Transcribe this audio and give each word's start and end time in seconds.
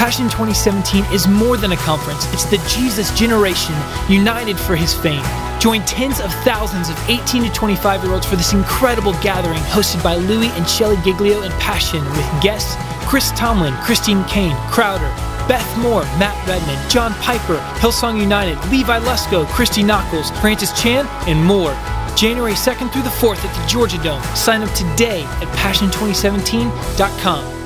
Passion 0.00 0.30
2017 0.30 1.04
is 1.12 1.28
more 1.28 1.58
than 1.58 1.72
a 1.72 1.76
conference, 1.76 2.24
it's 2.32 2.46
the 2.46 2.56
Jesus 2.66 3.12
generation 3.12 3.74
united 4.08 4.58
for 4.58 4.74
his 4.74 4.94
fame. 4.94 5.22
Join 5.60 5.84
tens 5.84 6.20
of 6.20 6.32
thousands 6.42 6.88
of 6.88 6.98
18 7.10 7.42
to 7.42 7.52
25 7.52 8.02
year 8.02 8.14
olds 8.14 8.24
for 8.24 8.36
this 8.36 8.54
incredible 8.54 9.12
gathering 9.20 9.60
hosted 9.64 10.02
by 10.02 10.14
Louie 10.14 10.48
and 10.52 10.66
Shelly 10.66 10.96
Giglio 11.04 11.42
and 11.42 11.52
Passion 11.60 12.02
with 12.12 12.42
guests 12.42 12.76
Chris 13.06 13.30
Tomlin, 13.32 13.74
Christine 13.84 14.24
Caine, 14.24 14.56
Crowder, 14.70 15.12
Beth 15.46 15.76
Moore, 15.76 16.04
Matt 16.16 16.48
Redman, 16.48 16.78
John 16.88 17.12
Piper, 17.16 17.58
Hillsong 17.80 18.18
United, 18.18 18.56
Levi 18.70 19.00
Lusko, 19.00 19.46
Christy 19.48 19.82
Nockels, 19.82 20.30
Francis 20.40 20.72
Chan, 20.80 21.06
and 21.28 21.44
more. 21.44 21.74
January 22.16 22.54
2nd 22.54 22.90
through 22.90 23.02
the 23.02 23.10
4th 23.10 23.44
at 23.44 23.54
the 23.54 23.66
Georgia 23.68 24.02
Dome. 24.02 24.22
Sign 24.34 24.62
up 24.62 24.74
today 24.74 25.24
at 25.24 25.48
passion2017.com. 25.58 27.59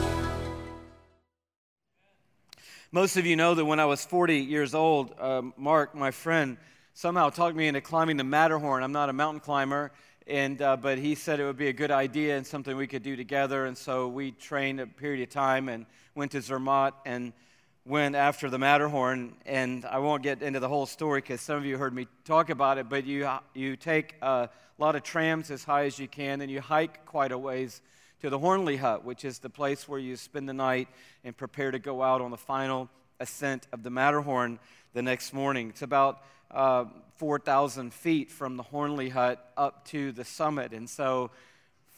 Most 2.94 3.16
of 3.16 3.26
you 3.26 3.34
know 3.34 3.56
that 3.56 3.64
when 3.64 3.80
I 3.80 3.86
was 3.86 4.04
40 4.04 4.36
years 4.38 4.72
old, 4.72 5.12
uh, 5.18 5.42
Mark, 5.56 5.96
my 5.96 6.12
friend, 6.12 6.56
somehow 6.92 7.28
talked 7.28 7.56
me 7.56 7.66
into 7.66 7.80
climbing 7.80 8.18
the 8.18 8.22
Matterhorn. 8.22 8.84
I'm 8.84 8.92
not 8.92 9.08
a 9.08 9.12
mountain 9.12 9.40
climber, 9.40 9.90
and, 10.28 10.62
uh, 10.62 10.76
but 10.76 10.98
he 10.98 11.16
said 11.16 11.40
it 11.40 11.44
would 11.44 11.56
be 11.56 11.66
a 11.66 11.72
good 11.72 11.90
idea 11.90 12.36
and 12.36 12.46
something 12.46 12.76
we 12.76 12.86
could 12.86 13.02
do 13.02 13.16
together. 13.16 13.66
And 13.66 13.76
so 13.76 14.06
we 14.06 14.30
trained 14.30 14.78
a 14.78 14.86
period 14.86 15.24
of 15.24 15.30
time 15.30 15.68
and 15.68 15.86
went 16.14 16.30
to 16.30 16.40
Zermatt 16.40 16.94
and 17.04 17.32
went 17.84 18.14
after 18.14 18.48
the 18.48 18.60
Matterhorn. 18.60 19.34
And 19.44 19.84
I 19.84 19.98
won't 19.98 20.22
get 20.22 20.40
into 20.40 20.60
the 20.60 20.68
whole 20.68 20.86
story 20.86 21.20
because 21.20 21.40
some 21.40 21.56
of 21.56 21.66
you 21.66 21.76
heard 21.76 21.94
me 21.94 22.06
talk 22.24 22.48
about 22.48 22.78
it, 22.78 22.88
but 22.88 23.04
you, 23.04 23.28
you 23.54 23.74
take 23.74 24.14
a 24.22 24.48
lot 24.78 24.94
of 24.94 25.02
trams 25.02 25.50
as 25.50 25.64
high 25.64 25.86
as 25.86 25.98
you 25.98 26.06
can 26.06 26.42
and 26.42 26.48
you 26.48 26.60
hike 26.60 27.04
quite 27.06 27.32
a 27.32 27.38
ways 27.38 27.80
to 28.24 28.30
the 28.30 28.38
Hörnli 28.38 28.78
Hut, 28.78 29.04
which 29.04 29.22
is 29.22 29.38
the 29.38 29.50
place 29.50 29.86
where 29.86 29.98
you 29.98 30.16
spend 30.16 30.48
the 30.48 30.54
night 30.54 30.88
and 31.24 31.36
prepare 31.36 31.70
to 31.70 31.78
go 31.78 32.02
out 32.02 32.22
on 32.22 32.30
the 32.30 32.38
final 32.38 32.88
ascent 33.20 33.66
of 33.70 33.82
the 33.82 33.90
Matterhorn 33.90 34.58
the 34.94 35.02
next 35.02 35.34
morning. 35.34 35.68
It's 35.68 35.82
about 35.82 36.22
uh, 36.50 36.86
4,000 37.16 37.92
feet 37.92 38.30
from 38.30 38.56
the 38.56 38.62
Hörnli 38.62 39.10
Hut 39.10 39.46
up 39.58 39.84
to 39.88 40.10
the 40.10 40.24
summit. 40.24 40.72
And 40.72 40.88
so 40.88 41.32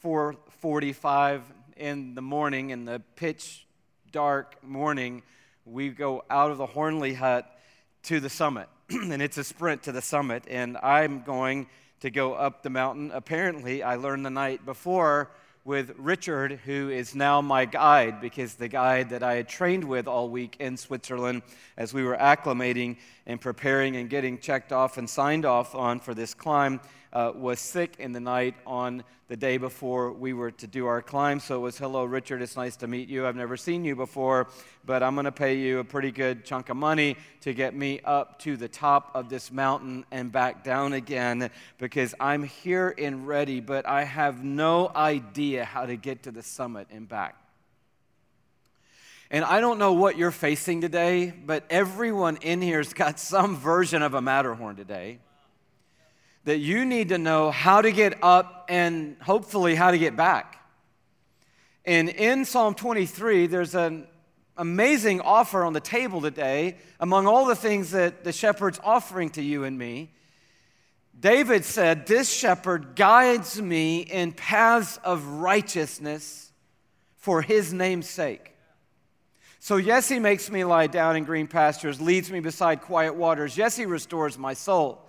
4:45 0.02 1.42
in 1.76 2.16
the 2.16 2.22
morning, 2.22 2.70
in 2.70 2.86
the 2.86 3.00
pitch 3.14 3.64
dark 4.10 4.60
morning, 4.64 5.22
we 5.64 5.90
go 5.90 6.24
out 6.28 6.50
of 6.50 6.58
the 6.58 6.66
Hörnli 6.66 7.14
Hut 7.14 7.56
to 8.02 8.18
the 8.18 8.30
summit. 8.30 8.68
and 8.90 9.22
it's 9.22 9.38
a 9.38 9.44
sprint 9.44 9.84
to 9.84 9.92
the 9.92 10.02
summit. 10.02 10.42
And 10.48 10.76
I'm 10.78 11.22
going 11.22 11.68
to 12.00 12.10
go 12.10 12.34
up 12.34 12.64
the 12.64 12.70
mountain. 12.70 13.12
Apparently, 13.14 13.84
I 13.84 13.94
learned 13.94 14.26
the 14.26 14.30
night 14.30 14.66
before 14.66 15.30
with 15.66 15.92
Richard, 15.98 16.60
who 16.64 16.90
is 16.90 17.16
now 17.16 17.40
my 17.40 17.64
guide, 17.64 18.20
because 18.20 18.54
the 18.54 18.68
guide 18.68 19.10
that 19.10 19.24
I 19.24 19.34
had 19.34 19.48
trained 19.48 19.82
with 19.82 20.06
all 20.06 20.28
week 20.28 20.54
in 20.60 20.76
Switzerland 20.76 21.42
as 21.76 21.92
we 21.92 22.04
were 22.04 22.16
acclimating 22.16 22.98
and 23.26 23.40
preparing 23.40 23.96
and 23.96 24.08
getting 24.08 24.38
checked 24.38 24.72
off 24.72 24.96
and 24.96 25.10
signed 25.10 25.44
off 25.44 25.74
on 25.74 25.98
for 25.98 26.14
this 26.14 26.34
climb 26.34 26.80
uh, 27.16 27.32
was 27.34 27.58
sick 27.58 27.94
in 27.98 28.12
the 28.12 28.20
night 28.20 28.54
on 28.66 29.02
the 29.28 29.36
day 29.38 29.56
before 29.56 30.12
we 30.12 30.34
were 30.34 30.50
to 30.50 30.66
do 30.66 30.84
our 30.84 31.00
climb. 31.00 31.40
So 31.40 31.56
it 31.56 31.60
was, 31.60 31.78
Hello, 31.78 32.04
Richard, 32.04 32.42
it's 32.42 32.56
nice 32.56 32.76
to 32.76 32.86
meet 32.86 33.08
you. 33.08 33.26
I've 33.26 33.34
never 33.34 33.56
seen 33.56 33.86
you 33.86 33.96
before, 33.96 34.48
but 34.84 35.02
I'm 35.02 35.14
going 35.14 35.24
to 35.24 35.32
pay 35.32 35.56
you 35.56 35.78
a 35.78 35.84
pretty 35.84 36.10
good 36.10 36.44
chunk 36.44 36.68
of 36.68 36.76
money 36.76 37.16
to 37.40 37.54
get 37.54 37.74
me 37.74 38.00
up 38.04 38.38
to 38.40 38.58
the 38.58 38.68
top 38.68 39.12
of 39.14 39.30
this 39.30 39.50
mountain 39.50 40.04
and 40.10 40.30
back 40.30 40.62
down 40.62 40.92
again 40.92 41.48
because 41.78 42.14
I'm 42.20 42.42
here 42.42 42.94
and 42.98 43.26
ready, 43.26 43.60
but 43.60 43.88
I 43.88 44.04
have 44.04 44.44
no 44.44 44.92
idea 44.94 45.64
how 45.64 45.86
to 45.86 45.96
get 45.96 46.24
to 46.24 46.30
the 46.30 46.42
summit 46.42 46.88
and 46.90 47.08
back. 47.08 47.34
And 49.30 49.42
I 49.42 49.62
don't 49.62 49.78
know 49.78 49.94
what 49.94 50.18
you're 50.18 50.30
facing 50.30 50.82
today, 50.82 51.30
but 51.30 51.64
everyone 51.70 52.36
in 52.42 52.60
here's 52.60 52.92
got 52.92 53.18
some 53.32 53.56
version 53.56 54.02
of 54.02 54.12
a 54.12 54.20
Matterhorn 54.20 54.76
today 54.76 55.20
that 56.46 56.58
you 56.58 56.84
need 56.84 57.08
to 57.08 57.18
know 57.18 57.50
how 57.50 57.82
to 57.82 57.90
get 57.90 58.22
up 58.22 58.66
and 58.68 59.16
hopefully 59.20 59.74
how 59.74 59.90
to 59.90 59.98
get 59.98 60.16
back. 60.16 60.64
And 61.84 62.08
in 62.08 62.44
Psalm 62.44 62.74
23, 62.74 63.48
there's 63.48 63.74
an 63.74 64.06
amazing 64.56 65.20
offer 65.20 65.64
on 65.64 65.72
the 65.72 65.80
table 65.80 66.20
today 66.20 66.76
among 67.00 67.26
all 67.26 67.46
the 67.46 67.56
things 67.56 67.90
that 67.90 68.22
the 68.22 68.32
shepherd's 68.32 68.78
offering 68.84 69.30
to 69.30 69.42
you 69.42 69.64
and 69.64 69.76
me. 69.76 70.12
David 71.18 71.64
said, 71.64 72.06
This 72.06 72.32
shepherd 72.32 72.94
guides 72.94 73.60
me 73.60 74.00
in 74.00 74.30
paths 74.30 75.00
of 75.02 75.26
righteousness 75.26 76.52
for 77.16 77.42
his 77.42 77.72
name's 77.72 78.08
sake. 78.08 78.52
So, 79.58 79.78
yes, 79.78 80.08
he 80.08 80.20
makes 80.20 80.48
me 80.48 80.62
lie 80.62 80.86
down 80.86 81.16
in 81.16 81.24
green 81.24 81.48
pastures, 81.48 82.00
leads 82.00 82.30
me 82.30 82.38
beside 82.38 82.82
quiet 82.82 83.16
waters. 83.16 83.56
Yes, 83.56 83.76
he 83.76 83.84
restores 83.84 84.38
my 84.38 84.54
soul. 84.54 85.05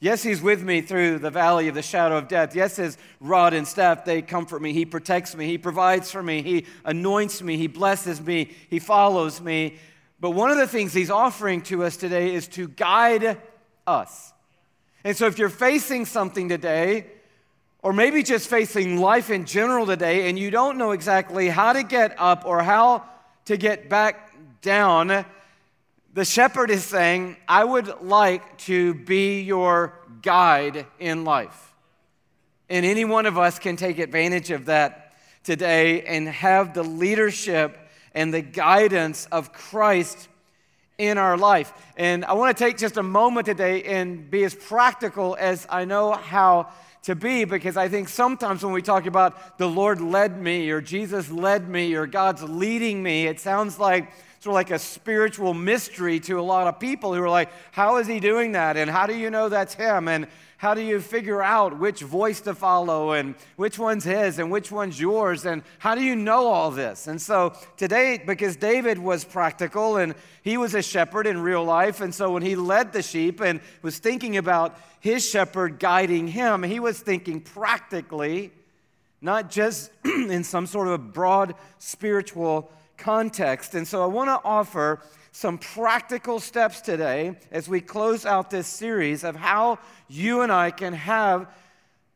Yes, 0.00 0.22
He's 0.22 0.40
with 0.40 0.62
me 0.62 0.80
through 0.80 1.18
the 1.18 1.30
valley 1.30 1.66
of 1.66 1.74
the 1.74 1.82
shadow 1.82 2.18
of 2.18 2.28
death. 2.28 2.54
Yes, 2.54 2.76
His 2.76 2.96
rod 3.20 3.52
and 3.52 3.66
staff, 3.66 4.04
they 4.04 4.22
comfort 4.22 4.62
me. 4.62 4.72
He 4.72 4.84
protects 4.84 5.34
me. 5.34 5.46
He 5.46 5.58
provides 5.58 6.10
for 6.10 6.22
me. 6.22 6.42
He 6.42 6.66
anoints 6.84 7.42
me. 7.42 7.56
He 7.56 7.66
blesses 7.66 8.20
me. 8.20 8.52
He 8.70 8.78
follows 8.78 9.40
me. 9.40 9.76
But 10.20 10.30
one 10.30 10.50
of 10.50 10.56
the 10.56 10.68
things 10.68 10.92
He's 10.92 11.10
offering 11.10 11.62
to 11.62 11.84
us 11.84 11.96
today 11.96 12.34
is 12.34 12.46
to 12.48 12.68
guide 12.68 13.40
us. 13.86 14.32
And 15.02 15.16
so 15.16 15.26
if 15.26 15.38
you're 15.38 15.48
facing 15.48 16.04
something 16.04 16.48
today, 16.48 17.06
or 17.82 17.92
maybe 17.92 18.22
just 18.22 18.48
facing 18.48 18.98
life 18.98 19.30
in 19.30 19.46
general 19.46 19.86
today, 19.86 20.28
and 20.28 20.38
you 20.38 20.50
don't 20.50 20.78
know 20.78 20.92
exactly 20.92 21.48
how 21.48 21.72
to 21.72 21.82
get 21.82 22.14
up 22.18 22.44
or 22.44 22.62
how 22.62 23.04
to 23.46 23.56
get 23.56 23.88
back 23.88 24.32
down, 24.60 25.24
the 26.14 26.24
shepherd 26.24 26.70
is 26.70 26.84
saying, 26.84 27.36
I 27.46 27.64
would 27.64 28.02
like 28.02 28.58
to 28.58 28.94
be 28.94 29.42
your 29.42 29.94
guide 30.22 30.86
in 30.98 31.24
life. 31.24 31.74
And 32.68 32.84
any 32.84 33.04
one 33.04 33.26
of 33.26 33.38
us 33.38 33.58
can 33.58 33.76
take 33.76 33.98
advantage 33.98 34.50
of 34.50 34.66
that 34.66 35.14
today 35.44 36.02
and 36.02 36.28
have 36.28 36.74
the 36.74 36.82
leadership 36.82 37.78
and 38.14 38.32
the 38.32 38.42
guidance 38.42 39.26
of 39.30 39.52
Christ 39.52 40.28
in 40.98 41.16
our 41.16 41.36
life. 41.36 41.72
And 41.96 42.24
I 42.24 42.32
want 42.34 42.56
to 42.56 42.64
take 42.64 42.76
just 42.76 42.96
a 42.96 43.02
moment 43.02 43.46
today 43.46 43.84
and 43.84 44.30
be 44.30 44.44
as 44.44 44.54
practical 44.54 45.36
as 45.38 45.66
I 45.70 45.84
know 45.84 46.12
how 46.12 46.70
to 47.04 47.14
be 47.14 47.44
because 47.44 47.76
I 47.76 47.88
think 47.88 48.08
sometimes 48.08 48.64
when 48.64 48.72
we 48.72 48.82
talk 48.82 49.06
about 49.06 49.56
the 49.56 49.68
Lord 49.68 50.00
led 50.00 50.38
me 50.38 50.68
or 50.70 50.80
Jesus 50.80 51.30
led 51.30 51.68
me 51.68 51.94
or 51.94 52.06
God's 52.06 52.42
leading 52.42 53.02
me, 53.02 53.26
it 53.26 53.40
sounds 53.40 53.78
like 53.78 54.10
sort 54.40 54.52
of 54.52 54.54
like 54.54 54.70
a 54.70 54.78
spiritual 54.78 55.54
mystery 55.54 56.20
to 56.20 56.38
a 56.38 56.42
lot 56.42 56.66
of 56.66 56.78
people 56.78 57.14
who 57.14 57.22
are 57.22 57.30
like, 57.30 57.50
how 57.72 57.96
is 57.96 58.06
he 58.06 58.20
doing 58.20 58.52
that? 58.52 58.76
And 58.76 58.90
how 58.90 59.06
do 59.06 59.16
you 59.16 59.30
know 59.30 59.48
that's 59.48 59.74
him? 59.74 60.06
And 60.06 60.28
how 60.58 60.74
do 60.74 60.80
you 60.80 61.00
figure 61.00 61.40
out 61.40 61.78
which 61.78 62.00
voice 62.00 62.40
to 62.42 62.52
follow 62.52 63.12
and 63.12 63.36
which 63.54 63.78
one's 63.78 64.02
his 64.02 64.40
and 64.40 64.50
which 64.50 64.72
one's 64.72 65.00
yours? 65.00 65.44
And 65.46 65.62
how 65.78 65.94
do 65.94 66.02
you 66.02 66.16
know 66.16 66.46
all 66.46 66.72
this? 66.72 67.06
And 67.06 67.22
so 67.22 67.54
today, 67.76 68.20
because 68.24 68.56
David 68.56 68.98
was 68.98 69.24
practical 69.24 69.96
and 69.96 70.14
he 70.42 70.56
was 70.56 70.74
a 70.74 70.82
shepherd 70.82 71.28
in 71.28 71.40
real 71.40 71.64
life, 71.64 72.00
and 72.00 72.12
so 72.12 72.32
when 72.32 72.42
he 72.42 72.56
led 72.56 72.92
the 72.92 73.02
sheep 73.02 73.40
and 73.40 73.60
was 73.82 73.98
thinking 73.98 74.36
about 74.36 74.76
his 74.98 75.28
shepherd 75.28 75.78
guiding 75.78 76.26
him, 76.26 76.64
he 76.64 76.80
was 76.80 76.98
thinking 76.98 77.40
practically, 77.40 78.50
not 79.20 79.50
just 79.50 79.92
in 80.04 80.42
some 80.42 80.66
sort 80.66 80.88
of 80.88 80.94
a 80.94 80.98
broad 80.98 81.54
spiritual 81.78 82.70
context. 82.98 83.74
And 83.74 83.86
so 83.86 84.02
I 84.02 84.06
want 84.06 84.28
to 84.28 84.40
offer 84.46 85.00
some 85.32 85.56
practical 85.56 86.40
steps 86.40 86.80
today 86.80 87.38
as 87.50 87.68
we 87.68 87.80
close 87.80 88.26
out 88.26 88.50
this 88.50 88.66
series 88.66 89.24
of 89.24 89.36
how 89.36 89.78
you 90.08 90.42
and 90.42 90.50
I 90.50 90.70
can 90.70 90.92
have 90.92 91.48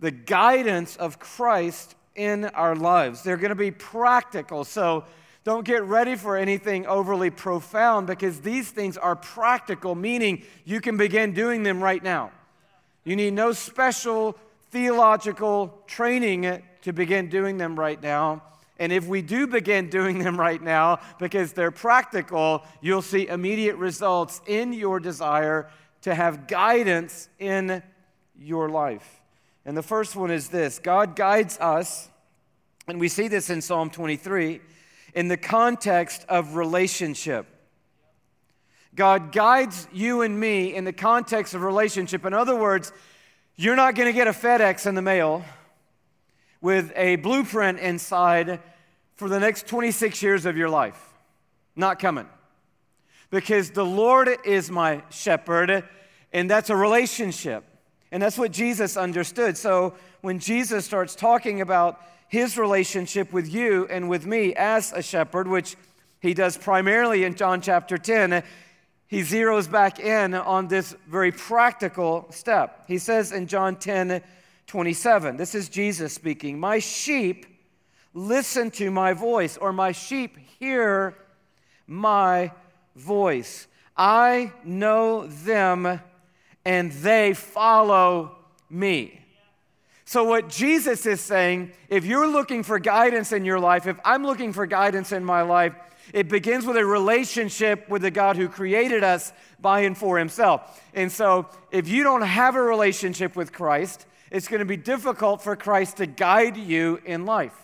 the 0.00 0.10
guidance 0.10 0.96
of 0.96 1.18
Christ 1.18 1.94
in 2.14 2.46
our 2.46 2.74
lives. 2.74 3.22
They're 3.22 3.36
going 3.36 3.50
to 3.50 3.54
be 3.54 3.70
practical. 3.70 4.64
So 4.64 5.04
don't 5.44 5.64
get 5.64 5.84
ready 5.84 6.16
for 6.16 6.36
anything 6.36 6.86
overly 6.86 7.30
profound 7.30 8.06
because 8.06 8.40
these 8.40 8.70
things 8.70 8.96
are 8.96 9.16
practical, 9.16 9.94
meaning 9.94 10.44
you 10.64 10.80
can 10.80 10.96
begin 10.96 11.32
doing 11.32 11.62
them 11.62 11.82
right 11.82 12.02
now. 12.02 12.32
You 13.04 13.16
need 13.16 13.34
no 13.34 13.52
special 13.52 14.36
theological 14.70 15.82
training 15.86 16.62
to 16.82 16.92
begin 16.92 17.28
doing 17.28 17.58
them 17.58 17.78
right 17.78 18.00
now. 18.02 18.42
And 18.78 18.92
if 18.92 19.06
we 19.06 19.22
do 19.22 19.46
begin 19.46 19.90
doing 19.90 20.18
them 20.18 20.38
right 20.38 20.60
now 20.60 21.00
because 21.18 21.52
they're 21.52 21.70
practical, 21.70 22.64
you'll 22.80 23.02
see 23.02 23.28
immediate 23.28 23.76
results 23.76 24.40
in 24.46 24.72
your 24.72 24.98
desire 24.98 25.68
to 26.02 26.14
have 26.14 26.46
guidance 26.46 27.28
in 27.38 27.82
your 28.38 28.68
life. 28.68 29.20
And 29.64 29.76
the 29.76 29.82
first 29.82 30.16
one 30.16 30.30
is 30.30 30.48
this 30.48 30.78
God 30.78 31.14
guides 31.14 31.58
us, 31.58 32.08
and 32.88 32.98
we 32.98 33.08
see 33.08 33.28
this 33.28 33.50
in 33.50 33.60
Psalm 33.60 33.90
23, 33.90 34.60
in 35.14 35.28
the 35.28 35.36
context 35.36 36.24
of 36.28 36.56
relationship. 36.56 37.46
God 38.94 39.32
guides 39.32 39.86
you 39.92 40.22
and 40.22 40.38
me 40.38 40.74
in 40.74 40.84
the 40.84 40.92
context 40.92 41.54
of 41.54 41.62
relationship. 41.62 42.26
In 42.26 42.34
other 42.34 42.56
words, 42.56 42.92
you're 43.56 43.76
not 43.76 43.94
going 43.94 44.06
to 44.06 44.12
get 44.12 44.26
a 44.26 44.32
FedEx 44.32 44.86
in 44.86 44.94
the 44.94 45.02
mail 45.02 45.44
with 46.62 46.92
a 46.96 47.16
blueprint 47.16 47.78
inside 47.80 48.60
for 49.16 49.28
the 49.28 49.38
next 49.38 49.66
26 49.66 50.22
years 50.22 50.46
of 50.46 50.56
your 50.56 50.70
life. 50.70 51.12
Not 51.76 51.98
coming. 51.98 52.28
because 53.30 53.70
the 53.70 53.84
Lord 53.84 54.28
is 54.44 54.70
my 54.70 55.02
shepherd, 55.10 55.84
and 56.34 56.50
that's 56.50 56.68
a 56.68 56.76
relationship. 56.76 57.64
And 58.12 58.22
that's 58.22 58.36
what 58.36 58.52
Jesus 58.52 58.98
understood. 58.98 59.56
So 59.56 59.94
when 60.20 60.38
Jesus 60.38 60.84
starts 60.84 61.14
talking 61.14 61.62
about 61.62 61.98
his 62.28 62.58
relationship 62.58 63.32
with 63.32 63.52
you 63.52 63.86
and 63.88 64.10
with 64.10 64.26
me 64.26 64.54
as 64.54 64.92
a 64.92 65.02
shepherd, 65.02 65.48
which 65.48 65.76
he 66.20 66.34
does 66.34 66.58
primarily 66.58 67.24
in 67.24 67.34
John 67.34 67.62
chapter 67.62 67.96
10, 67.96 68.42
he 69.06 69.22
zeroes 69.22 69.70
back 69.70 69.98
in 69.98 70.34
on 70.34 70.68
this 70.68 70.94
very 71.08 71.32
practical 71.32 72.26
step. 72.30 72.84
He 72.86 72.98
says 72.98 73.32
in 73.32 73.46
John 73.46 73.76
10 73.76 74.22
27, 74.72 75.36
this 75.36 75.54
is 75.54 75.68
Jesus 75.68 76.14
speaking, 76.14 76.58
My 76.58 76.78
sheep 76.78 77.44
listen 78.14 78.70
to 78.70 78.90
my 78.90 79.12
voice, 79.12 79.58
or 79.58 79.70
my 79.70 79.92
sheep 79.92 80.38
hear 80.58 81.14
my 81.86 82.52
voice. 82.96 83.66
I 83.94 84.50
know 84.64 85.26
them 85.26 86.00
and 86.64 86.90
they 86.90 87.34
follow 87.34 88.34
me. 88.70 89.20
So, 90.06 90.24
what 90.24 90.48
Jesus 90.48 91.04
is 91.04 91.20
saying, 91.20 91.72
if 91.90 92.06
you're 92.06 92.26
looking 92.26 92.62
for 92.62 92.78
guidance 92.78 93.32
in 93.32 93.44
your 93.44 93.60
life, 93.60 93.86
if 93.86 94.00
I'm 94.06 94.24
looking 94.24 94.54
for 94.54 94.64
guidance 94.64 95.12
in 95.12 95.22
my 95.22 95.42
life, 95.42 95.74
it 96.14 96.30
begins 96.30 96.64
with 96.64 96.78
a 96.78 96.86
relationship 96.86 97.90
with 97.90 98.00
the 98.00 98.10
God 98.10 98.36
who 98.36 98.48
created 98.48 99.04
us 99.04 99.34
by 99.60 99.80
and 99.80 99.98
for 99.98 100.18
himself. 100.18 100.82
And 100.94 101.12
so, 101.12 101.46
if 101.70 101.88
you 101.88 102.04
don't 102.04 102.22
have 102.22 102.56
a 102.56 102.62
relationship 102.62 103.36
with 103.36 103.52
Christ, 103.52 104.06
it's 104.32 104.48
going 104.48 104.60
to 104.60 104.66
be 104.66 104.78
difficult 104.78 105.42
for 105.42 105.54
Christ 105.54 105.98
to 105.98 106.06
guide 106.06 106.56
you 106.56 107.00
in 107.04 107.26
life. 107.26 107.54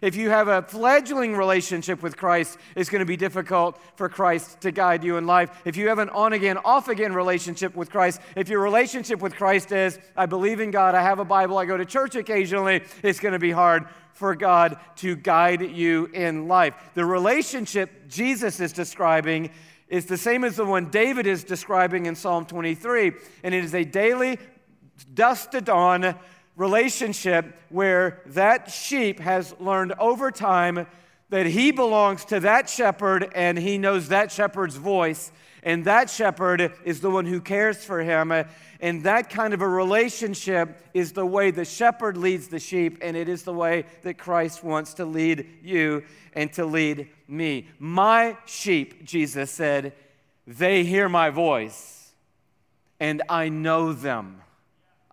If 0.00 0.16
you 0.16 0.30
have 0.30 0.48
a 0.48 0.62
fledgling 0.62 1.36
relationship 1.36 2.02
with 2.02 2.16
Christ, 2.16 2.56
it's 2.74 2.88
going 2.88 3.00
to 3.00 3.06
be 3.06 3.18
difficult 3.18 3.78
for 3.96 4.08
Christ 4.08 4.62
to 4.62 4.70
guide 4.70 5.04
you 5.04 5.18
in 5.18 5.26
life. 5.26 5.60
If 5.66 5.76
you 5.76 5.88
have 5.88 5.98
an 5.98 6.08
on 6.08 6.32
again, 6.32 6.56
off 6.64 6.88
again 6.88 7.12
relationship 7.12 7.76
with 7.76 7.90
Christ, 7.90 8.18
if 8.34 8.48
your 8.48 8.60
relationship 8.60 9.20
with 9.20 9.36
Christ 9.36 9.72
is, 9.72 9.98
I 10.16 10.24
believe 10.24 10.60
in 10.60 10.70
God, 10.70 10.94
I 10.94 11.02
have 11.02 11.18
a 11.18 11.24
Bible, 11.24 11.58
I 11.58 11.66
go 11.66 11.76
to 11.76 11.84
church 11.84 12.16
occasionally, 12.16 12.82
it's 13.02 13.20
going 13.20 13.32
to 13.32 13.38
be 13.38 13.50
hard 13.50 13.86
for 14.14 14.34
God 14.34 14.78
to 14.96 15.16
guide 15.16 15.60
you 15.60 16.06
in 16.06 16.48
life. 16.48 16.74
The 16.94 17.04
relationship 17.04 18.08
Jesus 18.08 18.58
is 18.58 18.72
describing 18.72 19.50
is 19.88 20.06
the 20.06 20.16
same 20.16 20.44
as 20.44 20.56
the 20.56 20.64
one 20.64 20.88
David 20.88 21.26
is 21.26 21.44
describing 21.44 22.06
in 22.06 22.14
Psalm 22.14 22.46
23, 22.46 23.12
and 23.42 23.54
it 23.54 23.64
is 23.64 23.74
a 23.74 23.84
daily, 23.84 24.38
dusk 25.04 25.54
on 25.68 26.14
relationship 26.56 27.58
where 27.68 28.20
that 28.26 28.70
sheep 28.70 29.20
has 29.20 29.54
learned 29.60 29.92
over 29.98 30.30
time 30.30 30.86
that 31.30 31.46
he 31.46 31.70
belongs 31.70 32.24
to 32.26 32.40
that 32.40 32.68
shepherd 32.68 33.30
and 33.34 33.58
he 33.58 33.78
knows 33.78 34.08
that 34.08 34.32
shepherd's 34.32 34.76
voice. 34.76 35.32
And 35.62 35.84
that 35.84 36.08
shepherd 36.08 36.72
is 36.84 37.00
the 37.00 37.10
one 37.10 37.26
who 37.26 37.40
cares 37.40 37.84
for 37.84 38.00
him. 38.00 38.32
And 38.80 39.02
that 39.04 39.28
kind 39.28 39.52
of 39.52 39.60
a 39.60 39.68
relationship 39.68 40.82
is 40.94 41.12
the 41.12 41.26
way 41.26 41.50
the 41.50 41.66
shepherd 41.66 42.16
leads 42.16 42.48
the 42.48 42.58
sheep, 42.58 42.98
and 43.02 43.14
it 43.14 43.28
is 43.28 43.42
the 43.42 43.52
way 43.52 43.84
that 44.02 44.16
Christ 44.16 44.64
wants 44.64 44.94
to 44.94 45.04
lead 45.04 45.46
you 45.62 46.02
and 46.32 46.50
to 46.54 46.64
lead 46.64 47.10
me. 47.28 47.68
My 47.78 48.38
sheep, 48.46 49.04
Jesus 49.04 49.50
said, 49.50 49.92
they 50.46 50.82
hear 50.84 51.10
my 51.10 51.28
voice, 51.28 52.12
and 52.98 53.22
I 53.28 53.50
know 53.50 53.92
them. 53.92 54.40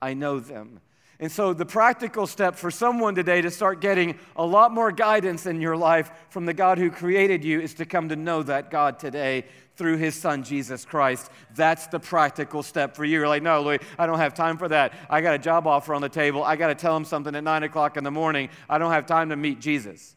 I 0.02 0.14
know 0.14 0.40
them. 0.40 0.80
And 1.20 1.32
so, 1.32 1.52
the 1.52 1.66
practical 1.66 2.28
step 2.28 2.56
for 2.56 2.70
someone 2.70 3.16
today 3.16 3.42
to 3.42 3.50
start 3.50 3.82
getting 3.82 4.20
a 4.36 4.46
lot 4.46 4.72
more 4.72 4.92
guidance 4.92 5.48
in 5.48 5.62
your 5.62 5.76
life 5.76 6.12
from 6.30 6.46
the 6.46 6.54
God 6.54 6.78
who 6.78 6.92
created 6.92 7.44
you 7.44 7.60
is 7.60 7.74
to 7.76 7.86
come 7.86 8.10
to 8.10 8.16
know 8.16 8.44
that 8.44 8.70
God 8.70 9.00
today 9.00 9.46
through 9.76 9.98
his 9.98 10.14
son, 10.14 10.44
Jesus 10.44 10.86
Christ. 10.86 11.32
That's 11.56 11.88
the 11.88 12.00
practical 12.00 12.62
step 12.62 12.96
for 12.96 13.04
you. 13.04 13.20
You're 13.20 13.28
like, 13.28 13.42
no, 13.42 13.62
Louie, 13.62 13.80
I 13.98 14.06
don't 14.06 14.20
have 14.20 14.36
time 14.36 14.58
for 14.58 14.68
that. 14.68 14.94
I 15.10 15.22
got 15.22 15.34
a 15.34 15.40
job 15.40 15.66
offer 15.66 15.96
on 15.96 16.02
the 16.02 16.10
table. 16.10 16.44
I 16.44 16.56
got 16.56 16.68
to 16.68 16.76
tell 16.76 16.96
him 16.96 17.06
something 17.06 17.36
at 17.36 17.44
9 17.44 17.64
o'clock 17.64 17.98
in 17.98 18.04
the 18.04 18.12
morning. 18.12 18.50
I 18.70 18.78
don't 18.78 18.92
have 18.92 19.06
time 19.06 19.30
to 19.30 19.36
meet 19.36 19.60
Jesus. 19.60 20.16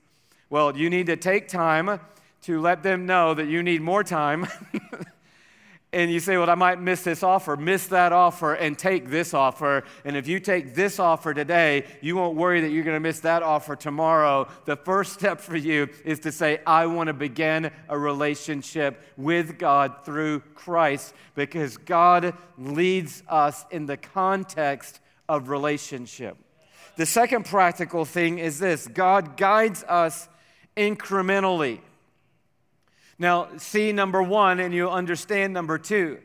Well, 0.51 0.77
you 0.77 0.91
need 0.91 1.07
to 1.07 1.17
take 1.17 1.49
time 1.49 2.01
to 2.43 2.61
let 2.61 2.83
them 2.83 3.07
know 3.07 3.35
that 3.35 3.49
you 3.49 3.63
need 3.63 3.83
more 3.83 4.03
time. 4.03 4.47
and 5.93 6.11
you 6.11 6.21
say, 6.21 6.37
Well, 6.37 6.49
I 6.49 6.55
might 6.55 6.81
miss 6.81 7.03
this 7.03 7.23
offer. 7.23 7.57
Miss 7.57 7.89
that 7.89 8.13
offer 8.13 8.55
and 8.55 8.79
take 8.79 9.09
this 9.09 9.35
offer. 9.35 9.83
And 10.05 10.17
if 10.17 10.29
you 10.29 10.39
take 10.39 10.75
this 10.75 10.99
offer 10.99 11.35
today, 11.35 11.85
you 12.01 12.17
won't 12.17 12.37
worry 12.37 12.61
that 12.61 12.71
you're 12.71 12.85
going 12.85 12.97
to 12.97 13.01
miss 13.01 13.21
that 13.21 13.43
offer 13.43 13.75
tomorrow. 13.75 14.47
The 14.67 14.77
first 14.77 15.15
step 15.15 15.41
for 15.41 15.57
you 15.57 15.89
is 16.05 16.21
to 16.21 16.33
say, 16.33 16.61
I 16.67 16.87
want 16.87 17.09
to 17.09 17.13
begin 17.13 17.71
a 17.89 17.99
relationship 17.99 19.03
with 19.17 19.59
God 19.59 20.05
through 20.05 20.41
Christ 20.55 21.15
because 21.35 21.77
God 21.77 22.35
leads 22.57 23.23
us 23.29 23.65
in 23.71 23.87
the 23.87 23.97
context 23.97 25.01
of 25.29 25.49
relationship. 25.49 26.37
The 26.97 27.07
second 27.07 27.47
practical 27.47 28.05
thing 28.05 28.39
is 28.39 28.59
this 28.59 28.87
God 28.87 29.37
guides 29.37 29.83
us 29.85 30.29
incrementally. 30.77 31.81
Now, 33.21 33.49
see 33.59 33.93
number 33.93 34.23
one, 34.23 34.61
and 34.61 34.73
you'll 34.73 34.91
understand 34.91 35.53
number 35.53 35.77
two. 35.77 36.21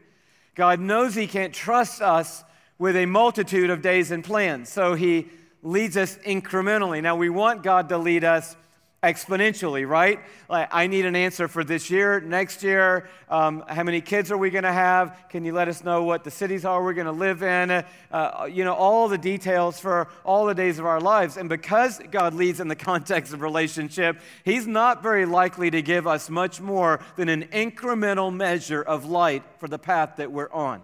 God 0.55 0.79
knows 0.79 1.13
He 1.13 1.27
can't 1.27 1.53
trust 1.53 2.01
us 2.01 2.41
with 2.79 2.95
a 2.95 3.05
multitude 3.05 3.69
of 3.69 3.81
days 3.81 4.11
and 4.11 4.23
plans, 4.23 4.69
so 4.69 4.95
He 4.95 5.27
leads 5.61 5.97
us 5.97 6.17
incrementally. 6.25 7.03
Now, 7.03 7.17
we 7.17 7.27
want 7.27 7.63
God 7.63 7.89
to 7.89 7.97
lead 7.97 8.23
us 8.23 8.55
exponentially, 9.05 9.87
right? 9.87 10.19
Like, 10.49 10.67
I 10.71 10.87
need 10.87 11.05
an 11.05 11.15
answer 11.15 11.47
for 11.47 11.63
this 11.63 11.91
year, 11.91 12.19
next 12.19 12.63
year. 12.63 13.07
Um, 13.29 13.63
how 13.67 13.83
many 13.83 14.01
kids 14.01 14.31
are 14.31 14.37
we 14.37 14.49
going 14.49 14.63
to 14.63 14.73
have? 14.73 15.25
Can 15.29 15.45
you 15.45 15.53
let 15.53 15.67
us 15.67 15.83
know 15.83 16.03
what 16.03 16.23
the 16.23 16.31
cities 16.31 16.65
are 16.65 16.83
we're 16.83 16.93
going 16.93 17.05
to 17.05 17.11
live 17.11 17.43
in? 17.43 17.85
Uh, 18.11 18.49
you 18.51 18.63
know, 18.63 18.73
all 18.73 19.07
the 19.07 19.17
details 19.17 19.79
for 19.79 20.07
all 20.23 20.47
the 20.47 20.55
days 20.55 20.79
of 20.79 20.87
our 20.87 20.99
lives. 20.99 21.37
And 21.37 21.47
because 21.47 22.01
God 22.09 22.33
leads 22.33 22.59
in 22.59 22.67
the 22.67 22.75
context 22.91 23.31
of 23.31 23.41
relationship, 23.41 24.19
He's 24.43 24.65
not 24.65 25.03
very 25.03 25.25
likely 25.25 25.69
to 25.69 25.83
give 25.83 26.07
us 26.07 26.29
much 26.29 26.59
more 26.59 26.99
than 27.15 27.29
an 27.29 27.43
incremental 27.53 28.33
measure 28.33 28.81
of 28.81 29.05
light 29.05 29.43
for 29.59 29.67
the 29.67 29.79
path 29.79 30.15
that 30.17 30.31
we're 30.31 30.51
on. 30.51 30.81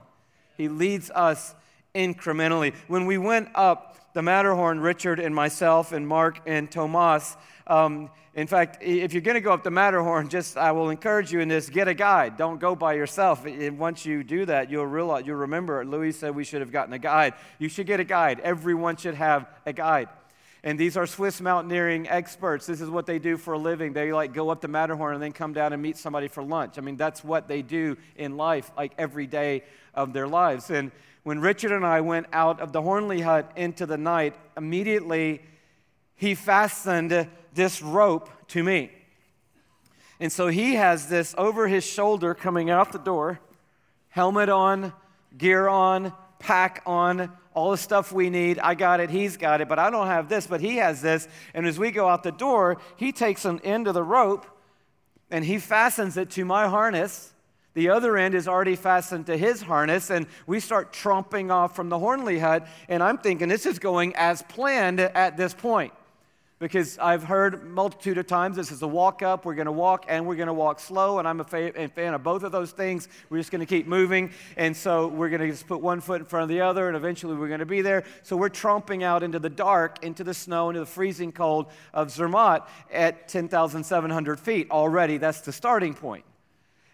He 0.57 0.67
leads 0.69 1.09
us 1.09 1.55
incrementally. 1.93 2.73
When 2.87 3.05
we 3.05 3.17
went 3.17 3.49
up 3.55 3.97
the 4.13 4.21
Matterhorn, 4.21 4.79
Richard 4.79 5.19
and 5.19 5.33
myself 5.33 5.91
and 5.91 6.07
Mark 6.07 6.39
and 6.45 6.69
Tomas, 6.69 7.35
um, 7.67 8.09
in 8.33 8.47
fact, 8.47 8.81
if 8.81 9.11
you're 9.11 9.21
going 9.21 9.35
to 9.35 9.41
go 9.41 9.51
up 9.51 9.63
the 9.63 9.71
Matterhorn, 9.71 10.29
just 10.29 10.57
I 10.57 10.71
will 10.71 10.89
encourage 10.89 11.33
you 11.33 11.41
in 11.41 11.49
this: 11.49 11.69
get 11.69 11.89
a 11.89 11.93
guide. 11.93 12.37
Don't 12.37 12.61
go 12.61 12.75
by 12.75 12.93
yourself. 12.93 13.45
And 13.45 13.77
once 13.77 14.05
you 14.05 14.23
do 14.23 14.45
that, 14.45 14.71
you'll 14.71 14.85
realize 14.85 15.25
you'll 15.25 15.37
remember. 15.37 15.83
Louie 15.83 16.13
said 16.13 16.33
we 16.33 16.45
should 16.45 16.61
have 16.61 16.71
gotten 16.71 16.93
a 16.93 16.99
guide. 16.99 17.33
You 17.59 17.67
should 17.67 17.87
get 17.87 17.99
a 17.99 18.05
guide. 18.05 18.39
Everyone 18.39 18.95
should 18.95 19.15
have 19.15 19.49
a 19.65 19.73
guide. 19.73 20.07
And 20.63 20.79
these 20.79 20.95
are 20.95 21.07
Swiss 21.07 21.41
mountaineering 21.41 22.07
experts. 22.07 22.67
This 22.67 22.81
is 22.81 22.89
what 22.89 23.05
they 23.05 23.19
do 23.19 23.35
for 23.35 23.53
a 23.55 23.57
living. 23.57 23.93
They 23.93 24.13
like 24.13 24.31
go 24.31 24.49
up 24.49 24.61
the 24.61 24.67
Matterhorn 24.67 25.15
and 25.15 25.23
then 25.23 25.31
come 25.33 25.53
down 25.53 25.73
and 25.73 25.81
meet 25.81 25.97
somebody 25.97 26.27
for 26.27 26.43
lunch. 26.43 26.77
I 26.77 26.81
mean, 26.81 26.97
that's 26.97 27.23
what 27.23 27.47
they 27.47 27.61
do 27.61 27.97
in 28.15 28.37
life, 28.37 28.71
like 28.77 28.93
every 28.97 29.27
day 29.27 29.63
of 29.93 30.13
their 30.13 30.27
lives. 30.27 30.69
And 30.69 30.91
when 31.23 31.39
Richard 31.39 31.71
and 31.71 31.85
I 31.85 32.01
went 32.01 32.27
out 32.33 32.59
of 32.59 32.71
the 32.71 32.81
Hörnli 32.81 33.21
hut 33.21 33.51
into 33.55 33.85
the 33.85 33.97
night, 33.97 34.35
immediately 34.57 35.41
he 36.15 36.35
fastened 36.35 37.27
this 37.53 37.81
rope 37.81 38.29
to 38.49 38.63
me. 38.63 38.91
And 40.19 40.31
so 40.31 40.47
he 40.47 40.75
has 40.75 41.07
this 41.07 41.33
over 41.37 41.67
his 41.67 41.83
shoulder 41.83 42.33
coming 42.33 42.69
out 42.69 42.91
the 42.91 42.99
door, 42.99 43.39
helmet 44.09 44.49
on, 44.49 44.93
gear 45.37 45.67
on, 45.67 46.13
pack 46.39 46.83
on, 46.85 47.31
all 47.53 47.71
the 47.71 47.77
stuff 47.77 48.11
we 48.11 48.29
need. 48.29 48.59
I 48.59 48.75
got 48.75 48.99
it, 48.99 49.09
he's 49.09 49.37
got 49.37 49.61
it, 49.61 49.67
but 49.67 49.79
I 49.79 49.89
don't 49.89 50.07
have 50.07 50.29
this, 50.29 50.47
but 50.47 50.61
he 50.61 50.77
has 50.77 51.01
this. 51.01 51.27
And 51.53 51.65
as 51.65 51.77
we 51.77 51.91
go 51.91 52.07
out 52.07 52.23
the 52.23 52.31
door, 52.31 52.77
he 52.95 53.11
takes 53.11 53.45
an 53.45 53.59
end 53.63 53.87
of 53.87 53.93
the 53.93 54.03
rope 54.03 54.45
and 55.29 55.45
he 55.45 55.59
fastens 55.59 56.17
it 56.17 56.29
to 56.31 56.45
my 56.45 56.67
harness. 56.67 57.33
The 57.73 57.89
other 57.89 58.17
end 58.17 58.35
is 58.35 58.47
already 58.47 58.75
fastened 58.75 59.27
to 59.27 59.37
his 59.37 59.61
harness, 59.61 60.09
and 60.09 60.27
we 60.45 60.59
start 60.59 60.91
tromping 60.91 61.51
off 61.51 61.75
from 61.75 61.89
the 61.89 61.97
Hörnli 61.97 62.39
hut. 62.39 62.67
And 62.89 63.01
I'm 63.01 63.17
thinking 63.17 63.47
this 63.47 63.65
is 63.65 63.79
going 63.79 64.13
as 64.15 64.41
planned 64.41 64.99
at 64.99 65.37
this 65.37 65.53
point 65.53 65.93
because 66.59 66.99
I've 66.99 67.23
heard 67.23 67.63
multitude 67.63 68.19
of 68.19 68.27
times 68.27 68.55
this 68.55 68.71
is 68.71 68.83
a 68.83 68.87
walk 68.87 69.23
up, 69.23 69.45
we're 69.45 69.55
going 69.55 69.65
to 69.65 69.71
walk 69.71 70.05
and 70.07 70.27
we're 70.27 70.35
going 70.35 70.45
to 70.45 70.53
walk 70.53 70.79
slow, 70.79 71.17
and 71.17 71.27
I'm 71.27 71.39
a 71.39 71.43
fan 71.43 72.13
of 72.13 72.21
both 72.21 72.43
of 72.43 72.51
those 72.51 72.69
things. 72.71 73.09
We're 73.31 73.39
just 73.39 73.49
going 73.49 73.61
to 73.61 73.65
keep 73.65 73.87
moving, 73.87 74.29
and 74.57 74.77
so 74.77 75.07
we're 75.07 75.29
going 75.29 75.41
to 75.41 75.49
just 75.49 75.65
put 75.65 75.81
one 75.81 76.01
foot 76.01 76.21
in 76.21 76.27
front 76.27 76.43
of 76.43 76.49
the 76.49 76.61
other, 76.61 76.87
and 76.87 76.95
eventually 76.95 77.35
we're 77.35 77.47
going 77.47 77.61
to 77.61 77.65
be 77.65 77.81
there. 77.81 78.03
So 78.21 78.37
we're 78.37 78.49
tromping 78.49 79.01
out 79.01 79.23
into 79.23 79.39
the 79.39 79.49
dark, 79.49 80.03
into 80.03 80.23
the 80.23 80.35
snow, 80.35 80.69
into 80.69 80.81
the 80.81 80.85
freezing 80.85 81.31
cold 81.31 81.65
of 81.95 82.11
Zermatt 82.11 82.67
at 82.91 83.27
10,700 83.27 84.39
feet 84.39 84.69
already. 84.69 85.17
That's 85.17 85.41
the 85.41 85.51
starting 85.51 85.95
point. 85.95 86.25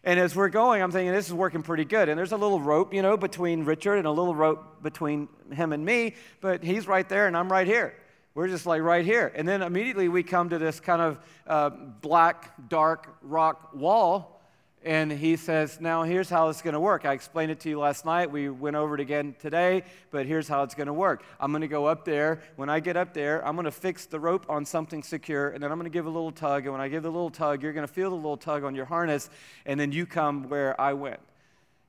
And 0.08 0.22
as 0.22 0.34
we're 0.34 0.48
going, 0.48 0.82
I'm 0.82 0.90
thinking 0.90 1.12
this 1.12 1.28
is 1.28 1.34
working 1.34 1.64
pretty 1.64 1.84
good. 1.84 2.08
And 2.08 2.18
there's 2.18 2.32
a 2.32 2.38
little 2.38 2.62
rope, 2.62 2.94
you 2.94 3.02
know, 3.02 3.18
between 3.18 3.66
Richard 3.66 3.96
and 3.96 4.08
a 4.08 4.12
little 4.12 4.34
rope 4.34 4.82
between 4.82 5.28
him 5.52 5.74
and 5.74 5.84
me, 5.84 6.16
but 6.40 6.64
he's 6.64 6.88
right 6.88 7.08
there 7.10 7.28
and 7.28 7.36
I'm 7.36 7.52
right 7.52 7.68
here. 7.68 7.94
We're 8.34 8.48
just 8.48 8.66
like 8.66 8.82
right 8.82 9.04
here. 9.04 9.34
And 9.36 9.46
then 9.46 9.62
immediately 9.62 10.08
we 10.08 10.24
come 10.24 10.48
to 10.48 10.58
this 10.58 10.80
kind 10.80 11.02
of 11.02 11.20
uh, 11.46 11.72
black, 11.72 12.70
dark 12.70 13.18
rock 13.22 13.76
wall. 13.76 14.37
And 14.84 15.12
he 15.12 15.36
says, 15.36 15.82
Now 15.82 16.04
here's 16.04 16.30
how 16.30 16.50
it's 16.50 16.62
going 16.62 16.74
to 16.74 16.80
work. 16.80 17.06
I 17.06 17.14
explained 17.14 17.52
it 17.52 17.60
to 17.62 17.70
you 17.70 17.80
last 17.80 18.06
night. 18.06 18.32
We 18.32 18.50
went 18.50 18.76
over 18.76 18.96
it 18.96 19.02
again 19.02 19.36
today, 19.40 19.84
but 20.12 20.26
here's 20.26 20.48
how 20.48 20.64
it's 20.64 20.76
going 20.76 20.88
to 20.88 20.94
work. 20.94 21.24
I'm 21.40 21.52
going 21.52 21.62
to 21.62 21.68
go 21.68 21.86
up 21.86 22.06
there. 22.06 22.42
When 22.56 22.70
I 22.70 22.80
get 22.80 22.96
up 22.96 23.14
there, 23.14 23.46
I'm 23.46 23.56
going 23.56 23.66
to 23.66 23.72
fix 23.72 24.06
the 24.06 24.20
rope 24.20 24.46
on 24.50 24.66
something 24.66 25.04
secure, 25.04 25.50
and 25.50 25.62
then 25.62 25.72
I'm 25.72 25.78
going 25.78 25.92
to 25.92 25.94
give 25.94 26.06
a 26.06 26.10
little 26.10 26.32
tug. 26.32 26.64
And 26.64 26.72
when 26.72 26.82
I 26.82 26.88
give 26.88 27.04
the 27.04 27.12
little 27.12 27.32
tug, 27.32 27.64
you're 27.64 27.74
going 27.74 27.88
to 27.88 27.92
feel 27.92 28.12
the 28.12 28.16
little 28.16 28.38
tug 28.38 28.64
on 28.64 28.76
your 28.76 28.86
harness, 28.86 29.30
and 29.66 29.80
then 29.80 29.92
you 29.92 30.06
come 30.06 30.48
where 30.48 30.80
I 30.80 30.94
went. 30.94 31.20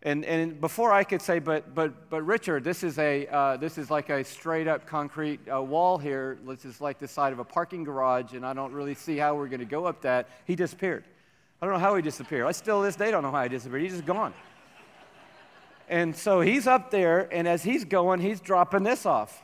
And, 0.03 0.25
and 0.25 0.61
before 0.61 0.93
I 0.93 1.03
could 1.03 1.21
say, 1.21 1.41
but, 1.41 1.75
but, 1.75 2.09
but 2.09 2.23
Richard, 2.23 2.63
this 2.63 2.85
is, 2.85 2.99
a, 2.99 3.27
uh, 3.27 3.57
this 3.57 3.79
is 3.79 3.91
like 3.91 4.11
a 4.11 4.23
straight 4.23 4.69
up 4.69 4.87
concrete 4.87 5.41
uh, 5.53 5.61
wall 5.61 5.99
here. 5.99 6.39
This 6.47 6.65
is 6.65 6.81
like 6.81 7.01
the 7.01 7.09
side 7.09 7.33
of 7.33 7.41
a 7.41 7.45
parking 7.45 7.83
garage, 7.83 8.33
and 8.33 8.47
I 8.47 8.55
don't 8.55 8.73
really 8.73 8.95
see 8.95 9.17
how 9.17 9.35
we're 9.35 9.49
going 9.49 9.59
to 9.59 9.67
go 9.67 9.87
up 9.87 10.03
that. 10.03 10.29
He 10.47 10.55
disappeared. 10.55 11.05
I 11.61 11.67
don't 11.67 11.75
know 11.75 11.81
how 11.81 11.97
he 11.97 12.03
disappeared. 12.03 12.47
I 12.47 12.53
still, 12.53 12.83
this 12.83 12.95
day, 12.95 13.11
don't 13.11 13.23
know 13.23 13.33
how 13.33 13.43
he 13.43 13.49
disappeared. 13.49 13.83
He's 13.83 13.93
just 13.93 14.07
gone. 14.07 14.33
and 15.89 16.15
so 16.15 16.41
he's 16.41 16.67
up 16.67 16.91
there, 16.91 17.29
and 17.33 17.49
as 17.49 17.65
he's 17.65 17.85
going, 17.85 18.21
he's 18.21 18.41
dropping 18.41 18.85
this 18.85 19.05
off 19.05 19.43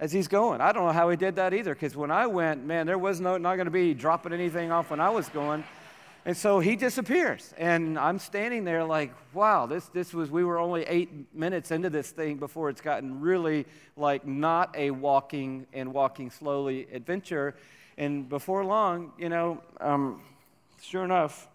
as 0.00 0.10
he's 0.10 0.26
going. 0.26 0.60
I 0.60 0.72
don't 0.72 0.84
know 0.84 0.92
how 0.92 1.08
he 1.10 1.16
did 1.16 1.36
that 1.36 1.54
either, 1.54 1.74
because 1.74 1.96
when 1.96 2.10
I 2.10 2.26
went, 2.26 2.64
man, 2.64 2.86
there 2.86 2.98
was 2.98 3.20
no, 3.20 3.38
not 3.38 3.54
going 3.54 3.66
to 3.66 3.70
be 3.70 3.94
dropping 3.94 4.32
anything 4.32 4.72
off 4.72 4.90
when 4.90 5.00
I 5.00 5.10
was 5.10 5.28
going. 5.28 5.62
And 6.26 6.36
so 6.36 6.58
he 6.58 6.74
disappears. 6.74 7.52
And 7.58 7.98
I'm 7.98 8.18
standing 8.18 8.64
there 8.64 8.82
like, 8.82 9.12
wow, 9.34 9.66
this, 9.66 9.86
this 9.88 10.14
was, 10.14 10.30
we 10.30 10.42
were 10.42 10.58
only 10.58 10.82
eight 10.84 11.34
minutes 11.34 11.70
into 11.70 11.90
this 11.90 12.10
thing 12.10 12.38
before 12.38 12.70
it's 12.70 12.80
gotten 12.80 13.20
really 13.20 13.66
like 13.96 14.26
not 14.26 14.74
a 14.74 14.90
walking 14.90 15.66
and 15.72 15.92
walking 15.92 16.30
slowly 16.30 16.88
adventure. 16.92 17.54
And 17.98 18.28
before 18.28 18.64
long, 18.64 19.12
you 19.18 19.28
know, 19.28 19.62
um, 19.80 20.22
sure 20.84 21.04
enough, 21.04 21.48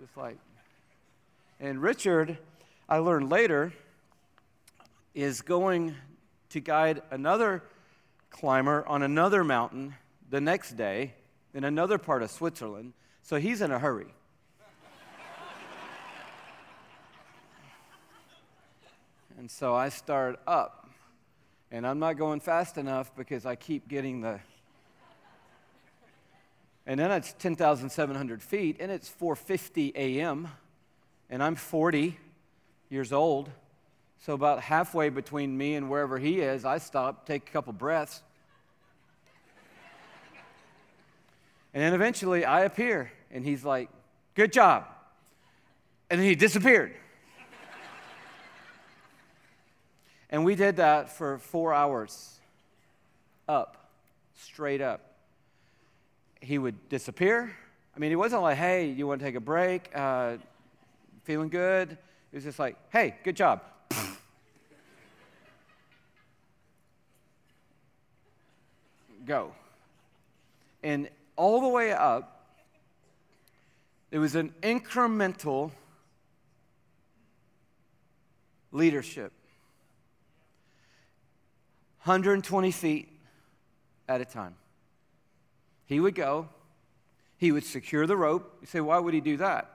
just 0.00 0.16
like, 0.16 0.36
and 1.60 1.80
Richard, 1.80 2.38
I 2.88 2.98
learned 2.98 3.30
later, 3.30 3.72
is 5.14 5.40
going 5.40 5.94
to 6.50 6.60
guide 6.60 7.00
another 7.10 7.62
climber 8.30 8.84
on 8.88 9.02
another 9.02 9.44
mountain 9.44 9.94
the 10.28 10.40
next 10.40 10.72
day 10.72 11.14
in 11.54 11.62
another 11.62 11.96
part 11.96 12.22
of 12.22 12.30
Switzerland. 12.30 12.92
So 13.22 13.36
he's 13.36 13.60
in 13.60 13.70
a 13.70 13.78
hurry. 13.78 14.12
and 19.38 19.48
so 19.50 19.74
I 19.74 19.90
start 19.90 20.40
up. 20.46 20.85
And 21.70 21.86
I'm 21.86 21.98
not 21.98 22.16
going 22.16 22.40
fast 22.40 22.78
enough 22.78 23.14
because 23.16 23.44
I 23.44 23.56
keep 23.56 23.88
getting 23.88 24.20
the. 24.20 24.40
And 26.86 27.00
then 27.00 27.10
it's 27.10 27.32
10,700 27.38 28.42
feet, 28.42 28.76
and 28.78 28.92
it's 28.92 29.10
4:50 29.10 29.92
a.m. 29.96 30.48
And 31.28 31.42
I'm 31.42 31.56
40 31.56 32.16
years 32.88 33.12
old. 33.12 33.50
So, 34.18 34.32
about 34.32 34.60
halfway 34.60 35.08
between 35.08 35.56
me 35.56 35.74
and 35.74 35.90
wherever 35.90 36.18
he 36.18 36.40
is, 36.40 36.64
I 36.64 36.78
stop, 36.78 37.26
take 37.26 37.48
a 37.48 37.52
couple 37.52 37.72
breaths. 37.72 38.22
And 41.74 41.82
then 41.82 41.92
eventually 41.92 42.44
I 42.44 42.62
appear, 42.62 43.12
and 43.30 43.44
he's 43.44 43.64
like, 43.64 43.90
Good 44.36 44.52
job. 44.52 44.84
And 46.10 46.20
then 46.20 46.28
he 46.28 46.34
disappeared. 46.34 46.94
And 50.30 50.44
we 50.44 50.54
did 50.54 50.76
that 50.76 51.10
for 51.16 51.38
four 51.38 51.72
hours 51.72 52.38
up, 53.48 53.90
straight 54.34 54.80
up. 54.80 55.14
He 56.40 56.58
would 56.58 56.88
disappear. 56.88 57.54
I 57.94 57.98
mean, 57.98 58.10
he 58.10 58.16
wasn't 58.16 58.42
like, 58.42 58.58
Hey, 58.58 58.90
you 58.90 59.06
want 59.06 59.20
to 59.20 59.24
take 59.26 59.36
a 59.36 59.40
break? 59.40 59.90
Uh, 59.94 60.38
feeling 61.24 61.48
good? 61.48 61.92
It 61.92 62.34
was 62.34 62.42
just 62.44 62.58
like, 62.58 62.76
Hey, 62.90 63.14
good 63.24 63.36
job. 63.36 63.62
Go. 69.24 69.52
And 70.82 71.08
all 71.36 71.60
the 71.60 71.68
way 71.68 71.92
up, 71.92 72.32
it 74.10 74.18
was 74.18 74.34
an 74.34 74.52
incremental 74.62 75.70
leadership 78.72 79.32
120 82.06 82.70
feet 82.70 83.08
at 84.08 84.20
a 84.20 84.24
time. 84.24 84.54
He 85.86 85.98
would 85.98 86.14
go, 86.14 86.48
he 87.36 87.50
would 87.50 87.64
secure 87.64 88.06
the 88.06 88.16
rope. 88.16 88.58
You 88.60 88.68
say, 88.68 88.80
why 88.80 89.00
would 89.00 89.12
he 89.12 89.20
do 89.20 89.36
that? 89.38 89.72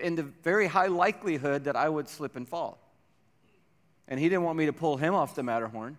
In 0.00 0.16
the 0.16 0.24
very 0.24 0.66
high 0.66 0.88
likelihood 0.88 1.64
that 1.64 1.76
I 1.76 1.88
would 1.88 2.08
slip 2.08 2.34
and 2.34 2.48
fall. 2.48 2.78
And 4.08 4.18
he 4.18 4.28
didn't 4.28 4.42
want 4.42 4.58
me 4.58 4.66
to 4.66 4.72
pull 4.72 4.96
him 4.96 5.14
off 5.14 5.36
the 5.36 5.44
Matterhorn. 5.44 5.98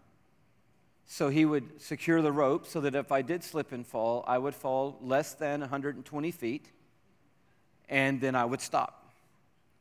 So 1.05 1.29
he 1.29 1.45
would 1.45 1.81
secure 1.81 2.21
the 2.21 2.31
rope 2.33 2.67
so 2.67 2.81
that 2.81 2.93
if 2.93 3.09
I 3.13 3.21
did 3.21 3.41
slip 3.41 3.71
and 3.71 3.87
fall, 3.87 4.25
I 4.27 4.37
would 4.37 4.55
fall 4.55 4.97
less 5.01 5.33
than 5.33 5.61
120 5.61 6.31
feet, 6.31 6.67
and 7.87 8.19
then 8.19 8.35
I 8.35 8.43
would 8.43 8.59
stop 8.59 9.11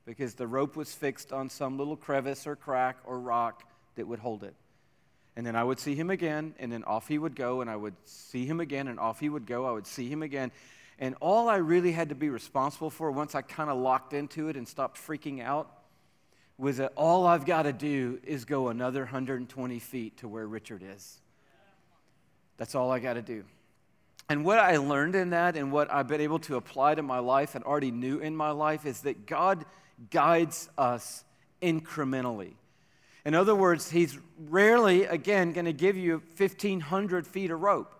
because 0.06 0.34
the 0.34 0.46
rope 0.46 0.76
was 0.76 0.94
fixed 0.94 1.32
on 1.32 1.50
some 1.50 1.76
little 1.76 1.96
crevice 1.96 2.46
or 2.46 2.54
crack 2.54 2.98
or 3.04 3.18
rock 3.18 3.64
that 3.96 4.06
would 4.06 4.20
hold 4.20 4.44
it. 4.44 4.54
And 5.38 5.46
then 5.46 5.54
I 5.54 5.62
would 5.62 5.78
see 5.78 5.94
him 5.94 6.10
again, 6.10 6.56
and 6.58 6.72
then 6.72 6.82
off 6.82 7.06
he 7.06 7.16
would 7.16 7.36
go, 7.36 7.60
and 7.60 7.70
I 7.70 7.76
would 7.76 7.94
see 8.04 8.44
him 8.44 8.58
again, 8.58 8.88
and 8.88 8.98
off 8.98 9.20
he 9.20 9.28
would 9.28 9.46
go. 9.46 9.66
I 9.66 9.70
would 9.70 9.86
see 9.86 10.08
him 10.08 10.24
again. 10.24 10.50
And 10.98 11.14
all 11.20 11.48
I 11.48 11.58
really 11.58 11.92
had 11.92 12.08
to 12.08 12.16
be 12.16 12.28
responsible 12.28 12.90
for 12.90 13.12
once 13.12 13.36
I 13.36 13.42
kind 13.42 13.70
of 13.70 13.78
locked 13.78 14.12
into 14.12 14.48
it 14.48 14.56
and 14.56 14.66
stopped 14.66 14.98
freaking 14.98 15.40
out 15.40 15.70
was 16.58 16.78
that 16.78 16.92
all 16.96 17.24
I've 17.24 17.46
got 17.46 17.62
to 17.62 17.72
do 17.72 18.18
is 18.24 18.46
go 18.46 18.66
another 18.66 19.02
120 19.02 19.78
feet 19.78 20.16
to 20.16 20.26
where 20.26 20.44
Richard 20.44 20.82
is. 20.84 21.20
That's 22.56 22.74
all 22.74 22.90
I 22.90 22.98
got 22.98 23.12
to 23.12 23.22
do. 23.22 23.44
And 24.28 24.44
what 24.44 24.58
I 24.58 24.78
learned 24.78 25.14
in 25.14 25.30
that 25.30 25.56
and 25.56 25.70
what 25.70 25.88
I've 25.88 26.08
been 26.08 26.20
able 26.20 26.40
to 26.40 26.56
apply 26.56 26.96
to 26.96 27.02
my 27.04 27.20
life 27.20 27.54
and 27.54 27.62
already 27.62 27.92
knew 27.92 28.18
in 28.18 28.34
my 28.34 28.50
life 28.50 28.84
is 28.84 29.02
that 29.02 29.24
God 29.24 29.64
guides 30.10 30.68
us 30.76 31.22
incrementally. 31.62 32.54
In 33.28 33.34
other 33.34 33.54
words, 33.54 33.90
He's 33.90 34.16
rarely, 34.48 35.04
again, 35.04 35.52
going 35.52 35.66
to 35.66 35.72
give 35.74 35.98
you 35.98 36.22
1,500 36.38 37.26
feet 37.26 37.50
of 37.50 37.60
rope. 37.60 37.92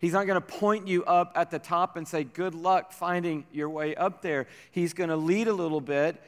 He's 0.00 0.14
not 0.14 0.26
going 0.26 0.34
to 0.34 0.40
point 0.40 0.88
you 0.88 1.04
up 1.04 1.30
at 1.36 1.52
the 1.52 1.60
top 1.60 1.96
and 1.96 2.08
say, 2.08 2.24
Good 2.24 2.56
luck 2.56 2.90
finding 2.90 3.46
your 3.52 3.70
way 3.70 3.94
up 3.94 4.20
there. 4.20 4.48
He's 4.72 4.94
going 4.94 5.10
to 5.10 5.16
lead 5.16 5.46
a 5.46 5.52
little 5.52 5.80
bit 5.80 6.20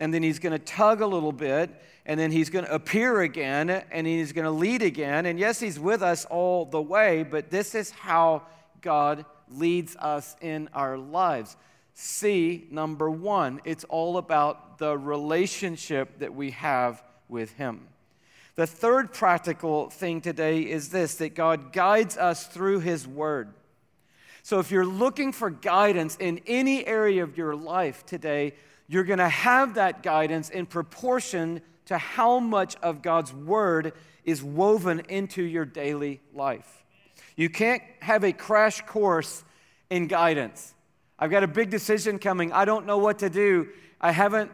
and 0.00 0.12
then 0.12 0.20
he's 0.20 0.40
going 0.40 0.52
to 0.52 0.58
tug 0.58 1.00
a 1.00 1.06
little 1.06 1.30
bit, 1.30 1.70
and 2.06 2.18
then 2.18 2.32
he's 2.32 2.48
going 2.48 2.64
to 2.64 2.74
appear 2.74 3.20
again, 3.20 3.68
and 3.68 4.06
he's 4.06 4.32
going 4.32 4.46
to 4.46 4.50
lead 4.50 4.80
again. 4.80 5.26
And 5.26 5.38
yes, 5.38 5.60
he's 5.60 5.78
with 5.78 6.02
us 6.02 6.24
all 6.24 6.64
the 6.64 6.80
way, 6.80 7.22
but 7.22 7.50
this 7.50 7.74
is 7.74 7.90
how 7.90 8.42
God 8.80 9.26
leads 9.50 9.96
us 9.96 10.36
in 10.40 10.70
our 10.72 10.96
lives. 10.96 11.54
See, 11.92 12.66
number 12.70 13.10
one, 13.10 13.60
it's 13.66 13.84
all 13.84 14.16
about 14.16 14.78
the 14.78 14.96
relationship 14.96 16.20
that 16.20 16.34
we 16.34 16.52
have 16.52 17.02
with 17.30 17.52
him. 17.54 17.88
The 18.56 18.66
third 18.66 19.12
practical 19.12 19.90
thing 19.90 20.20
today 20.20 20.60
is 20.60 20.90
this 20.90 21.14
that 21.16 21.34
God 21.34 21.72
guides 21.72 22.16
us 22.16 22.46
through 22.46 22.80
his 22.80 23.06
word. 23.06 23.54
So 24.42 24.58
if 24.58 24.70
you're 24.70 24.86
looking 24.86 25.32
for 25.32 25.50
guidance 25.50 26.16
in 26.16 26.40
any 26.46 26.86
area 26.86 27.22
of 27.22 27.38
your 27.38 27.54
life 27.54 28.04
today, 28.06 28.54
you're 28.88 29.04
going 29.04 29.18
to 29.18 29.28
have 29.28 29.74
that 29.74 30.02
guidance 30.02 30.50
in 30.50 30.66
proportion 30.66 31.60
to 31.86 31.98
how 31.98 32.40
much 32.40 32.76
of 32.82 33.02
God's 33.02 33.32
word 33.32 33.92
is 34.24 34.42
woven 34.42 35.00
into 35.08 35.42
your 35.42 35.64
daily 35.64 36.20
life. 36.34 36.84
You 37.36 37.48
can't 37.48 37.82
have 38.00 38.24
a 38.24 38.32
crash 38.32 38.80
course 38.82 39.44
in 39.88 40.06
guidance. 40.06 40.74
I've 41.18 41.30
got 41.30 41.42
a 41.42 41.48
big 41.48 41.70
decision 41.70 42.18
coming. 42.18 42.52
I 42.52 42.64
don't 42.64 42.86
know 42.86 42.98
what 42.98 43.20
to 43.20 43.30
do. 43.30 43.68
I 44.00 44.12
haven't 44.12 44.50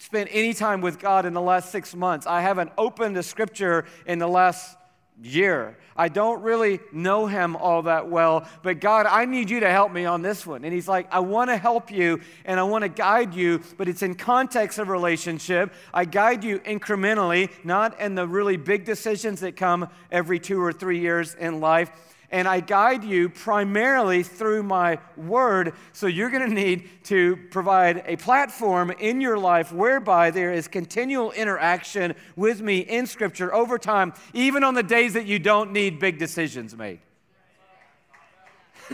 spent 0.00 0.30
any 0.32 0.54
time 0.54 0.80
with 0.80 0.98
God 0.98 1.26
in 1.26 1.34
the 1.34 1.40
last 1.42 1.70
six 1.70 1.94
months. 1.94 2.26
I 2.26 2.40
haven't 2.40 2.72
opened 2.78 3.16
a 3.18 3.22
scripture 3.22 3.84
in 4.06 4.18
the 4.18 4.26
last 4.26 4.76
year. 5.22 5.76
I 5.94 6.08
don't 6.08 6.40
really 6.40 6.80
know 6.92 7.26
him 7.26 7.54
all 7.54 7.82
that 7.82 8.08
well, 8.08 8.48
but 8.62 8.80
God, 8.80 9.04
I 9.04 9.26
need 9.26 9.50
you 9.50 9.60
to 9.60 9.70
help 9.70 9.92
me 9.92 10.06
on 10.06 10.22
this 10.22 10.46
one. 10.46 10.64
And 10.64 10.72
he's 10.72 10.88
like, 10.88 11.12
I 11.12 11.20
want 11.20 11.50
to 11.50 11.58
help 11.58 11.90
you 11.90 12.22
and 12.46 12.58
I 12.58 12.62
want 12.62 12.82
to 12.82 12.88
guide 12.88 13.34
you, 13.34 13.60
but 13.76 13.88
it's 13.88 14.02
in 14.02 14.14
context 14.14 14.78
of 14.78 14.88
relationship. 14.88 15.74
I 15.92 16.06
guide 16.06 16.42
you 16.44 16.60
incrementally, 16.60 17.50
not 17.62 18.00
in 18.00 18.14
the 18.14 18.26
really 18.26 18.56
big 18.56 18.86
decisions 18.86 19.40
that 19.40 19.56
come 19.56 19.90
every 20.10 20.38
two 20.38 20.62
or 20.62 20.72
three 20.72 21.00
years 21.00 21.34
in 21.34 21.60
life. 21.60 21.90
And 22.30 22.46
I 22.46 22.60
guide 22.60 23.04
you 23.04 23.28
primarily 23.28 24.22
through 24.22 24.62
my 24.62 24.98
word. 25.16 25.74
So 25.92 26.06
you're 26.06 26.30
going 26.30 26.48
to 26.48 26.54
need 26.54 26.88
to 27.04 27.36
provide 27.50 28.04
a 28.06 28.16
platform 28.16 28.90
in 28.90 29.20
your 29.20 29.38
life 29.38 29.72
whereby 29.72 30.30
there 30.30 30.52
is 30.52 30.68
continual 30.68 31.32
interaction 31.32 32.14
with 32.36 32.60
me 32.60 32.78
in 32.78 33.06
Scripture 33.06 33.52
over 33.54 33.78
time, 33.78 34.14
even 34.32 34.64
on 34.64 34.74
the 34.74 34.82
days 34.82 35.14
that 35.14 35.26
you 35.26 35.38
don't 35.38 35.72
need 35.72 35.98
big 35.98 36.18
decisions 36.18 36.76
made. 36.76 37.00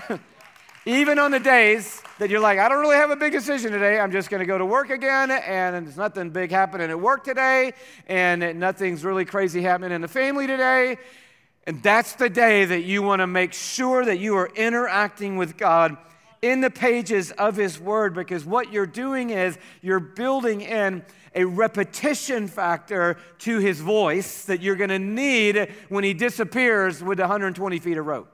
even 0.87 1.19
on 1.19 1.31
the 1.31 1.41
days 1.41 2.01
that 2.19 2.31
you're 2.31 2.41
like, 2.41 2.59
I 2.59 2.69
don't 2.69 2.81
really 2.81 2.97
have 2.97 3.11
a 3.11 3.17
big 3.17 3.33
decision 3.33 3.73
today. 3.73 3.99
I'm 3.99 4.13
just 4.13 4.31
going 4.31 4.41
to 4.41 4.47
go 4.47 4.57
to 4.57 4.65
work 4.65 4.91
again, 4.91 5.31
and 5.31 5.87
there's 5.87 5.97
nothing 5.97 6.31
big 6.31 6.51
happening 6.51 6.91
at 6.91 6.99
work 6.99 7.25
today, 7.25 7.73
and 8.07 8.59
nothing's 8.59 9.05
really 9.05 9.25
crazy 9.25 9.63
happening 9.63 9.93
in 9.93 10.01
the 10.01 10.09
family 10.09 10.47
today. 10.47 10.97
And 11.67 11.83
that's 11.83 12.15
the 12.15 12.31
day 12.31 12.65
that 12.65 12.83
you 12.83 13.03
want 13.03 13.21
to 13.21 13.27
make 13.27 13.53
sure 13.53 14.05
that 14.05 14.19
you 14.19 14.37
are 14.37 14.51
interacting 14.55 15.37
with 15.37 15.57
God 15.57 15.97
in 16.41 16.61
the 16.61 16.71
pages 16.71 17.33
of 17.33 17.57
His 17.57 17.81
Word 17.81 18.15
because 18.15 18.45
what 18.45 18.73
you're 18.73 18.87
doing 18.87 19.31
is 19.31 19.59
you're 19.83 19.99
building 19.99 20.61
in 20.61 21.05
a 21.35 21.45
repetition 21.45 22.47
factor 22.47 23.17
to 23.39 23.59
His 23.59 23.81
voice 23.81 24.45
that 24.45 24.63
you're 24.63 24.77
going 24.77 24.91
to 24.91 24.99
need 24.99 25.73
when 25.89 26.05
He 26.05 26.15
disappears 26.15 27.03
with 27.03 27.19
120 27.19 27.79
feet 27.81 27.99
of 27.99 28.07
rope. 28.07 28.31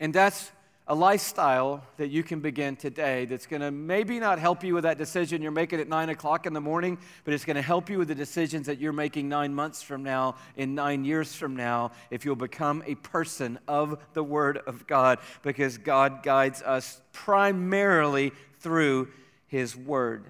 And 0.00 0.12
that's 0.12 0.50
a 0.90 0.94
lifestyle 0.94 1.84
that 1.98 2.08
you 2.08 2.24
can 2.24 2.40
begin 2.40 2.74
today 2.74 3.24
that's 3.24 3.46
going 3.46 3.62
to 3.62 3.70
maybe 3.70 4.18
not 4.18 4.40
help 4.40 4.64
you 4.64 4.74
with 4.74 4.82
that 4.82 4.98
decision 4.98 5.40
you're 5.40 5.52
making 5.52 5.78
at 5.78 5.86
nine 5.86 6.08
o'clock 6.08 6.46
in 6.46 6.52
the 6.52 6.60
morning, 6.60 6.98
but 7.22 7.32
it's 7.32 7.44
going 7.44 7.54
to 7.54 7.62
help 7.62 7.88
you 7.88 7.96
with 7.96 8.08
the 8.08 8.14
decisions 8.14 8.66
that 8.66 8.80
you're 8.80 8.92
making 8.92 9.28
nine 9.28 9.54
months 9.54 9.82
from 9.82 10.02
now, 10.02 10.34
in 10.56 10.74
nine 10.74 11.04
years 11.04 11.32
from 11.32 11.54
now, 11.54 11.92
if 12.10 12.24
you'll 12.24 12.34
become 12.34 12.82
a 12.88 12.96
person 12.96 13.56
of 13.68 14.02
the 14.14 14.24
Word 14.24 14.58
of 14.66 14.84
God, 14.88 15.20
because 15.42 15.78
God 15.78 16.24
guides 16.24 16.60
us 16.60 17.00
primarily 17.12 18.32
through 18.58 19.10
His 19.46 19.76
Word. 19.76 20.24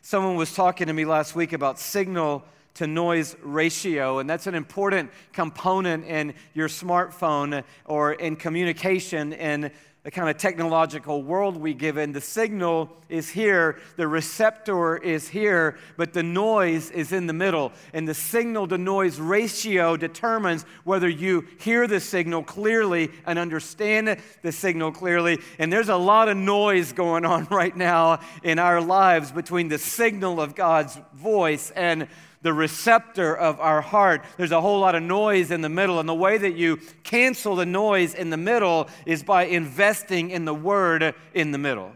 Someone 0.00 0.36
was 0.36 0.54
talking 0.54 0.86
to 0.86 0.92
me 0.92 1.04
last 1.04 1.34
week 1.34 1.52
about 1.52 1.80
signal 1.80 2.44
to 2.74 2.86
noise 2.86 3.36
ratio, 3.42 4.18
and 4.18 4.30
that's 4.30 4.46
an 4.46 4.54
important 4.54 5.10
component 5.32 6.04
in 6.06 6.34
your 6.54 6.68
smartphone 6.68 7.64
or 7.84 8.12
in 8.12 8.36
communication 8.36 9.32
in 9.32 9.72
the 10.04 10.10
kind 10.10 10.28
of 10.28 10.36
technological 10.36 11.22
world 11.22 11.56
we 11.56 11.72
live 11.72 11.96
in. 11.96 12.12
The 12.12 12.20
signal 12.20 12.90
is 13.08 13.30
here, 13.30 13.78
the 13.96 14.06
receptor 14.06 14.98
is 14.98 15.28
here, 15.28 15.78
but 15.96 16.12
the 16.12 16.22
noise 16.22 16.90
is 16.90 17.10
in 17.10 17.26
the 17.26 17.32
middle. 17.32 17.72
And 17.94 18.06
the 18.06 18.12
signal 18.12 18.68
to 18.68 18.76
noise 18.76 19.18
ratio 19.18 19.96
determines 19.96 20.64
whether 20.84 21.08
you 21.08 21.46
hear 21.58 21.86
the 21.86 22.00
signal 22.00 22.42
clearly 22.42 23.10
and 23.26 23.38
understand 23.38 24.18
the 24.42 24.52
signal 24.52 24.92
clearly. 24.92 25.38
And 25.58 25.72
there's 25.72 25.88
a 25.88 25.96
lot 25.96 26.28
of 26.28 26.36
noise 26.36 26.92
going 26.92 27.24
on 27.24 27.44
right 27.50 27.74
now 27.74 28.20
in 28.42 28.58
our 28.58 28.82
lives 28.82 29.32
between 29.32 29.68
the 29.68 29.78
signal 29.78 30.38
of 30.38 30.54
God's 30.54 30.98
voice 31.14 31.70
and 31.70 32.08
the 32.44 32.52
receptor 32.52 33.34
of 33.34 33.58
our 33.58 33.80
heart. 33.80 34.22
There's 34.36 34.52
a 34.52 34.60
whole 34.60 34.78
lot 34.78 34.94
of 34.94 35.02
noise 35.02 35.50
in 35.50 35.62
the 35.62 35.70
middle, 35.70 35.98
and 35.98 36.06
the 36.06 36.14
way 36.14 36.36
that 36.36 36.54
you 36.54 36.78
cancel 37.02 37.56
the 37.56 37.64
noise 37.64 38.14
in 38.14 38.28
the 38.28 38.36
middle 38.36 38.88
is 39.06 39.22
by 39.22 39.46
investing 39.46 40.30
in 40.30 40.44
the 40.44 40.54
word 40.54 41.14
in 41.32 41.52
the 41.52 41.58
middle. 41.58 41.92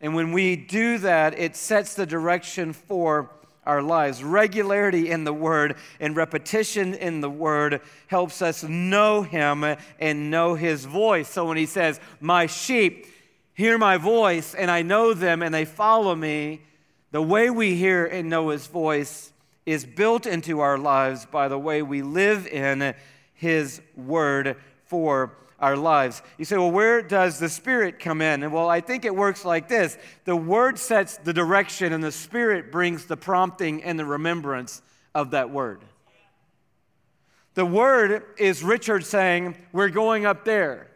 And 0.00 0.14
when 0.14 0.30
we 0.30 0.54
do 0.54 0.98
that, 0.98 1.36
it 1.36 1.56
sets 1.56 1.94
the 1.94 2.06
direction 2.06 2.72
for 2.72 3.28
our 3.66 3.82
lives. 3.82 4.22
Regularity 4.22 5.10
in 5.10 5.24
the 5.24 5.32
Word 5.32 5.76
and 6.00 6.16
repetition 6.16 6.94
in 6.94 7.20
the 7.20 7.30
Word 7.30 7.80
helps 8.08 8.42
us 8.42 8.64
know 8.64 9.22
Him 9.22 9.64
and 10.00 10.30
know 10.30 10.54
His 10.54 10.84
voice. 10.84 11.28
So 11.28 11.46
when 11.46 11.56
He 11.56 11.66
says, 11.66 12.00
My 12.20 12.46
sheep 12.46 13.06
hear 13.54 13.78
my 13.78 13.96
voice, 13.96 14.54
and 14.54 14.70
I 14.70 14.82
know 14.82 15.14
them 15.14 15.42
and 15.42 15.54
they 15.54 15.64
follow 15.64 16.14
me, 16.14 16.62
the 17.12 17.22
way 17.22 17.50
we 17.50 17.76
hear 17.76 18.04
and 18.04 18.28
know 18.28 18.48
His 18.48 18.66
voice 18.66 19.31
is 19.64 19.84
built 19.84 20.26
into 20.26 20.60
our 20.60 20.78
lives 20.78 21.26
by 21.26 21.48
the 21.48 21.58
way 21.58 21.82
we 21.82 22.02
live 22.02 22.46
in 22.46 22.94
His 23.34 23.80
Word 23.96 24.56
for 24.86 25.36
our 25.58 25.76
lives. 25.76 26.22
You 26.38 26.44
say, 26.44 26.56
well, 26.56 26.72
where 26.72 27.00
does 27.00 27.38
the 27.38 27.48
Spirit 27.48 28.00
come 28.00 28.20
in? 28.20 28.42
And 28.42 28.52
well, 28.52 28.68
I 28.68 28.80
think 28.80 29.04
it 29.04 29.14
works 29.14 29.44
like 29.44 29.68
this 29.68 29.96
the 30.24 30.36
Word 30.36 30.78
sets 30.78 31.16
the 31.18 31.32
direction, 31.32 31.92
and 31.92 32.02
the 32.02 32.12
Spirit 32.12 32.72
brings 32.72 33.06
the 33.06 33.16
prompting 33.16 33.82
and 33.84 33.98
the 33.98 34.04
remembrance 34.04 34.82
of 35.14 35.30
that 35.30 35.50
Word. 35.50 35.84
The 37.54 37.66
Word 37.66 38.24
is 38.38 38.64
Richard 38.64 39.04
saying, 39.04 39.56
We're 39.72 39.90
going 39.90 40.26
up 40.26 40.44
there. 40.44 40.88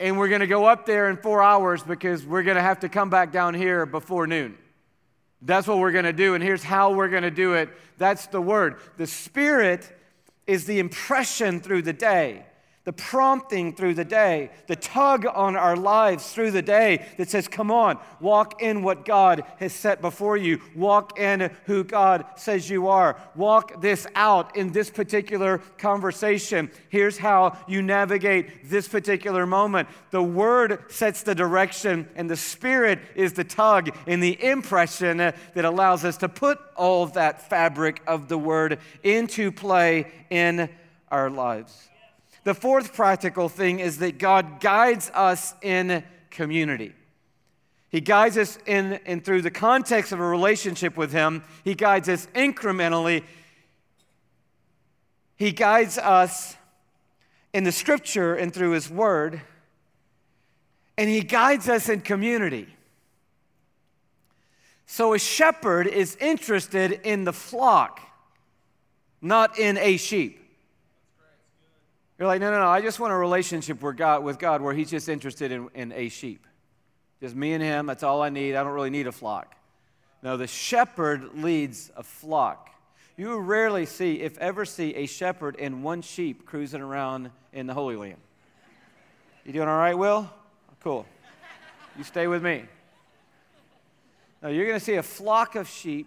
And 0.00 0.16
we're 0.16 0.28
going 0.28 0.42
to 0.42 0.46
go 0.46 0.64
up 0.64 0.86
there 0.86 1.10
in 1.10 1.16
four 1.16 1.42
hours 1.42 1.82
because 1.82 2.24
we're 2.24 2.44
going 2.44 2.56
to 2.56 2.62
have 2.62 2.80
to 2.80 2.88
come 2.88 3.10
back 3.10 3.32
down 3.32 3.54
here 3.54 3.84
before 3.84 4.28
noon. 4.28 4.56
That's 5.42 5.66
what 5.66 5.78
we're 5.78 5.92
going 5.92 6.04
to 6.04 6.12
do, 6.12 6.34
and 6.34 6.42
here's 6.42 6.64
how 6.64 6.92
we're 6.92 7.08
going 7.08 7.22
to 7.22 7.30
do 7.30 7.54
it. 7.54 7.68
That's 7.96 8.26
the 8.26 8.40
word. 8.40 8.76
The 8.96 9.06
Spirit 9.06 9.90
is 10.46 10.64
the 10.64 10.78
impression 10.78 11.60
through 11.60 11.82
the 11.82 11.92
day 11.92 12.44
the 12.88 12.92
prompting 12.94 13.70
through 13.74 13.92
the 13.92 14.02
day, 14.02 14.50
the 14.66 14.74
tug 14.74 15.26
on 15.26 15.56
our 15.56 15.76
lives 15.76 16.32
through 16.32 16.50
the 16.50 16.62
day 16.62 17.04
that 17.18 17.28
says, 17.28 17.46
Come 17.46 17.70
on, 17.70 17.98
walk 18.18 18.62
in 18.62 18.82
what 18.82 19.04
God 19.04 19.44
has 19.58 19.74
set 19.74 20.00
before 20.00 20.38
you. 20.38 20.58
Walk 20.74 21.18
in 21.18 21.50
who 21.66 21.84
God 21.84 22.24
says 22.36 22.70
you 22.70 22.88
are. 22.88 23.20
Walk 23.36 23.82
this 23.82 24.06
out 24.14 24.56
in 24.56 24.72
this 24.72 24.88
particular 24.88 25.58
conversation. 25.76 26.70
Here's 26.88 27.18
how 27.18 27.58
you 27.68 27.82
navigate 27.82 28.70
this 28.70 28.88
particular 28.88 29.44
moment. 29.44 29.86
The 30.10 30.22
Word 30.22 30.90
sets 30.90 31.22
the 31.22 31.34
direction, 31.34 32.08
and 32.16 32.30
the 32.30 32.38
Spirit 32.38 33.00
is 33.14 33.34
the 33.34 33.44
tug 33.44 33.94
and 34.06 34.22
the 34.22 34.42
impression 34.42 35.18
that 35.18 35.34
allows 35.56 36.06
us 36.06 36.16
to 36.16 36.28
put 36.30 36.58
all 36.74 37.04
that 37.08 37.50
fabric 37.50 38.00
of 38.06 38.28
the 38.28 38.38
Word 38.38 38.78
into 39.02 39.52
play 39.52 40.10
in 40.30 40.70
our 41.10 41.28
lives. 41.28 41.90
The 42.48 42.54
fourth 42.54 42.94
practical 42.94 43.50
thing 43.50 43.78
is 43.78 43.98
that 43.98 44.16
God 44.16 44.58
guides 44.58 45.10
us 45.12 45.54
in 45.60 46.02
community. 46.30 46.94
He 47.90 48.00
guides 48.00 48.38
us 48.38 48.58
in 48.64 49.00
and 49.04 49.22
through 49.22 49.42
the 49.42 49.50
context 49.50 50.12
of 50.12 50.18
a 50.18 50.26
relationship 50.26 50.96
with 50.96 51.12
Him. 51.12 51.44
He 51.62 51.74
guides 51.74 52.08
us 52.08 52.26
incrementally. 52.34 53.24
He 55.36 55.52
guides 55.52 55.98
us 55.98 56.56
in 57.52 57.64
the 57.64 57.70
Scripture 57.70 58.34
and 58.34 58.50
through 58.50 58.70
His 58.70 58.88
Word. 58.88 59.42
And 60.96 61.10
He 61.10 61.20
guides 61.20 61.68
us 61.68 61.90
in 61.90 62.00
community. 62.00 62.66
So 64.86 65.12
a 65.12 65.18
shepherd 65.18 65.86
is 65.86 66.16
interested 66.16 66.92
in 66.92 67.24
the 67.24 67.34
flock, 67.34 68.00
not 69.20 69.58
in 69.58 69.76
a 69.76 69.98
sheep. 69.98 70.46
You're 72.18 72.26
like, 72.26 72.40
no, 72.40 72.50
no, 72.50 72.58
no, 72.58 72.68
I 72.68 72.80
just 72.80 72.98
want 72.98 73.12
a 73.12 73.16
relationship 73.16 73.80
with 73.80 73.96
God, 73.96 74.24
with 74.24 74.38
God 74.38 74.60
where 74.60 74.74
He's 74.74 74.90
just 74.90 75.08
interested 75.08 75.52
in, 75.52 75.68
in 75.74 75.92
a 75.92 76.08
sheep. 76.08 76.46
Just 77.20 77.36
me 77.36 77.52
and 77.52 77.62
Him, 77.62 77.86
that's 77.86 78.02
all 78.02 78.22
I 78.22 78.28
need. 78.28 78.56
I 78.56 78.64
don't 78.64 78.72
really 78.72 78.90
need 78.90 79.06
a 79.06 79.12
flock. 79.12 79.54
No, 80.22 80.36
the 80.36 80.48
shepherd 80.48 81.34
leads 81.34 81.92
a 81.96 82.02
flock. 82.02 82.70
You 83.16 83.38
rarely 83.38 83.86
see, 83.86 84.20
if 84.20 84.36
ever 84.38 84.64
see, 84.64 84.94
a 84.94 85.06
shepherd 85.06 85.56
and 85.58 85.84
one 85.84 86.02
sheep 86.02 86.44
cruising 86.44 86.80
around 86.80 87.30
in 87.52 87.66
the 87.66 87.74
Holy 87.74 87.96
Land. 87.96 88.20
You 89.44 89.52
doing 89.52 89.68
all 89.68 89.78
right, 89.78 89.96
Will? 89.96 90.28
Cool. 90.80 91.06
You 91.96 92.04
stay 92.04 92.26
with 92.26 92.42
me. 92.42 92.64
Now, 94.42 94.48
you're 94.48 94.66
going 94.66 94.78
to 94.78 94.84
see 94.84 94.94
a 94.94 95.02
flock 95.02 95.56
of 95.56 95.68
sheep 95.68 96.06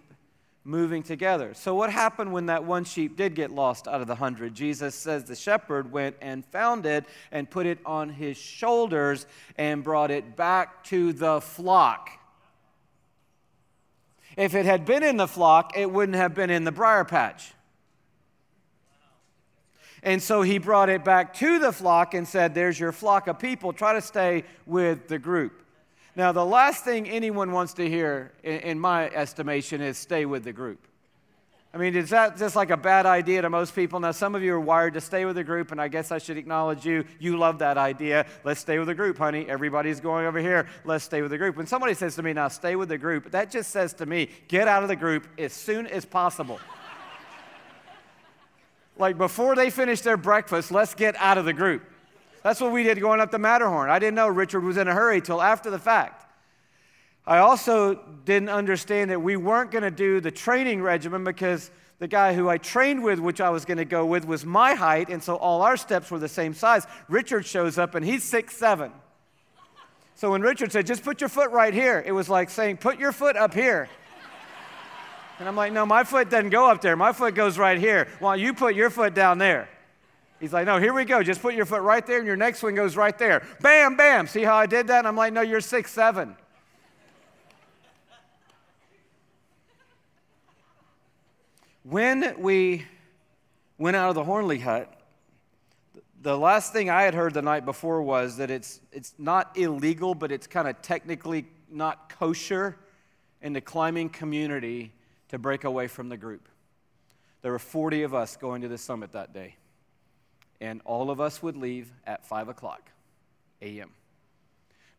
moving 0.64 1.02
together. 1.02 1.54
So, 1.54 1.74
what 1.74 1.90
happened 1.90 2.32
when 2.32 2.46
that 2.46 2.64
one 2.64 2.84
sheep 2.84 3.16
did 3.16 3.34
get 3.34 3.50
lost 3.50 3.88
out 3.88 4.00
of 4.00 4.06
the 4.06 4.14
hundred? 4.14 4.54
Jesus 4.54 4.94
says 4.94 5.24
the 5.24 5.34
shepherd 5.34 5.90
went 5.90 6.16
and 6.20 6.44
found 6.46 6.86
it 6.86 7.04
and 7.30 7.50
put 7.50 7.66
it 7.66 7.78
on 7.84 8.10
his 8.10 8.36
shoulders 8.36 9.26
and 9.56 9.82
brought 9.82 10.10
it 10.10 10.36
back 10.36 10.84
to 10.84 11.12
the 11.12 11.40
flock. 11.40 12.10
If 14.36 14.54
it 14.54 14.64
had 14.64 14.86
been 14.86 15.02
in 15.02 15.16
the 15.16 15.28
flock, 15.28 15.76
it 15.76 15.90
wouldn't 15.90 16.16
have 16.16 16.34
been 16.34 16.50
in 16.50 16.64
the 16.64 16.72
briar 16.72 17.04
patch. 17.04 17.52
And 20.02 20.20
so 20.22 20.42
he 20.42 20.58
brought 20.58 20.88
it 20.88 21.04
back 21.04 21.34
to 21.34 21.58
the 21.58 21.70
flock 21.72 22.14
and 22.14 22.26
said, 22.26 22.54
There's 22.54 22.78
your 22.78 22.92
flock 22.92 23.28
of 23.28 23.38
people. 23.38 23.72
Try 23.72 23.92
to 23.94 24.00
stay 24.00 24.44
with 24.66 25.08
the 25.08 25.18
group. 25.18 25.61
Now, 26.14 26.32
the 26.32 26.44
last 26.44 26.84
thing 26.84 27.08
anyone 27.08 27.52
wants 27.52 27.72
to 27.74 27.88
hear, 27.88 28.32
in, 28.42 28.78
my 28.78 29.08
estimation, 29.08 29.80
is 29.80 29.96
stay 29.96 30.26
with 30.26 30.44
the 30.44 30.52
group. 30.52 30.86
I 31.74 31.78
mean, 31.78 31.96
is 31.96 32.10
that 32.10 32.36
just 32.36 32.54
like 32.54 32.68
a 32.68 32.76
bad 32.76 33.06
idea 33.06 33.40
to 33.40 33.48
most 33.48 33.74
people? 33.74 33.98
Now, 33.98 34.10
some 34.10 34.34
of 34.34 34.42
you 34.42 34.52
are 34.52 34.60
wired 34.60 34.92
to 34.92 35.00
stay 35.00 35.24
with 35.24 35.38
a 35.38 35.44
group, 35.44 35.72
and 35.72 35.80
I 35.80 35.88
guess 35.88 36.12
I 36.12 36.18
should 36.18 36.36
acknowledge 36.36 36.84
you. 36.84 37.06
You 37.18 37.38
love 37.38 37.60
that 37.60 37.78
idea. 37.78 38.26
Let's 38.44 38.60
stay 38.60 38.78
with 38.78 38.90
a 38.90 38.94
group, 38.94 39.16
honey. 39.16 39.48
Everybody's 39.48 39.98
going 39.98 40.26
over 40.26 40.38
here. 40.38 40.66
Let's 40.84 41.02
stay 41.02 41.22
with 41.22 41.30
the 41.30 41.38
group. 41.38 41.56
When 41.56 41.66
somebody 41.66 41.94
says 41.94 42.14
to 42.16 42.22
me, 42.22 42.34
now 42.34 42.48
stay 42.48 42.76
with 42.76 42.90
the 42.90 42.98
group, 42.98 43.30
that 43.30 43.50
just 43.50 43.70
says 43.70 43.94
to 43.94 44.04
me, 44.04 44.28
get 44.48 44.68
out 44.68 44.82
of 44.82 44.90
the 44.90 44.96
group 44.96 45.26
as 45.38 45.54
soon 45.54 45.86
as 45.86 46.04
possible. 46.04 46.60
Like 48.98 49.16
before 49.16 49.56
they 49.56 49.70
finish 49.70 50.02
their 50.02 50.18
breakfast, 50.18 50.70
let's 50.70 50.94
get 50.94 51.16
out 51.16 51.38
of 51.38 51.46
the 51.46 51.54
group. 51.54 51.82
That's 52.42 52.60
what 52.60 52.72
we 52.72 52.82
did 52.82 53.00
going 53.00 53.20
up 53.20 53.30
the 53.30 53.38
Matterhorn. 53.38 53.90
I 53.90 53.98
didn't 53.98 54.14
know 54.14 54.28
Richard 54.28 54.64
was 54.64 54.76
in 54.76 54.88
a 54.88 54.94
hurry 54.94 55.20
till 55.20 55.40
after 55.40 55.70
the 55.70 55.78
fact. 55.78 56.26
I 57.26 57.38
also 57.38 57.94
didn't 58.24 58.48
understand 58.48 59.10
that 59.10 59.22
we 59.22 59.36
weren't 59.36 59.70
going 59.70 59.84
to 59.84 59.90
do 59.90 60.20
the 60.20 60.32
training 60.32 60.82
regimen 60.82 61.22
because 61.22 61.70
the 62.00 62.08
guy 62.08 62.34
who 62.34 62.48
I 62.48 62.58
trained 62.58 63.04
with, 63.04 63.20
which 63.20 63.40
I 63.40 63.50
was 63.50 63.64
going 63.64 63.78
to 63.78 63.84
go 63.84 64.04
with, 64.04 64.26
was 64.26 64.44
my 64.44 64.74
height, 64.74 65.08
and 65.08 65.22
so 65.22 65.36
all 65.36 65.62
our 65.62 65.76
steps 65.76 66.10
were 66.10 66.18
the 66.18 66.28
same 66.28 66.52
size. 66.52 66.84
Richard 67.08 67.46
shows 67.46 67.78
up 67.78 67.94
and 67.94 68.04
he's 68.04 68.24
six 68.24 68.56
seven. 68.56 68.90
So 70.16 70.32
when 70.32 70.42
Richard 70.42 70.72
said, 70.72 70.86
just 70.86 71.04
put 71.04 71.20
your 71.20 71.28
foot 71.28 71.50
right 71.52 71.72
here, 71.72 72.02
it 72.04 72.12
was 72.12 72.28
like 72.28 72.50
saying, 72.50 72.78
put 72.78 72.98
your 72.98 73.12
foot 73.12 73.36
up 73.36 73.54
here. 73.54 73.88
And 75.38 75.48
I'm 75.48 75.56
like, 75.56 75.72
no, 75.72 75.86
my 75.86 76.04
foot 76.04 76.28
doesn't 76.28 76.50
go 76.50 76.68
up 76.68 76.80
there. 76.80 76.96
My 76.96 77.12
foot 77.12 77.34
goes 77.34 77.58
right 77.58 77.78
here. 77.78 78.08
Well, 78.20 78.36
you 78.36 78.52
put 78.52 78.74
your 78.74 78.90
foot 78.90 79.14
down 79.14 79.38
there. 79.38 79.68
He's 80.42 80.52
like, 80.52 80.66
no, 80.66 80.80
here 80.80 80.92
we 80.92 81.04
go. 81.04 81.22
Just 81.22 81.40
put 81.40 81.54
your 81.54 81.64
foot 81.64 81.82
right 81.82 82.04
there, 82.04 82.18
and 82.18 82.26
your 82.26 82.34
next 82.34 82.64
one 82.64 82.74
goes 82.74 82.96
right 82.96 83.16
there. 83.16 83.46
Bam, 83.60 83.94
bam. 83.94 84.26
See 84.26 84.42
how 84.42 84.56
I 84.56 84.66
did 84.66 84.88
that? 84.88 84.98
And 84.98 85.06
I'm 85.06 85.14
like, 85.14 85.32
no, 85.32 85.40
you're 85.40 85.60
six 85.60 85.92
seven. 85.92 86.34
When 91.84 92.34
we 92.42 92.84
went 93.78 93.94
out 93.94 94.08
of 94.08 94.16
the 94.16 94.24
Hörnli 94.24 94.60
hut, 94.60 94.92
the 96.22 96.36
last 96.36 96.72
thing 96.72 96.90
I 96.90 97.02
had 97.02 97.14
heard 97.14 97.34
the 97.34 97.42
night 97.42 97.64
before 97.64 98.02
was 98.02 98.36
that 98.38 98.50
it's, 98.50 98.80
it's 98.90 99.14
not 99.18 99.56
illegal, 99.56 100.12
but 100.12 100.32
it's 100.32 100.48
kind 100.48 100.66
of 100.66 100.82
technically 100.82 101.46
not 101.70 102.08
kosher 102.18 102.76
in 103.42 103.52
the 103.52 103.60
climbing 103.60 104.08
community 104.08 104.92
to 105.28 105.38
break 105.38 105.62
away 105.62 105.86
from 105.86 106.08
the 106.08 106.16
group. 106.16 106.48
There 107.42 107.52
were 107.52 107.60
40 107.60 108.02
of 108.02 108.12
us 108.12 108.36
going 108.36 108.62
to 108.62 108.68
the 108.68 108.78
summit 108.78 109.12
that 109.12 109.32
day, 109.32 109.54
and 110.62 110.80
all 110.84 111.10
of 111.10 111.20
us 111.20 111.42
would 111.42 111.56
leave 111.56 111.92
at 112.06 112.24
5 112.24 112.48
o'clock 112.48 112.88
a.m. 113.60 113.90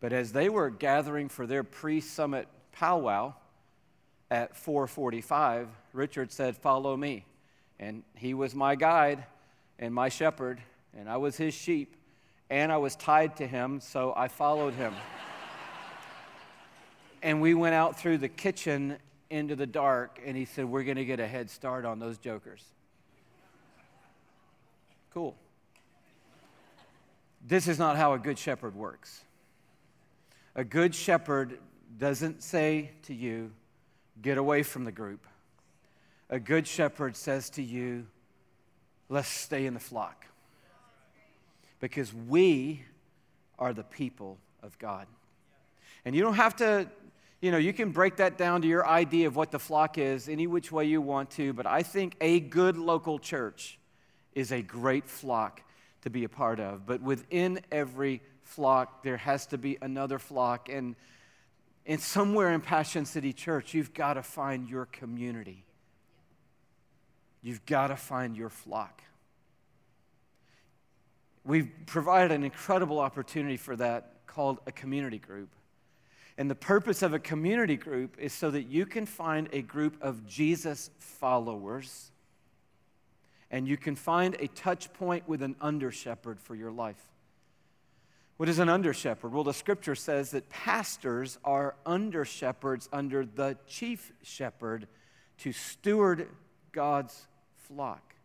But 0.02 0.12
as 0.12 0.34
they 0.34 0.50
were 0.50 0.70
gathering 0.70 1.30
for 1.30 1.48
their 1.48 1.64
pre-summit 1.64 2.50
powwow 2.74 3.34
at 4.30 4.58
4:45, 4.58 5.70
Richard 5.94 6.34
said, 6.34 6.58
"Follow 6.58 6.98
me." 6.98 7.26
And 7.80 8.04
he 8.16 8.34
was 8.34 8.54
my 8.54 8.76
guide 8.76 9.26
and 9.80 9.94
my 9.94 10.10
shepherd, 10.10 10.62
and 10.94 11.10
I 11.10 11.16
was 11.16 11.38
his 11.38 11.54
sheep, 11.54 11.96
and 12.50 12.70
I 12.70 12.78
was 12.78 12.98
tied 12.98 13.38
to 13.38 13.48
him, 13.48 13.80
so 13.80 14.14
I 14.18 14.28
followed 14.28 14.74
him. 14.74 14.94
and 17.24 17.42
we 17.42 17.54
went 17.54 17.74
out 17.74 17.98
through 17.98 18.18
the 18.18 18.30
kitchen 18.30 18.98
into 19.30 19.56
the 19.56 19.68
dark, 19.68 20.20
and 20.26 20.36
he 20.36 20.44
said, 20.44 20.66
We're 20.66 20.84
going 20.84 20.98
to 20.98 21.06
get 21.06 21.22
a 21.22 21.28
head 21.28 21.50
start 21.50 21.86
on 21.86 22.00
those 22.00 22.18
jokers. 22.18 22.66
Cool. 25.14 25.38
This 27.46 27.68
is 27.68 27.78
not 27.78 27.98
how 27.98 28.14
a 28.14 28.20
good 28.20 28.40
shepherd 28.40 28.76
works. 28.76 29.24
A 30.56 30.64
good 30.64 30.96
shepherd 30.96 31.60
doesn't 31.98 32.42
say 32.42 32.92
to 33.04 33.14
you, 33.14 33.52
Get 34.22 34.38
away 34.38 34.64
from 34.64 34.86
the 34.86 34.92
group. 34.92 35.26
A 36.30 36.40
good 36.40 36.68
shepherd 36.68 37.16
says 37.16 37.50
to 37.52 37.64
you, 37.64 38.06
Let's 39.10 39.28
stay 39.28 39.66
in 39.66 39.74
the 39.74 39.80
flock. 39.80 40.26
Because 41.80 42.14
we 42.14 42.84
are 43.60 43.74
the 43.74 43.84
people 43.84 44.38
of 44.62 44.78
God. 44.80 45.08
And 46.06 46.16
you 46.16 46.22
don't 46.22 46.36
have 46.36 46.56
to 46.58 46.88
you 47.42 47.52
know, 47.52 47.58
you 47.58 47.74
can 47.74 47.92
break 47.92 48.16
that 48.18 48.38
down 48.38 48.62
to 48.62 48.70
your 48.70 48.88
idea 48.88 49.28
of 49.28 49.36
what 49.36 49.52
the 49.52 49.60
flock 49.60 49.98
is 49.98 50.30
any 50.30 50.48
which 50.48 50.72
way 50.72 50.86
you 50.86 51.02
want 51.02 51.30
to, 51.32 51.52
but 51.52 51.66
I 51.66 51.84
think 51.84 52.16
a 52.22 52.40
good 52.40 52.78
local 52.78 53.20
church 53.20 53.78
is 54.34 54.54
a 54.54 54.62
great 54.62 55.10
flock 55.10 55.62
to 56.04 56.10
be 56.10 56.26
a 56.26 56.30
part 56.30 56.60
of. 56.60 56.86
But 56.86 57.02
within 57.02 57.62
every 57.72 58.22
flock, 58.44 59.04
there 59.04 59.18
has 59.18 59.48
to 59.48 59.58
be 59.58 59.78
another 59.82 60.20
flock. 60.20 60.70
And, 60.70 60.96
and 61.86 62.00
somewhere 62.00 62.54
in 62.54 62.62
Passion 62.62 63.06
City 63.06 63.32
Church, 63.32 63.74
you've 63.74 63.94
got 63.94 64.16
to 64.16 64.24
find 64.24 64.70
your 64.70 64.86
community. 64.86 65.66
You've 67.42 67.66
got 67.66 67.88
to 67.88 67.96
find 67.96 68.36
your 68.36 68.50
flock. 68.50 69.02
We've 71.46 71.70
provided 71.86 72.32
an 72.32 72.44
incredible 72.44 73.00
opportunity 73.00 73.58
for 73.58 73.76
that 73.78 74.26
called 74.28 74.60
a 74.66 74.72
community 74.72 75.20
group. 75.20 75.50
And 76.38 76.50
the 76.50 76.56
purpose 76.56 77.02
of 77.02 77.14
a 77.14 77.20
community 77.20 77.78
group 77.78 78.18
is 78.18 78.34
so 78.34 78.52
that 78.52 78.64
you 78.64 78.86
can 78.86 79.06
find 79.06 79.48
a 79.54 79.62
group 79.62 79.96
of 80.02 80.26
Jesus 80.26 80.90
followers 80.98 82.12
and 83.54 83.68
you 83.68 83.78
can 83.78 83.96
find 83.96 84.36
a 84.40 84.48
touch 84.48 84.92
point 84.94 85.30
with 85.30 85.44
an 85.44 85.56
under 85.62 85.92
shepherd 85.92 86.40
for 86.40 86.56
your 86.56 86.72
life. 86.72 87.12
What 88.38 88.50
is 88.50 88.58
an 88.58 88.68
under 88.68 88.96
shepherd? 88.96 89.32
Well, 89.32 89.44
the 89.44 89.54
scripture 89.54 89.94
says 89.94 90.32
that 90.32 90.50
pastors 90.50 91.38
are 91.46 91.76
under 91.86 92.26
shepherds 92.26 92.90
under 92.92 93.28
the 93.28 93.56
chief 93.68 94.12
shepherd 94.24 94.88
to 95.38 95.52
steward 95.52 96.30
God's 96.72 97.28
flock. 97.68 98.16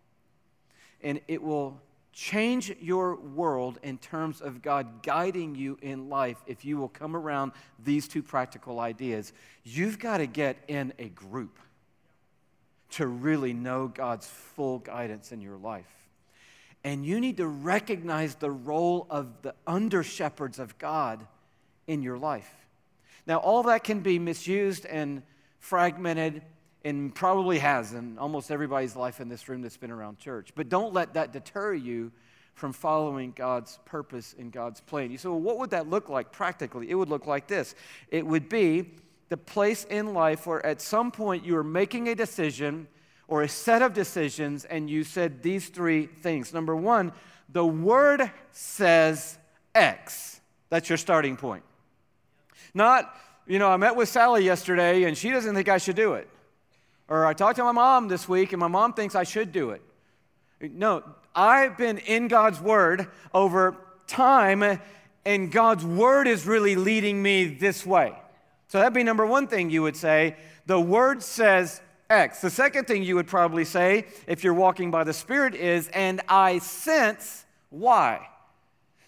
And 1.02 1.20
it 1.28 1.42
will 1.42 1.78
change 2.14 2.74
your 2.80 3.16
world 3.16 3.78
in 3.82 3.98
terms 3.98 4.40
of 4.40 4.62
God 4.62 5.02
guiding 5.02 5.54
you 5.54 5.78
in 5.82 6.08
life 6.08 6.38
if 6.46 6.64
you 6.64 6.78
will 6.78 6.88
come 6.88 7.14
around 7.14 7.52
these 7.84 8.08
two 8.08 8.22
practical 8.22 8.80
ideas. 8.80 9.34
You've 9.62 9.98
got 9.98 10.18
to 10.18 10.26
get 10.26 10.56
in 10.68 10.94
a 10.98 11.10
group 11.10 11.58
to 12.90 13.06
really 13.06 13.52
know 13.52 13.88
God's 13.88 14.26
full 14.26 14.78
guidance 14.78 15.32
in 15.32 15.40
your 15.40 15.56
life. 15.56 15.86
And 16.84 17.04
you 17.04 17.20
need 17.20 17.38
to 17.38 17.46
recognize 17.46 18.36
the 18.36 18.50
role 18.50 19.06
of 19.10 19.42
the 19.42 19.54
under 19.66 20.02
shepherds 20.02 20.58
of 20.58 20.78
God 20.78 21.26
in 21.86 22.02
your 22.02 22.18
life. 22.18 22.50
Now, 23.26 23.38
all 23.38 23.64
that 23.64 23.84
can 23.84 24.00
be 24.00 24.18
misused 24.18 24.86
and 24.86 25.22
fragmented 25.58 26.42
and 26.84 27.14
probably 27.14 27.58
has 27.58 27.92
in 27.92 28.16
almost 28.18 28.50
everybody's 28.50 28.96
life 28.96 29.20
in 29.20 29.28
this 29.28 29.48
room 29.48 29.60
that's 29.60 29.76
been 29.76 29.90
around 29.90 30.18
church. 30.18 30.50
But 30.54 30.68
don't 30.68 30.94
let 30.94 31.14
that 31.14 31.32
deter 31.32 31.74
you 31.74 32.12
from 32.54 32.72
following 32.72 33.32
God's 33.32 33.78
purpose 33.84 34.34
and 34.38 34.50
God's 34.50 34.80
plan. 34.80 35.10
You 35.10 35.18
say, 35.18 35.28
well, 35.28 35.40
what 35.40 35.58
would 35.58 35.70
that 35.70 35.88
look 35.88 36.08
like 36.08 36.32
practically? 36.32 36.90
It 36.90 36.94
would 36.94 37.08
look 37.08 37.26
like 37.26 37.46
this 37.46 37.74
it 38.10 38.26
would 38.26 38.48
be 38.48 38.94
the 39.28 39.36
place 39.36 39.84
in 39.84 40.14
life 40.14 40.46
where 40.46 40.64
at 40.64 40.80
some 40.80 41.10
point 41.10 41.44
you 41.44 41.56
are 41.56 41.64
making 41.64 42.08
a 42.08 42.14
decision 42.14 42.88
or 43.26 43.42
a 43.42 43.48
set 43.48 43.82
of 43.82 43.92
decisions 43.92 44.64
and 44.64 44.88
you 44.88 45.04
said 45.04 45.42
these 45.42 45.68
three 45.68 46.06
things. 46.06 46.54
Number 46.54 46.74
one, 46.74 47.12
the 47.48 47.64
word 47.64 48.30
says 48.52 49.38
X. 49.74 50.40
That's 50.70 50.88
your 50.88 50.98
starting 50.98 51.36
point. 51.36 51.62
Not, 52.74 53.14
you 53.46 53.58
know, 53.58 53.68
I 53.68 53.76
met 53.76 53.96
with 53.96 54.08
Sally 54.08 54.44
yesterday 54.44 55.04
and 55.04 55.16
she 55.16 55.30
doesn't 55.30 55.54
think 55.54 55.68
I 55.68 55.78
should 55.78 55.96
do 55.96 56.14
it. 56.14 56.28
Or 57.08 57.24
I 57.24 57.32
talked 57.32 57.56
to 57.56 57.64
my 57.64 57.72
mom 57.72 58.08
this 58.08 58.28
week 58.28 58.52
and 58.52 58.60
my 58.60 58.68
mom 58.68 58.92
thinks 58.92 59.14
I 59.14 59.24
should 59.24 59.52
do 59.52 59.70
it. 59.70 59.82
No, 60.60 61.04
I've 61.34 61.78
been 61.78 61.98
in 61.98 62.28
God's 62.28 62.60
Word 62.60 63.06
over 63.32 63.76
time, 64.08 64.80
and 65.24 65.52
God's 65.52 65.84
Word 65.84 66.26
is 66.26 66.46
really 66.46 66.74
leading 66.74 67.22
me 67.22 67.44
this 67.44 67.86
way. 67.86 68.12
So 68.68 68.78
that'd 68.78 68.92
be 68.92 69.02
number 69.02 69.26
one 69.26 69.46
thing 69.46 69.70
you 69.70 69.82
would 69.82 69.96
say. 69.96 70.36
The 70.66 70.80
Word 70.80 71.22
says 71.22 71.80
X. 72.10 72.40
The 72.40 72.50
second 72.50 72.86
thing 72.86 73.02
you 73.02 73.16
would 73.16 73.26
probably 73.26 73.64
say, 73.64 74.06
if 74.26 74.44
you're 74.44 74.54
walking 74.54 74.90
by 74.90 75.04
the 75.04 75.12
Spirit, 75.12 75.54
is, 75.54 75.88
and 75.88 76.20
I 76.28 76.58
sense 76.58 77.44
Y. 77.70 78.26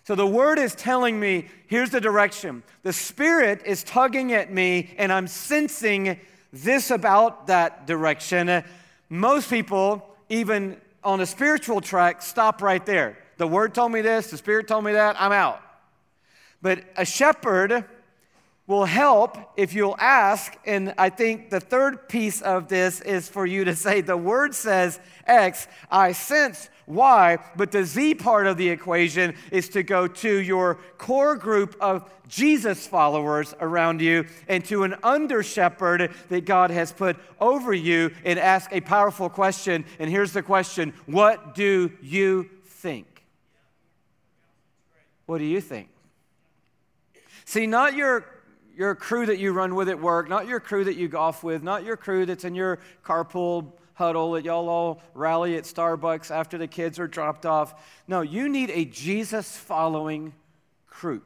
So 0.04 0.14
the 0.14 0.26
Word 0.26 0.58
is 0.58 0.74
telling 0.74 1.20
me, 1.20 1.46
here's 1.66 1.90
the 1.90 2.00
direction. 2.00 2.62
The 2.82 2.92
Spirit 2.92 3.62
is 3.66 3.84
tugging 3.84 4.32
at 4.32 4.52
me, 4.52 4.94
and 4.96 5.12
I'm 5.12 5.26
sensing 5.26 6.18
this 6.52 6.90
about 6.90 7.46
that 7.46 7.86
direction. 7.86 8.64
Most 9.08 9.50
people, 9.50 10.16
even 10.28 10.80
on 11.04 11.20
a 11.20 11.26
spiritual 11.26 11.80
track, 11.80 12.22
stop 12.22 12.62
right 12.62 12.84
there. 12.84 13.18
The 13.36 13.46
Word 13.46 13.74
told 13.74 13.92
me 13.92 14.00
this, 14.00 14.30
the 14.30 14.36
Spirit 14.36 14.68
told 14.68 14.84
me 14.84 14.92
that, 14.92 15.20
I'm 15.20 15.32
out. 15.32 15.60
But 16.62 16.84
a 16.96 17.04
shepherd 17.04 17.84
will 18.70 18.84
help 18.84 19.36
if 19.56 19.74
you'll 19.74 19.96
ask. 19.98 20.56
And 20.64 20.94
I 20.96 21.10
think 21.10 21.50
the 21.50 21.58
third 21.58 22.08
piece 22.08 22.40
of 22.40 22.68
this 22.68 23.00
is 23.00 23.28
for 23.28 23.44
you 23.44 23.64
to 23.64 23.74
say, 23.74 24.00
the 24.00 24.16
word 24.16 24.54
says 24.54 25.00
X, 25.26 25.66
I 25.90 26.12
sense 26.12 26.70
Y, 26.86 27.38
but 27.56 27.72
the 27.72 27.84
Z 27.84 28.14
part 28.14 28.46
of 28.46 28.56
the 28.56 28.68
equation 28.68 29.34
is 29.50 29.68
to 29.70 29.82
go 29.82 30.06
to 30.06 30.40
your 30.40 30.78
core 30.98 31.34
group 31.34 31.76
of 31.80 32.08
Jesus 32.28 32.86
followers 32.86 33.54
around 33.60 34.00
you 34.00 34.24
and 34.46 34.64
to 34.66 34.84
an 34.84 34.94
under 35.02 35.42
shepherd 35.42 36.12
that 36.28 36.44
God 36.44 36.70
has 36.70 36.92
put 36.92 37.16
over 37.40 37.74
you 37.74 38.12
and 38.24 38.38
ask 38.38 38.72
a 38.72 38.80
powerful 38.80 39.28
question. 39.28 39.84
And 39.98 40.08
here's 40.08 40.32
the 40.32 40.42
question 40.42 40.94
What 41.06 41.56
do 41.56 41.90
you 42.00 42.48
think? 42.66 43.24
What 45.26 45.38
do 45.38 45.44
you 45.44 45.60
think? 45.60 45.88
See, 47.44 47.66
not 47.66 47.94
your 47.94 48.24
your 48.80 48.94
crew 48.94 49.26
that 49.26 49.38
you 49.38 49.52
run 49.52 49.74
with 49.74 49.90
at 49.90 50.00
work, 50.00 50.26
not 50.26 50.48
your 50.48 50.58
crew 50.58 50.84
that 50.84 50.96
you 50.96 51.06
golf 51.06 51.44
with, 51.44 51.62
not 51.62 51.84
your 51.84 51.98
crew 51.98 52.24
that's 52.24 52.44
in 52.44 52.54
your 52.54 52.78
carpool 53.04 53.72
huddle 53.92 54.32
that 54.32 54.46
y'all 54.46 54.70
all 54.70 55.02
rally 55.12 55.54
at 55.58 55.64
Starbucks 55.64 56.30
after 56.30 56.56
the 56.56 56.66
kids 56.66 56.98
are 56.98 57.06
dropped 57.06 57.44
off. 57.44 57.74
No, 58.08 58.22
you 58.22 58.48
need 58.48 58.70
a 58.70 58.86
Jesus 58.86 59.54
following 59.54 60.32
crew. 60.86 61.20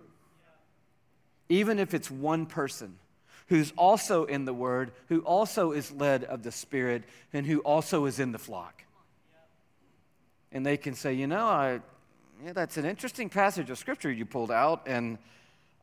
Even 1.49 1.79
if 1.79 1.95
it's 1.95 2.11
one 2.11 2.45
person 2.45 2.99
who's 3.47 3.73
also 3.77 4.25
in 4.25 4.47
the 4.47 4.53
Word, 4.53 4.91
who 5.07 5.21
also 5.21 5.71
is 5.71 5.93
led 5.93 6.25
of 6.25 6.43
the 6.43 6.51
Spirit, 6.51 7.05
and 7.33 7.47
who 7.47 7.61
also 7.61 8.07
is 8.07 8.19
in 8.19 8.33
the 8.33 8.39
flock. 8.41 8.83
And 10.51 10.67
they 10.67 10.77
can 10.77 10.97
say, 10.97 11.15
you 11.15 11.29
know, 11.29 11.47
I, 11.47 11.81
yeah, 12.45 12.53
that's 12.53 12.79
an 12.79 12.85
interesting 12.85 13.29
passage 13.29 13.71
of 13.71 13.79
Scripture 13.79 14.11
you 14.11 14.27
pulled 14.27 14.51
out, 14.51 14.83
and 14.89 15.19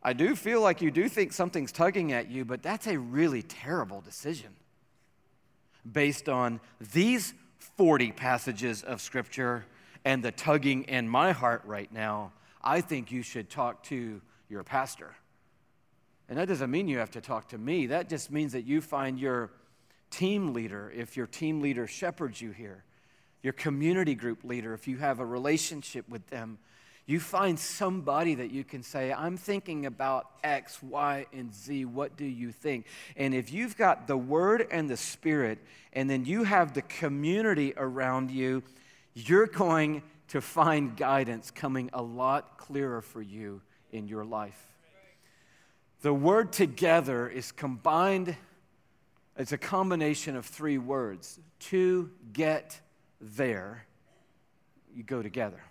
I 0.03 0.13
do 0.13 0.35
feel 0.35 0.61
like 0.61 0.81
you 0.81 0.89
do 0.89 1.07
think 1.07 1.31
something's 1.31 1.71
tugging 1.71 2.11
at 2.11 2.29
you, 2.29 2.43
but 2.43 2.63
that's 2.63 2.87
a 2.87 2.97
really 2.97 3.43
terrible 3.43 4.01
decision 4.01 4.49
based 5.89 6.27
on 6.27 6.59
these 6.93 7.33
40 7.77 8.11
passages 8.11 8.83
of 8.83 9.01
Scripture 9.01 9.65
and 10.03 10.23
the 10.23 10.31
tugging 10.31 10.83
in 10.83 11.07
my 11.07 11.31
heart 11.31 11.61
right 11.65 11.91
now. 11.91 12.31
I 12.63 12.81
think 12.81 13.11
you 13.11 13.21
should 13.21 13.49
talk 13.49 13.83
to 13.83 14.21
your 14.49 14.63
pastor. 14.63 15.15
And 16.29 16.37
that 16.37 16.47
doesn't 16.47 16.71
mean 16.71 16.87
you 16.87 16.99
have 16.99 17.11
to 17.11 17.21
talk 17.21 17.49
to 17.49 17.57
me. 17.57 17.87
That 17.87 18.09
just 18.09 18.31
means 18.31 18.53
that 18.53 18.65
you 18.65 18.81
find 18.81 19.19
your 19.19 19.51
team 20.09 20.53
leader, 20.53 20.91
if 20.95 21.17
your 21.17 21.27
team 21.27 21.61
leader 21.61 21.87
shepherds 21.87 22.41
you 22.41 22.51
here, 22.51 22.83
your 23.43 23.53
community 23.53 24.15
group 24.15 24.43
leader, 24.43 24.73
if 24.73 24.87
you 24.87 24.97
have 24.97 25.19
a 25.19 25.25
relationship 25.25 26.07
with 26.09 26.25
them, 26.27 26.59
you 27.11 27.19
find 27.19 27.59
somebody 27.59 28.35
that 28.35 28.51
you 28.51 28.63
can 28.63 28.81
say, 28.81 29.11
I'm 29.11 29.35
thinking 29.35 29.85
about 29.85 30.27
X, 30.43 30.81
Y, 30.81 31.25
and 31.33 31.53
Z. 31.53 31.83
What 31.85 32.15
do 32.15 32.23
you 32.23 32.51
think? 32.53 32.85
And 33.17 33.35
if 33.35 33.51
you've 33.51 33.75
got 33.77 34.07
the 34.07 34.15
Word 34.15 34.65
and 34.71 34.89
the 34.89 34.95
Spirit, 34.95 35.59
and 35.91 36.09
then 36.09 36.23
you 36.23 36.45
have 36.45 36.73
the 36.73 36.81
community 36.83 37.73
around 37.75 38.31
you, 38.31 38.63
you're 39.13 39.47
going 39.47 40.03
to 40.29 40.39
find 40.39 40.95
guidance 40.95 41.51
coming 41.51 41.89
a 41.91 42.01
lot 42.01 42.57
clearer 42.57 43.01
for 43.01 43.21
you 43.21 43.61
in 43.91 44.07
your 44.07 44.23
life. 44.23 44.67
The 46.03 46.13
word 46.13 46.53
together 46.53 47.27
is 47.27 47.51
combined, 47.51 48.37
it's 49.37 49.51
a 49.51 49.57
combination 49.57 50.37
of 50.37 50.45
three 50.45 50.77
words 50.77 51.39
to 51.59 52.09
get 52.31 52.79
there, 53.19 53.85
you 54.95 55.03
go 55.03 55.21
together 55.21 55.61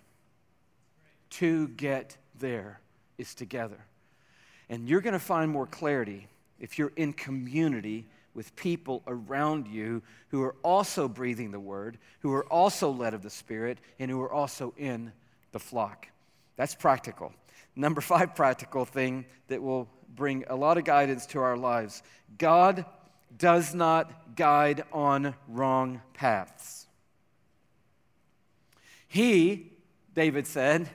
to 1.31 1.67
get 1.69 2.17
there 2.39 2.79
is 3.17 3.33
together. 3.35 3.77
And 4.69 4.87
you're 4.87 5.01
going 5.01 5.13
to 5.13 5.19
find 5.19 5.51
more 5.51 5.67
clarity 5.67 6.27
if 6.59 6.77
you're 6.77 6.93
in 6.95 7.13
community 7.13 8.05
with 8.33 8.55
people 8.55 9.03
around 9.07 9.67
you 9.67 10.01
who 10.29 10.41
are 10.43 10.55
also 10.63 11.07
breathing 11.07 11.51
the 11.51 11.59
word, 11.59 11.97
who 12.19 12.33
are 12.33 12.45
also 12.45 12.89
led 12.89 13.13
of 13.13 13.23
the 13.23 13.29
Spirit, 13.29 13.77
and 13.99 14.09
who 14.09 14.21
are 14.21 14.31
also 14.31 14.73
in 14.77 15.11
the 15.51 15.59
flock. 15.59 16.07
That's 16.55 16.75
practical. 16.75 17.33
Number 17.75 18.01
five 18.01 18.35
practical 18.35 18.85
thing 18.85 19.25
that 19.47 19.61
will 19.61 19.89
bring 20.15 20.45
a 20.47 20.55
lot 20.55 20.77
of 20.77 20.83
guidance 20.83 21.25
to 21.27 21.39
our 21.39 21.57
lives 21.57 22.03
God 22.37 22.85
does 23.37 23.73
not 23.73 24.35
guide 24.35 24.83
on 24.91 25.35
wrong 25.47 26.01
paths. 26.13 26.87
He, 29.07 29.71
David 30.13 30.47
said, 30.47 30.89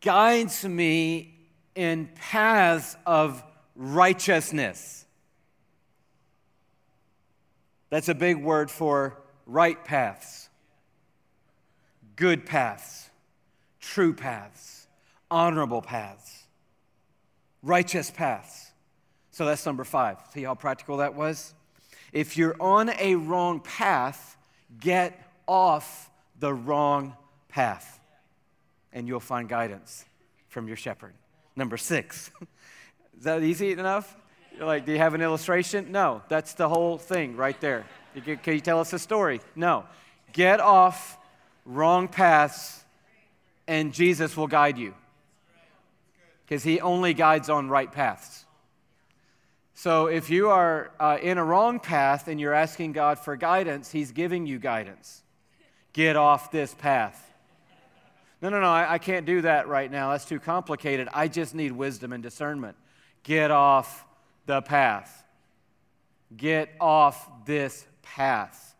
guides 0.00 0.64
me 0.64 1.34
in 1.74 2.08
paths 2.14 2.96
of 3.06 3.42
righteousness. 3.74 5.06
That's 7.90 8.08
a 8.08 8.14
big 8.14 8.36
word 8.36 8.70
for 8.70 9.16
right 9.46 9.82
paths, 9.84 10.50
good 12.16 12.44
paths, 12.44 13.08
true 13.80 14.12
paths, 14.12 14.86
honorable 15.30 15.80
paths, 15.80 16.44
righteous 17.62 18.10
paths. 18.10 18.72
So 19.30 19.46
that's 19.46 19.64
number 19.64 19.84
five. 19.84 20.18
See 20.34 20.42
how 20.42 20.54
practical 20.54 20.98
that 20.98 21.14
was? 21.14 21.54
If 22.12 22.36
you're 22.36 22.56
on 22.60 22.90
a 22.98 23.14
wrong 23.14 23.60
path, 23.60 24.36
get 24.80 25.18
off 25.46 26.10
the 26.38 26.52
wrong 26.52 27.16
path 27.48 27.97
and 28.92 29.06
you'll 29.06 29.20
find 29.20 29.48
guidance 29.48 30.04
from 30.48 30.68
your 30.68 30.76
shepherd. 30.76 31.14
Number 31.56 31.76
six. 31.76 32.30
Is 33.18 33.24
that 33.24 33.42
easy 33.42 33.72
enough? 33.72 34.16
You're 34.56 34.66
like, 34.66 34.86
do 34.86 34.92
you 34.92 34.98
have 34.98 35.14
an 35.14 35.22
illustration? 35.22 35.92
No, 35.92 36.22
that's 36.28 36.54
the 36.54 36.68
whole 36.68 36.98
thing 36.98 37.36
right 37.36 37.60
there. 37.60 37.84
Can 38.24 38.54
you 38.54 38.60
tell 38.60 38.80
us 38.80 38.92
a 38.92 38.98
story? 38.98 39.40
No. 39.54 39.84
Get 40.32 40.60
off 40.60 41.18
wrong 41.64 42.08
paths, 42.08 42.82
and 43.66 43.92
Jesus 43.92 44.36
will 44.36 44.46
guide 44.46 44.78
you. 44.78 44.94
Because 46.44 46.62
he 46.62 46.80
only 46.80 47.14
guides 47.14 47.50
on 47.50 47.68
right 47.68 47.90
paths. 47.90 48.46
So 49.74 50.06
if 50.06 50.28
you 50.28 50.48
are 50.50 50.90
uh, 50.98 51.18
in 51.22 51.38
a 51.38 51.44
wrong 51.44 51.78
path 51.78 52.26
and 52.26 52.40
you're 52.40 52.54
asking 52.54 52.94
God 52.94 53.18
for 53.18 53.36
guidance, 53.36 53.92
he's 53.92 54.10
giving 54.10 54.44
you 54.44 54.58
guidance. 54.58 55.22
Get 55.92 56.16
off 56.16 56.50
this 56.50 56.74
path. 56.74 57.27
No, 58.40 58.50
no, 58.50 58.60
no, 58.60 58.68
I, 58.68 58.94
I 58.94 58.98
can't 58.98 59.26
do 59.26 59.42
that 59.42 59.66
right 59.68 59.90
now. 59.90 60.12
That's 60.12 60.24
too 60.24 60.38
complicated. 60.38 61.08
I 61.12 61.28
just 61.28 61.54
need 61.54 61.72
wisdom 61.72 62.12
and 62.12 62.22
discernment. 62.22 62.76
Get 63.24 63.50
off 63.50 64.04
the 64.46 64.62
path. 64.62 65.24
Get 66.36 66.70
off 66.80 67.28
this 67.46 67.86
path. 68.02 68.76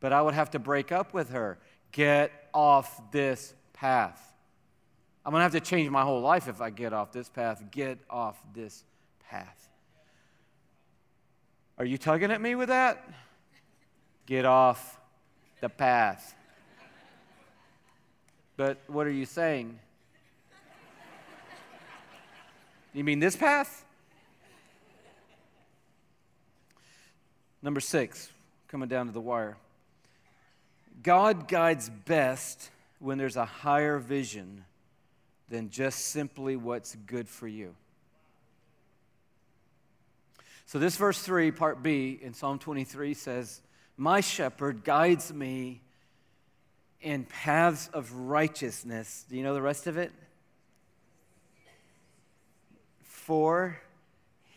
But 0.00 0.12
I 0.12 0.20
would 0.20 0.34
have 0.34 0.50
to 0.50 0.58
break 0.58 0.92
up 0.92 1.14
with 1.14 1.30
her. 1.30 1.58
Get 1.90 2.32
off 2.52 3.10
this 3.12 3.54
path. 3.72 4.20
I'm 5.24 5.30
going 5.30 5.40
to 5.40 5.44
have 5.44 5.52
to 5.52 5.60
change 5.60 5.88
my 5.88 6.02
whole 6.02 6.20
life 6.20 6.48
if 6.48 6.60
I 6.60 6.70
get 6.70 6.92
off 6.92 7.12
this 7.12 7.28
path. 7.28 7.62
Get 7.70 7.98
off 8.10 8.42
this 8.54 8.84
path. 9.30 9.68
Are 11.78 11.84
you 11.84 11.96
tugging 11.96 12.30
at 12.30 12.40
me 12.40 12.54
with 12.54 12.68
that? 12.68 13.08
Get 14.26 14.44
off 14.44 15.00
the 15.60 15.68
path. 15.68 16.34
But 18.62 18.78
what 18.86 19.08
are 19.08 19.12
you 19.12 19.26
saying? 19.26 19.76
You 22.94 23.02
mean 23.02 23.18
this 23.18 23.34
path? 23.34 23.84
Number 27.60 27.80
six, 27.80 28.30
coming 28.68 28.88
down 28.88 29.06
to 29.06 29.12
the 29.12 29.20
wire. 29.20 29.56
God 31.02 31.48
guides 31.48 31.88
best 31.88 32.70
when 33.00 33.18
there's 33.18 33.34
a 33.34 33.44
higher 33.44 33.98
vision 33.98 34.64
than 35.48 35.68
just 35.68 36.10
simply 36.10 36.54
what's 36.54 36.94
good 36.94 37.28
for 37.28 37.48
you. 37.48 37.74
So, 40.66 40.78
this 40.78 40.94
verse 40.94 41.20
3, 41.20 41.50
part 41.50 41.82
B 41.82 42.16
in 42.22 42.32
Psalm 42.32 42.60
23 42.60 43.14
says, 43.14 43.60
My 43.96 44.20
shepherd 44.20 44.84
guides 44.84 45.32
me 45.32 45.81
in 47.02 47.24
paths 47.24 47.90
of 47.92 48.12
righteousness. 48.12 49.24
Do 49.28 49.36
you 49.36 49.42
know 49.42 49.54
the 49.54 49.62
rest 49.62 49.86
of 49.86 49.96
it? 49.98 50.12
For 53.02 53.80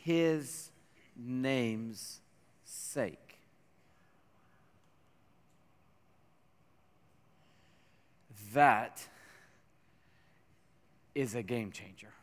his 0.03 0.69
name's 1.17 2.19
sake. 2.63 3.39
That 8.53 9.05
is 11.13 11.36
a 11.36 11.43
game 11.43 11.71
changer. 11.71 12.13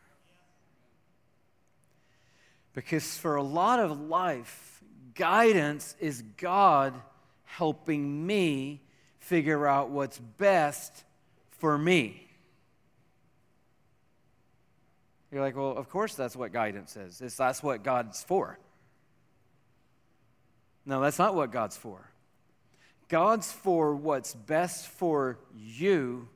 Because 2.73 3.17
for 3.17 3.35
a 3.35 3.43
lot 3.43 3.79
of 3.79 3.99
life, 3.99 4.81
guidance 5.13 5.95
is 5.99 6.23
God 6.37 6.93
helping 7.45 8.25
me 8.25 8.81
figure 9.23 9.65
out 9.65 9.89
what's 9.89 10.19
best 10.19 11.03
for 11.59 11.77
me. 11.77 12.27
You're 15.31 15.41
like, 15.41 15.55
well, 15.55 15.71
of 15.77 15.89
course 15.89 16.13
that's 16.13 16.35
what 16.35 16.51
guidance 16.51 16.97
is. 16.97 17.21
It's, 17.21 17.37
that's 17.37 17.63
what 17.63 17.83
God's 17.83 18.21
for. 18.21 18.59
No, 20.85 20.99
that's 20.99 21.17
not 21.17 21.35
what 21.35 21.51
God's 21.51 21.77
for. 21.77 22.11
God's 23.07 23.49
for 23.49 23.95
what's 23.95 24.35
best 24.35 24.87
for 24.87 25.37
you 25.55 26.27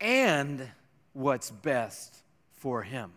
and 0.00 0.68
what's 1.12 1.50
best 1.50 2.16
for 2.54 2.82
Him. 2.82 3.12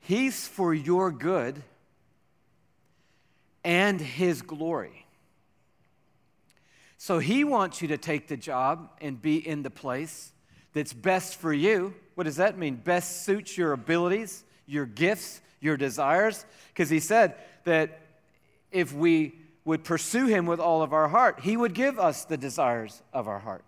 He's 0.00 0.48
for 0.48 0.72
your 0.72 1.10
good 1.10 1.62
and 3.64 4.00
His 4.00 4.42
glory. 4.42 5.06
So 6.98 7.18
He 7.18 7.44
wants 7.44 7.82
you 7.82 7.88
to 7.88 7.98
take 7.98 8.28
the 8.28 8.36
job 8.36 8.90
and 9.00 9.20
be 9.20 9.36
in 9.36 9.62
the 9.62 9.70
place 9.70 10.32
that's 10.72 10.92
best 10.92 11.36
for 11.36 11.52
you. 11.52 11.94
What 12.14 12.24
does 12.24 12.36
that 12.36 12.58
mean? 12.58 12.76
Best 12.76 13.24
suits 13.24 13.56
your 13.56 13.72
abilities, 13.72 14.44
your 14.66 14.86
gifts, 14.86 15.40
your 15.60 15.76
desires? 15.76 16.44
Because 16.68 16.90
He 16.90 17.00
said, 17.00 17.34
that 17.64 18.00
if 18.70 18.92
we 18.92 19.34
would 19.64 19.84
pursue 19.84 20.26
Him 20.26 20.46
with 20.46 20.60
all 20.60 20.82
of 20.82 20.92
our 20.92 21.08
heart, 21.08 21.40
He 21.40 21.56
would 21.56 21.74
give 21.74 21.98
us 21.98 22.24
the 22.24 22.36
desires 22.36 23.02
of 23.12 23.28
our 23.28 23.38
heart. 23.38 23.64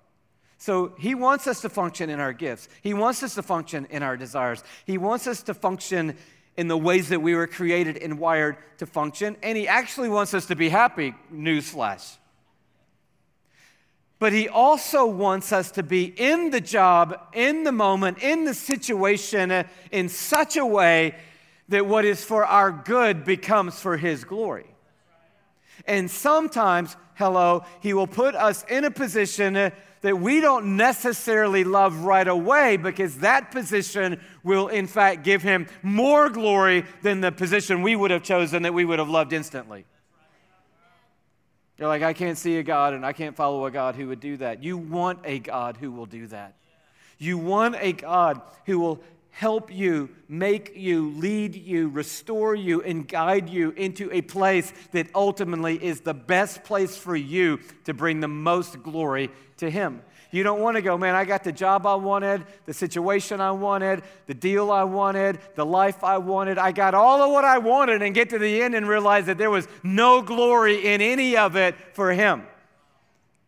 So 0.59 0.93
He 0.99 1.15
wants 1.15 1.47
us 1.47 1.61
to 1.63 1.69
function 1.69 2.11
in 2.11 2.21
our 2.21 2.33
gifts, 2.33 2.69
He 2.83 2.95
wants 2.95 3.23
us 3.23 3.35
to 3.35 3.43
function 3.43 3.87
in 3.91 4.03
our 4.03 4.17
desires, 4.17 4.63
He 4.85 4.99
wants 4.99 5.27
us 5.27 5.43
to 5.45 5.55
function 5.55 6.17
in 6.57 6.69
the 6.69 6.77
ways 6.77 7.09
that 7.11 7.21
we 7.21 7.35
were 7.35 7.47
created 7.47 7.97
and 7.99 8.19
wired 8.19 8.57
to 8.79 8.87
function, 8.87 9.37
and 9.43 9.57
He 9.57 9.69
actually 9.69 10.09
wants 10.09 10.35
us 10.35 10.47
to 10.47 10.57
be 10.57 10.69
happy. 10.69 11.15
Newsflash. 11.33 12.17
But 14.19 14.33
he 14.33 14.49
also 14.49 15.05
wants 15.05 15.53
us 15.53 15.71
to 15.73 15.83
be 15.83 16.05
in 16.05 16.49
the 16.51 16.61
job, 16.61 17.21
in 17.35 17.65
the 17.65 17.73
moment, 17.73 18.19
in 18.23 18.45
the 18.45 18.55
situation 18.55 19.51
uh, 19.51 19.65
in 19.91 20.09
such 20.09 20.57
a 20.57 20.65
way 20.65 21.15
that 21.69 21.85
what 21.85 22.07
is 22.07 22.25
for 22.25 22.45
our 22.47 22.73
good 22.73 23.25
becomes 23.25 23.79
for 23.79 23.99
his 23.99 24.25
glory. 24.25 24.67
And 25.87 26.11
sometimes, 26.11 26.97
hello, 27.15 27.65
He 27.81 27.93
will 27.93 28.07
put 28.07 28.35
us 28.35 28.65
in 28.69 28.85
a 28.85 28.91
position 28.91 29.73
that 30.07 30.21
we 30.21 30.41
don't 30.41 30.77
necessarily 30.77 31.65
love 31.65 32.05
right 32.05 32.29
away 32.29 32.77
because 32.77 33.19
that 33.19 33.51
position 33.51 34.21
will, 34.45 34.69
in 34.69 34.87
fact, 34.87 35.25
give 35.25 35.43
Him 35.43 35.67
more 35.83 36.31
glory 36.31 36.85
than 37.03 37.21
the 37.21 37.33
position 37.33 37.83
we 37.83 37.97
would 37.97 38.13
have 38.13 38.23
chosen 38.23 38.63
that 38.63 38.73
we 38.73 38.85
would 38.85 39.01
have 39.01 39.09
loved 39.09 39.33
instantly. 39.33 39.85
You're 41.77 41.89
like, 41.89 42.03
I 42.03 42.13
can't 42.13 42.39
see 42.39 42.57
a 42.59 42.63
God 42.63 42.95
and 42.95 43.05
I 43.05 43.13
can't 43.13 43.35
follow 43.35 43.67
a 43.67 43.71
God 43.73 43.97
who 43.97 44.07
would 44.07 44.21
do 44.21 44.37
that. 44.37 44.63
You 44.63 44.79
want 44.79 45.19
a 45.25 45.41
God 45.41 45.77
who 45.77 45.91
will 45.91 46.07
do 46.07 46.29
that. 46.29 46.55
You 47.19 47.37
want 47.37 47.75
a 47.81 47.91
God 47.93 48.41
who 48.65 48.79
will 48.79 49.03
help 49.31 49.75
you, 49.75 50.09
make 50.29 50.77
you, 50.77 51.11
lead 51.17 51.57
you, 51.57 51.89
restore 51.89 52.55
you, 52.55 52.81
and 52.81 53.09
guide 53.09 53.51
you 53.51 53.71
into 53.73 54.09
a 54.13 54.23
place 54.23 54.73
that 54.93 55.09
ultimately 55.17 55.83
is 55.85 56.03
the 56.03 56.15
best 56.15 56.63
place 56.63 56.97
for 56.97 57.17
you 57.17 57.59
to 57.85 57.93
bring 57.93 58.21
the 58.21 58.29
most 58.29 58.81
glory 58.85 59.31
to 59.59 59.71
Him. 59.71 60.03
You 60.31 60.43
don't 60.43 60.61
want 60.61 60.77
to 60.77 60.83
go, 60.83 60.99
man, 60.99 61.15
I 61.15 61.25
got 61.25 61.45
the 61.45 61.53
job 61.53 61.87
I 61.87 61.95
wanted, 61.95 62.45
the 62.67 62.75
situation 62.75 63.41
I 63.41 63.53
wanted, 63.53 64.03
the 64.27 64.35
deal 64.35 64.71
I 64.71 64.85
wanted, 64.85 65.39
the 65.55 65.65
life 65.65 66.03
I 66.05 66.19
wanted. 66.19 66.59
I 66.59 66.73
got 66.73 66.95
all 66.95 67.23
of 67.23 67.31
what 67.31 67.45
I 67.45 67.59
wanted 67.59 68.03
and 68.03 68.15
get 68.15 68.31
to 68.31 68.39
the 68.39 68.63
end 68.63 68.75
and 68.75 68.89
realize 68.89 69.27
that 69.27 69.39
there 69.39 69.51
was 69.51 69.67
no 69.83 70.23
glory 70.23 70.87
in 70.87 71.01
any 71.01 71.37
of 71.37 71.57
it 71.57 71.75
for 71.95 72.13
Him. 72.13 72.43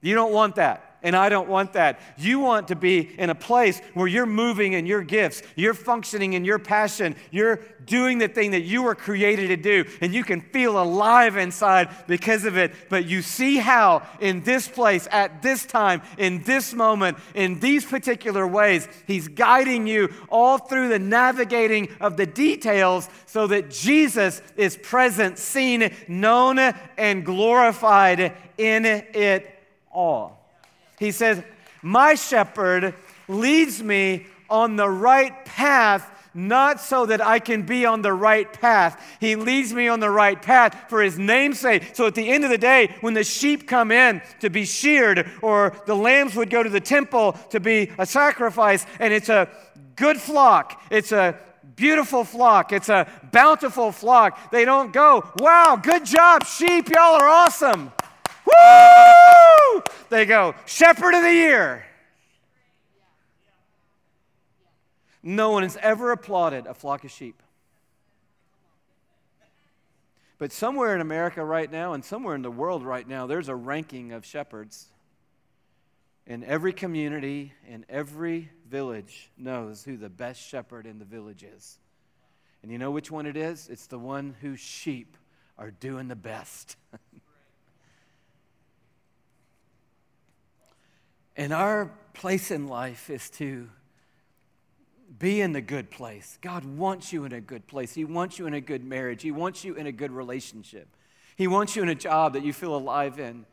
You 0.01 0.15
don't 0.15 0.33
want 0.33 0.57
that 0.57 0.88
and 1.03 1.15
I 1.15 1.29
don't 1.29 1.49
want 1.49 1.75
that. 1.75 2.01
You 2.17 2.41
want 2.41 2.69
to 2.69 2.77
be 2.77 2.99
in 3.19 3.31
a 3.31 3.35
place 3.35 3.81
where 3.95 4.09
you're 4.09 4.27
moving 4.27 4.73
in 4.73 4.87
your 4.87 5.03
gifts, 5.03 5.43
you're 5.55 5.75
functioning 5.75 6.33
in 6.33 6.45
your 6.45 6.59
passion, 6.59 7.15
you're 7.31 7.61
doing 7.85 8.19
the 8.19 8.29
thing 8.29 8.51
that 8.51 8.63
you 8.63 8.83
were 8.83 8.95
created 8.95 9.49
to 9.49 9.57
do, 9.57 9.85
and 10.01 10.13
you 10.13 10.23
can 10.23 10.41
feel 10.41 10.81
alive 10.81 11.37
inside 11.37 11.89
because 12.07 12.45
of 12.45 12.57
it. 12.57 12.73
But 12.89 13.07
you 13.07 13.23
see 13.23 13.57
how, 13.57 14.03
in 14.21 14.43
this 14.43 14.69
place, 14.69 15.09
at 15.11 15.43
this 15.43 15.65
time, 15.65 16.03
in 16.19 16.43
this 16.43 16.75
moment, 16.75 17.19
in 17.35 17.61
these 17.61 17.85
particular 17.85 18.47
ways, 18.47 18.89
He's 19.07 19.29
guiding 19.29 19.87
you 19.87 20.13
all 20.29 20.59
through 20.59 20.89
the 20.89 20.99
navigating 20.99 21.89
of 22.01 22.17
the 22.17 22.27
details 22.27 23.09
so 23.27 23.47
that 23.47 23.71
Jesus 23.71 24.43
is 24.57 24.77
present, 24.77 25.39
seen, 25.39 25.93
known, 26.07 26.59
and 26.59 27.25
glorified 27.25 28.35
in 28.59 28.85
it 28.85 29.55
all. 29.91 30.38
He 30.99 31.11
says, 31.11 31.43
My 31.83 32.15
shepherd 32.15 32.95
leads 33.29 33.83
me 33.83 34.27
on 34.51 34.77
the 34.77 34.89
right 34.89 35.45
path 35.45 36.11
not 36.39 36.81
so 36.81 37.05
that 37.07 37.21
I 37.21 37.41
can 37.41 37.63
be 37.63 37.85
on 37.85 38.01
the 38.03 38.13
right 38.13 38.51
path. 38.53 39.03
He 39.21 39.35
leads 39.35 39.73
me 39.73 39.89
on 39.89 39.99
the 39.99 40.11
right 40.11 40.41
path 40.41 40.85
for 40.89 41.03
his 41.03 41.19
namesake. 41.19 41.95
So 41.95 42.07
at 42.07 42.15
the 42.15 42.29
end 42.29 42.45
of 42.45 42.51
the 42.51 42.59
day, 42.59 42.95
when 43.01 43.15
the 43.15 43.25
sheep 43.25 43.67
come 43.67 43.91
in 43.91 44.23
to 44.41 44.49
be 44.49 44.65
sheared, 44.65 45.29
or 45.43 45.77
the 45.87 45.97
lambs 45.97 46.37
would 46.37 46.49
go 46.49 46.63
to 46.63 46.71
the 46.71 46.81
temple 46.81 47.33
to 47.51 47.59
be 47.59 47.91
a 47.99 48.07
sacrifice, 48.07 48.87
and 49.01 49.13
it's 49.13 49.29
a 49.29 49.49
good 49.97 50.19
flock, 50.19 50.81
it's 50.91 51.13
a 51.13 51.37
beautiful 51.75 52.25
flock, 52.25 52.73
it's 52.73 52.89
a 52.89 53.09
bountiful 53.33 53.91
flock, 53.91 54.51
they 54.53 54.65
don't 54.65 54.93
go, 54.93 55.29
wow, 55.39 55.79
good 55.81 56.05
job, 56.05 56.45
sheep, 56.45 56.89
y'all 56.89 57.21
are 57.21 57.29
awesome. 57.29 57.91
Woo! 58.49 59.83
They 60.09 60.25
go, 60.25 60.55
Shepherd 60.67 61.15
of 61.15 61.23
the 61.23 61.33
Year. 61.33 61.85
No 65.23 65.51
one 65.51 65.63
has 65.63 65.77
ever 65.83 66.13
applauded 66.13 66.67
a 66.67 66.75
flock 66.75 67.05
of 67.05 67.11
sheep. 67.11 67.43
But 70.39 70.53
somewhere 70.53 70.95
in 70.95 71.01
America 71.01 71.45
right 71.45 71.71
now, 71.71 71.93
and 71.93 72.05
somewhere 72.05 72.37
in 72.37 72.43
the 72.43 72.51
world 72.51 72.85
right 72.85 73.07
now, 73.07 73.27
there's 73.27 73.49
a 73.49 73.57
ranking 73.57 74.13
of 74.13 74.25
shepherds. 74.25 74.87
And 76.27 76.45
every 76.45 76.73
community 76.73 77.53
and 77.69 77.85
every 77.89 78.51
village 78.69 79.31
knows 79.37 79.83
who 79.83 79.97
the 79.97 80.09
best 80.09 80.41
shepherd 80.41 80.87
in 80.87 80.99
the 80.99 81.05
village 81.05 81.43
is. 81.43 81.79
And 82.63 82.71
you 82.71 82.79
know 82.79 82.91
which 82.91 83.11
one 83.11 83.27
it 83.27 83.37
is? 83.37 83.69
It's 83.69 83.87
the 83.87 83.99
one 83.99 84.37
whose 84.41 84.61
sheep 84.61 85.17
are 85.57 85.71
doing 85.71 86.07
the 86.07 86.17
best. 86.17 86.77
And 91.39 91.53
our 91.53 91.93
place 92.15 92.51
in 92.51 92.67
life 92.67 93.09
is 93.09 93.31
to 93.31 93.71
be 95.21 95.41
in 95.41 95.53
the 95.53 95.61
good 95.61 95.89
place. 95.89 96.37
God 96.43 96.65
wants 96.65 97.13
you 97.13 97.25
in 97.25 97.33
a 97.33 97.41
good 97.41 97.69
place. 97.69 97.95
He 97.95 98.05
wants 98.05 98.41
you 98.41 98.49
in 98.49 98.55
a 98.55 98.61
good 98.61 98.85
marriage. 98.85 99.23
He 99.23 99.31
wants 99.31 99.63
you 99.63 99.75
in 99.75 99.87
a 99.87 99.93
good 99.93 100.11
relationship. 100.11 100.89
He 101.37 101.47
wants 101.47 101.77
you 101.77 101.83
in 101.85 101.89
a 101.91 101.95
job 101.95 102.33
that 102.33 102.45
you 102.45 102.53
feel 102.53 102.75
alive 102.75 103.21
in. 103.21 103.47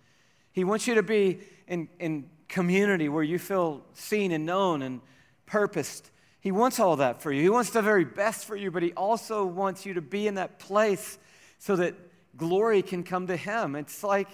He 0.52 0.64
wants 0.64 0.88
you 0.88 0.96
to 0.96 1.04
be 1.04 1.42
in, 1.68 1.88
in 2.00 2.28
community 2.48 3.08
where 3.08 3.24
you 3.24 3.38
feel 3.38 3.84
seen 3.94 4.32
and 4.32 4.48
known 4.48 4.82
and 4.82 5.00
purposed. 5.46 6.10
He 6.40 6.52
wants 6.52 6.80
all 6.80 6.96
that 6.96 7.22
for 7.22 7.32
you. 7.32 7.44
He 7.44 7.50
wants 7.50 7.70
the 7.70 7.84
very 7.84 8.04
best 8.04 8.46
for 8.46 8.56
you, 8.56 8.72
but 8.72 8.82
He 8.82 8.94
also 8.94 9.46
wants 9.46 9.86
you 9.86 9.94
to 9.94 10.02
be 10.02 10.26
in 10.26 10.36
that 10.36 10.58
place 10.58 11.20
so 11.60 11.76
that 11.76 11.94
glory 12.36 12.82
can 12.82 13.04
come 13.04 13.28
to 13.28 13.38
Him. 13.38 13.76
It's 13.76 14.04
like, 14.04 14.30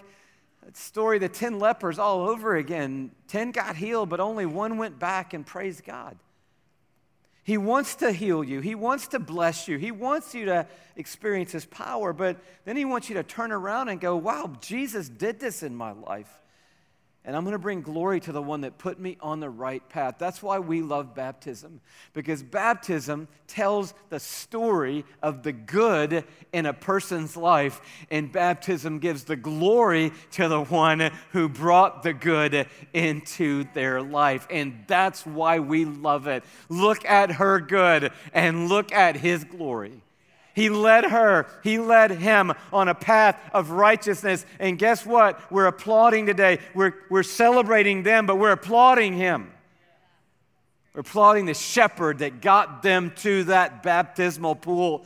story, 0.74 1.20
the 1.20 1.30
10 1.30 1.60
lepers 1.60 2.00
all 2.00 2.28
over 2.28 2.56
again. 2.56 3.12
10 3.28 3.52
got 3.52 3.76
healed, 3.76 4.10
but 4.10 4.20
only 4.20 4.46
one 4.46 4.78
went 4.78 5.00
back 5.00 5.34
and 5.34 5.46
praised 5.46 5.84
God. 5.84 6.18
He 7.44 7.58
wants 7.58 7.96
to 7.96 8.12
heal 8.12 8.44
you. 8.44 8.62
He 8.62 8.76
wants 8.76 9.08
to 9.10 9.20
bless 9.20 9.68
you. 9.68 9.78
He 9.78 9.92
wants 9.92 10.36
you 10.36 10.46
to 10.46 10.68
experience 10.96 11.52
His 11.52 11.66
power, 11.66 12.14
but 12.14 12.38
then 12.66 12.78
He 12.78 12.86
wants 12.86 13.10
you 13.10 13.16
to 13.16 13.24
turn 13.24 13.52
around 13.52 13.90
and 13.90 14.00
go, 14.00 14.16
wow, 14.16 14.54
Jesus 14.62 15.10
did 15.10 15.40
this 15.40 15.64
in 15.64 15.76
my 15.76 15.92
life 15.92 16.32
and 17.24 17.36
I'm 17.36 17.44
going 17.44 17.54
to 17.54 17.60
bring 17.60 17.82
glory 17.82 18.20
to 18.22 18.32
the 18.32 18.42
one 18.42 18.62
that 18.62 18.80
put 18.80 19.00
me 19.00 19.18
on 19.22 19.40
the 19.40 19.50
right 19.50 19.88
path. 19.90 20.16
That's 20.18 20.42
why 20.42 20.58
we 20.60 20.82
love 20.82 21.14
baptism, 21.14 21.82
because 22.14 22.42
baptism 22.42 23.28
tells 23.48 23.94
the 24.10 24.20
story 24.20 25.06
of 25.22 25.44
the 25.44 25.52
good 25.52 26.24
in 26.52 26.66
a 26.66 26.74
person's 26.74 27.38
life, 27.38 27.80
and 28.10 28.32
baptism 28.32 29.00
gives 29.00 29.24
the 29.24 29.36
glory 29.36 30.12
to 30.32 30.48
the 30.48 30.64
one 30.64 31.12
who 31.32 31.48
brought 31.48 32.02
the 32.04 32.14
good 32.14 32.68
into 32.94 33.66
their 33.74 34.02
life. 34.02 34.48
And 34.50 34.84
that's 34.88 35.26
why 35.26 35.60
we 35.60 35.86
love 35.86 36.28
it. 36.28 36.44
Look 36.70 37.06
at 37.06 37.34
her 37.34 37.60
good 37.60 38.12
and 38.34 38.68
look 38.68 38.92
at 38.92 39.18
his 39.18 39.44
glory. 39.44 40.02
He 40.54 40.70
led 40.70 41.06
her, 41.06 41.48
he 41.64 41.78
led 41.78 42.12
him 42.12 42.54
on 42.74 42.88
a 42.88 42.96
path 42.96 43.40
of 43.54 43.72
righteousness. 43.72 44.46
And 44.60 44.78
guess 44.78 45.06
what? 45.06 45.40
We're 45.52 45.68
applauding 45.68 46.26
today. 46.26 46.60
We're, 46.74 46.94
we're 47.10 47.24
celebrating 47.24 48.04
them, 48.04 48.26
but 48.26 48.38
we're 48.38 48.52
applauding 48.52 49.14
him. 49.14 49.52
We're 50.94 51.02
applauding 51.02 51.46
the 51.46 51.54
shepherd 51.54 52.20
that 52.20 52.42
got 52.42 52.84
them 52.84 53.14
to 53.18 53.46
that 53.46 53.82
baptismal 53.82 54.56
pool. 54.56 55.06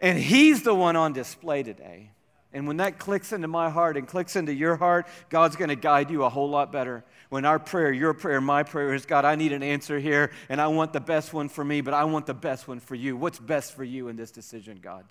And 0.00 0.16
he's 0.16 0.62
the 0.62 0.74
one 0.74 0.94
on 0.94 1.12
display 1.12 1.64
today. 1.64 2.10
And 2.52 2.66
when 2.66 2.78
that 2.78 2.98
clicks 2.98 3.32
into 3.32 3.48
my 3.48 3.68
heart 3.68 3.96
and 3.96 4.06
clicks 4.06 4.36
into 4.36 4.54
your 4.54 4.76
heart, 4.76 5.06
God's 5.28 5.56
going 5.56 5.68
to 5.68 5.76
guide 5.76 6.10
you 6.10 6.24
a 6.24 6.28
whole 6.28 6.48
lot 6.48 6.72
better. 6.72 7.04
When 7.28 7.44
our 7.44 7.58
prayer, 7.58 7.92
your 7.92 8.14
prayer, 8.14 8.40
my 8.40 8.62
prayer 8.62 8.94
is 8.94 9.04
God, 9.04 9.24
I 9.24 9.34
need 9.34 9.52
an 9.52 9.62
answer 9.62 9.98
here, 9.98 10.30
and 10.48 10.60
I 10.60 10.68
want 10.68 10.92
the 10.92 11.00
best 11.00 11.34
one 11.34 11.48
for 11.48 11.64
me, 11.64 11.80
but 11.80 11.92
I 11.92 12.04
want 12.04 12.26
the 12.26 12.34
best 12.34 12.66
one 12.66 12.80
for 12.80 12.94
you. 12.94 13.16
What's 13.16 13.38
best 13.38 13.74
for 13.74 13.84
you 13.84 14.08
in 14.08 14.16
this 14.16 14.30
decision, 14.30 14.78
God? 14.82 15.04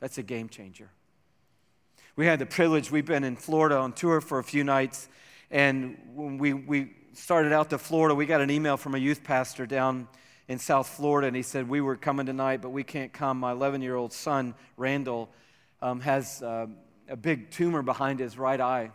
That's 0.00 0.18
a 0.18 0.22
game 0.22 0.48
changer. 0.48 0.88
We 2.16 2.24
had 2.24 2.38
the 2.38 2.46
privilege, 2.46 2.90
we've 2.90 3.04
been 3.04 3.24
in 3.24 3.36
Florida 3.36 3.76
on 3.76 3.92
tour 3.92 4.22
for 4.22 4.38
a 4.38 4.44
few 4.44 4.64
nights, 4.64 5.08
and 5.50 5.98
when 6.14 6.38
we, 6.38 6.54
we 6.54 6.92
started 7.12 7.52
out 7.52 7.70
to 7.70 7.78
Florida, 7.78 8.14
we 8.14 8.24
got 8.24 8.40
an 8.40 8.50
email 8.50 8.76
from 8.76 8.94
a 8.94 8.98
youth 8.98 9.22
pastor 9.22 9.66
down 9.66 10.08
in 10.48 10.58
South 10.58 10.88
Florida, 10.88 11.26
and 11.26 11.36
he 11.36 11.42
said, 11.42 11.68
We 11.68 11.80
were 11.80 11.96
coming 11.96 12.26
tonight, 12.26 12.62
but 12.62 12.70
we 12.70 12.84
can't 12.84 13.12
come. 13.12 13.40
My 13.40 13.52
11 13.52 13.82
year 13.82 13.96
old 13.96 14.12
son, 14.12 14.54
Randall, 14.76 15.28
um, 15.82 16.00
has 16.00 16.42
uh, 16.42 16.66
a 17.08 17.16
big 17.16 17.50
tumor 17.50 17.82
behind 17.82 18.20
his 18.20 18.38
right 18.38 18.60
eye. 18.60 18.90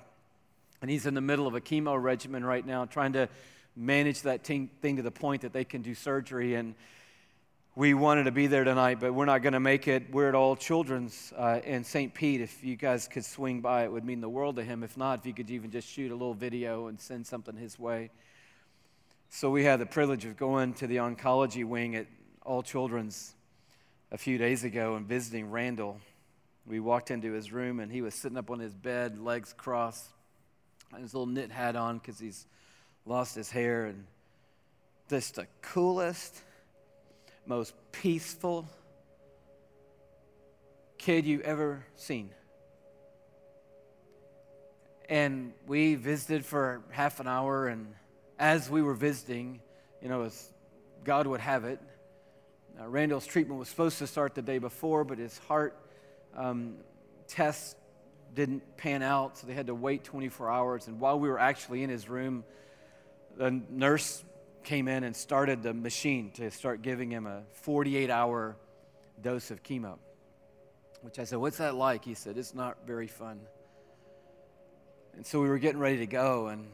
And 0.81 0.89
he's 0.89 1.05
in 1.05 1.13
the 1.13 1.21
middle 1.21 1.47
of 1.47 1.53
a 1.53 1.61
chemo 1.61 2.01
regimen 2.01 2.43
right 2.43 2.65
now, 2.65 2.85
trying 2.85 3.13
to 3.13 3.29
manage 3.75 4.23
that 4.23 4.43
thing, 4.43 4.69
to 4.81 5.01
the 5.01 5.11
point 5.11 5.43
that 5.43 5.53
they 5.53 5.63
can 5.63 5.81
do 5.81 5.93
surgery. 5.93 6.55
And 6.55 6.75
we 7.75 7.93
wanted 7.93 8.23
to 8.23 8.31
be 8.31 8.47
there 8.47 8.63
tonight, 8.63 8.99
but 8.99 9.13
we're 9.13 9.25
not 9.25 9.43
going 9.43 9.53
to 9.53 9.59
make 9.59 9.87
it. 9.87 10.11
We're 10.11 10.29
at 10.29 10.35
All 10.35 10.55
Children's 10.55 11.31
uh, 11.37 11.61
in 11.63 11.83
St. 11.83 12.13
Pete. 12.13 12.41
If 12.41 12.63
you 12.63 12.75
guys 12.75 13.07
could 13.07 13.23
swing 13.23 13.61
by, 13.61 13.83
it 13.83 13.91
would 13.91 14.03
mean 14.03 14.21
the 14.21 14.29
world 14.29 14.55
to 14.57 14.63
him. 14.63 14.83
If 14.83 14.97
not, 14.97 15.19
if 15.19 15.25
you 15.25 15.33
could 15.33 15.49
even 15.49 15.71
just 15.71 15.87
shoot 15.87 16.11
a 16.11 16.15
little 16.15 16.33
video 16.33 16.87
and 16.87 16.99
send 16.99 17.27
something 17.27 17.55
his 17.55 17.79
way. 17.79 18.09
So 19.29 19.49
we 19.49 19.63
had 19.63 19.79
the 19.79 19.85
privilege 19.85 20.25
of 20.25 20.35
going 20.35 20.73
to 20.75 20.87
the 20.87 20.97
oncology 20.97 21.63
wing 21.63 21.95
at 21.95 22.07
All 22.43 22.61
Children's 22.63 23.33
a 24.11 24.17
few 24.17 24.37
days 24.37 24.65
ago 24.65 24.95
and 24.95 25.07
visiting 25.07 25.49
Randall. 25.49 26.01
We 26.67 26.81
walked 26.81 27.11
into 27.11 27.31
his 27.31 27.51
room 27.53 27.79
and 27.79 27.89
he 27.91 28.01
was 28.01 28.13
sitting 28.13 28.37
up 28.37 28.51
on 28.51 28.59
his 28.59 28.73
bed, 28.73 29.17
legs 29.19 29.53
crossed, 29.55 30.09
his 30.99 31.13
little 31.13 31.27
knit 31.27 31.51
hat 31.51 31.75
on 31.75 31.97
because 31.97 32.19
he's 32.19 32.45
lost 33.05 33.35
his 33.35 33.49
hair, 33.49 33.85
and 33.85 34.05
just 35.09 35.35
the 35.35 35.47
coolest 35.61 36.41
most 37.45 37.73
peaceful 37.91 38.67
kid 40.97 41.25
you've 41.25 41.41
ever 41.41 41.85
seen. 41.95 42.29
And 45.09 45.53
we 45.67 45.95
visited 45.95 46.45
for 46.45 46.83
half 46.91 47.19
an 47.19 47.27
hour, 47.27 47.67
and 47.67 47.93
as 48.39 48.69
we 48.69 48.81
were 48.81 48.93
visiting, 48.93 49.59
you 50.01 50.07
know, 50.07 50.21
as 50.23 50.53
God 51.03 51.27
would 51.27 51.41
have 51.41 51.65
it, 51.65 51.79
uh, 52.79 52.87
Randall's 52.87 53.25
treatment 53.25 53.59
was 53.59 53.67
supposed 53.67 53.97
to 53.97 54.07
start 54.07 54.35
the 54.35 54.41
day 54.41 54.57
before, 54.57 55.03
but 55.03 55.17
his 55.17 55.37
heart 55.39 55.75
um, 56.35 56.75
test 57.27 57.75
didn't 58.33 58.77
pan 58.77 59.03
out, 59.03 59.37
so 59.37 59.47
they 59.47 59.53
had 59.53 59.67
to 59.67 59.75
wait 59.75 60.03
24 60.03 60.49
hours. 60.49 60.87
And 60.87 60.99
while 60.99 61.19
we 61.19 61.29
were 61.29 61.39
actually 61.39 61.83
in 61.83 61.89
his 61.89 62.07
room, 62.09 62.43
the 63.37 63.61
nurse 63.69 64.23
came 64.63 64.87
in 64.87 65.03
and 65.03 65.15
started 65.15 65.63
the 65.63 65.73
machine 65.73 66.31
to 66.31 66.51
start 66.51 66.81
giving 66.81 67.09
him 67.09 67.25
a 67.25 67.43
48 67.53 68.09
hour 68.09 68.55
dose 69.21 69.51
of 69.51 69.63
chemo. 69.63 69.97
Which 71.01 71.17
I 71.19 71.23
said, 71.23 71.39
What's 71.39 71.57
that 71.57 71.75
like? 71.75 72.05
He 72.05 72.13
said, 72.13 72.37
It's 72.37 72.53
not 72.53 72.85
very 72.85 73.07
fun. 73.07 73.39
And 75.15 75.25
so 75.25 75.41
we 75.41 75.49
were 75.49 75.59
getting 75.59 75.79
ready 75.79 75.97
to 75.97 76.05
go, 76.05 76.47
and 76.47 76.67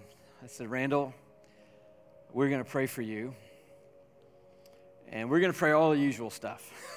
I 0.43 0.47
said, 0.47 0.69
Randall, 0.69 1.13
we're 2.33 2.49
going 2.49 2.63
to 2.63 2.69
pray 2.69 2.85
for 2.85 3.01
you. 3.01 3.33
And 5.09 5.29
we're 5.29 5.39
going 5.39 5.53
to 5.53 5.57
pray 5.57 5.71
all 5.71 5.91
the 5.91 5.97
usual 5.97 6.29
stuff. 6.29 6.71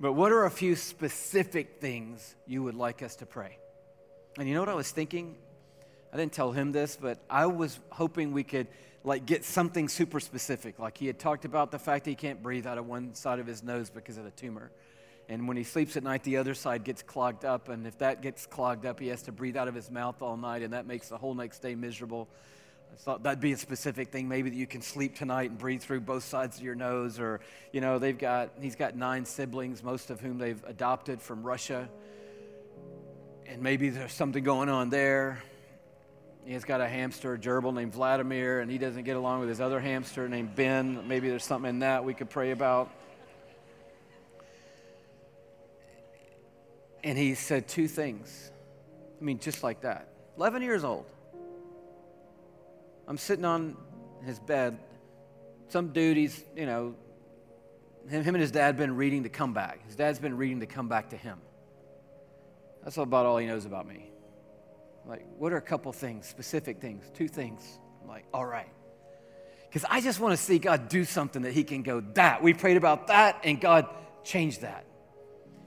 but 0.00 0.12
what 0.12 0.32
are 0.32 0.44
a 0.44 0.50
few 0.50 0.76
specific 0.76 1.80
things 1.80 2.34
you 2.46 2.62
would 2.62 2.74
like 2.74 3.02
us 3.02 3.16
to 3.16 3.26
pray? 3.26 3.58
And 4.38 4.48
you 4.48 4.54
know 4.54 4.60
what 4.60 4.68
I 4.68 4.74
was 4.74 4.90
thinking? 4.90 5.36
I 6.12 6.16
didn't 6.16 6.32
tell 6.32 6.52
him 6.52 6.72
this, 6.72 6.96
but 7.00 7.18
I 7.30 7.46
was 7.46 7.78
hoping 7.90 8.32
we 8.32 8.44
could 8.44 8.68
like 9.04 9.24
get 9.24 9.44
something 9.44 9.88
super 9.88 10.20
specific. 10.20 10.78
Like 10.78 10.98
he 10.98 11.06
had 11.06 11.18
talked 11.18 11.44
about 11.44 11.70
the 11.70 11.78
fact 11.78 12.04
that 12.04 12.10
he 12.10 12.16
can't 12.16 12.42
breathe 12.42 12.66
out 12.66 12.76
of 12.76 12.86
one 12.86 13.14
side 13.14 13.38
of 13.38 13.46
his 13.46 13.62
nose 13.62 13.88
because 13.88 14.18
of 14.18 14.24
the 14.24 14.30
tumor. 14.30 14.70
And 15.28 15.48
when 15.48 15.56
he 15.56 15.64
sleeps 15.64 15.96
at 15.96 16.02
night, 16.02 16.22
the 16.22 16.36
other 16.36 16.54
side 16.54 16.84
gets 16.84 17.02
clogged 17.02 17.44
up. 17.44 17.68
And 17.68 17.86
if 17.86 17.98
that 17.98 18.22
gets 18.22 18.46
clogged 18.46 18.86
up, 18.86 19.00
he 19.00 19.08
has 19.08 19.22
to 19.22 19.32
breathe 19.32 19.56
out 19.56 19.68
of 19.68 19.74
his 19.74 19.90
mouth 19.90 20.22
all 20.22 20.36
night, 20.36 20.62
and 20.62 20.72
that 20.72 20.86
makes 20.86 21.08
the 21.08 21.18
whole 21.18 21.34
next 21.34 21.60
day 21.60 21.74
miserable. 21.74 22.28
I 22.92 22.96
thought 22.96 23.22
that'd 23.22 23.40
be 23.40 23.52
a 23.52 23.56
specific 23.56 24.10
thing, 24.10 24.28
maybe 24.28 24.50
that 24.50 24.56
you 24.56 24.66
can 24.66 24.82
sleep 24.82 25.16
tonight 25.16 25.50
and 25.50 25.58
breathe 25.58 25.82
through 25.82 26.00
both 26.00 26.24
sides 26.24 26.56
of 26.58 26.62
your 26.62 26.74
nose. 26.74 27.20
Or, 27.20 27.40
you 27.72 27.80
know, 27.80 27.98
they've 27.98 28.18
got, 28.18 28.50
he's 28.60 28.76
got 28.76 28.96
nine 28.96 29.24
siblings, 29.24 29.82
most 29.82 30.10
of 30.10 30.20
whom 30.20 30.38
they've 30.38 30.62
adopted 30.66 31.20
from 31.20 31.42
Russia. 31.42 31.88
And 33.46 33.62
maybe 33.62 33.90
there's 33.90 34.12
something 34.12 34.42
going 34.42 34.68
on 34.68 34.90
there. 34.90 35.42
He's 36.44 36.64
got 36.64 36.80
a 36.80 36.88
hamster, 36.88 37.34
a 37.34 37.38
gerbil 37.38 37.74
named 37.74 37.92
Vladimir, 37.92 38.60
and 38.60 38.70
he 38.70 38.78
doesn't 38.78 39.02
get 39.02 39.16
along 39.16 39.40
with 39.40 39.48
his 39.48 39.60
other 39.60 39.80
hamster 39.80 40.28
named 40.28 40.54
Ben. 40.54 41.06
Maybe 41.08 41.28
there's 41.28 41.44
something 41.44 41.68
in 41.68 41.78
that 41.80 42.04
we 42.04 42.14
could 42.14 42.30
pray 42.30 42.52
about. 42.52 42.90
And 47.02 47.18
he 47.18 47.34
said 47.34 47.68
two 47.68 47.88
things. 47.88 48.50
I 49.20 49.24
mean, 49.24 49.38
just 49.38 49.62
like 49.62 49.80
that. 49.82 50.08
11 50.36 50.62
years 50.62 50.84
old. 50.84 51.06
I'm 53.06 53.18
sitting 53.18 53.44
on 53.44 53.76
his 54.24 54.38
bed. 54.38 54.78
Some 55.68 55.92
dude, 55.92 56.16
he's, 56.16 56.42
you 56.56 56.66
know, 56.66 56.94
him, 58.08 58.22
him 58.22 58.34
and 58.34 58.42
his 58.42 58.50
dad 58.50 58.76
been 58.76 58.96
reading 58.96 59.22
The 59.22 59.28
Comeback. 59.28 59.84
His 59.86 59.96
dad's 59.96 60.18
been 60.18 60.36
reading 60.36 60.58
The 60.58 60.66
Comeback 60.66 61.10
to 61.10 61.16
him. 61.16 61.38
That's 62.84 62.96
about 62.96 63.26
all 63.26 63.38
he 63.38 63.46
knows 63.46 63.66
about 63.66 63.86
me. 63.86 64.10
Like, 65.06 65.26
what 65.38 65.52
are 65.52 65.56
a 65.56 65.62
couple 65.62 65.92
things, 65.92 66.26
specific 66.26 66.80
things, 66.80 67.04
two 67.14 67.28
things? 67.28 67.62
I'm 68.02 68.08
like, 68.08 68.24
all 68.32 68.46
right. 68.46 68.68
Because 69.68 69.84
I 69.88 70.00
just 70.00 70.20
want 70.20 70.32
to 70.32 70.42
see 70.42 70.58
God 70.58 70.88
do 70.88 71.04
something 71.04 71.42
that 71.42 71.52
He 71.52 71.64
can 71.64 71.82
go, 71.82 72.00
that. 72.14 72.42
We 72.42 72.54
prayed 72.54 72.76
about 72.76 73.08
that, 73.08 73.40
and 73.44 73.60
God 73.60 73.86
changed 74.24 74.62
that. 74.62 74.84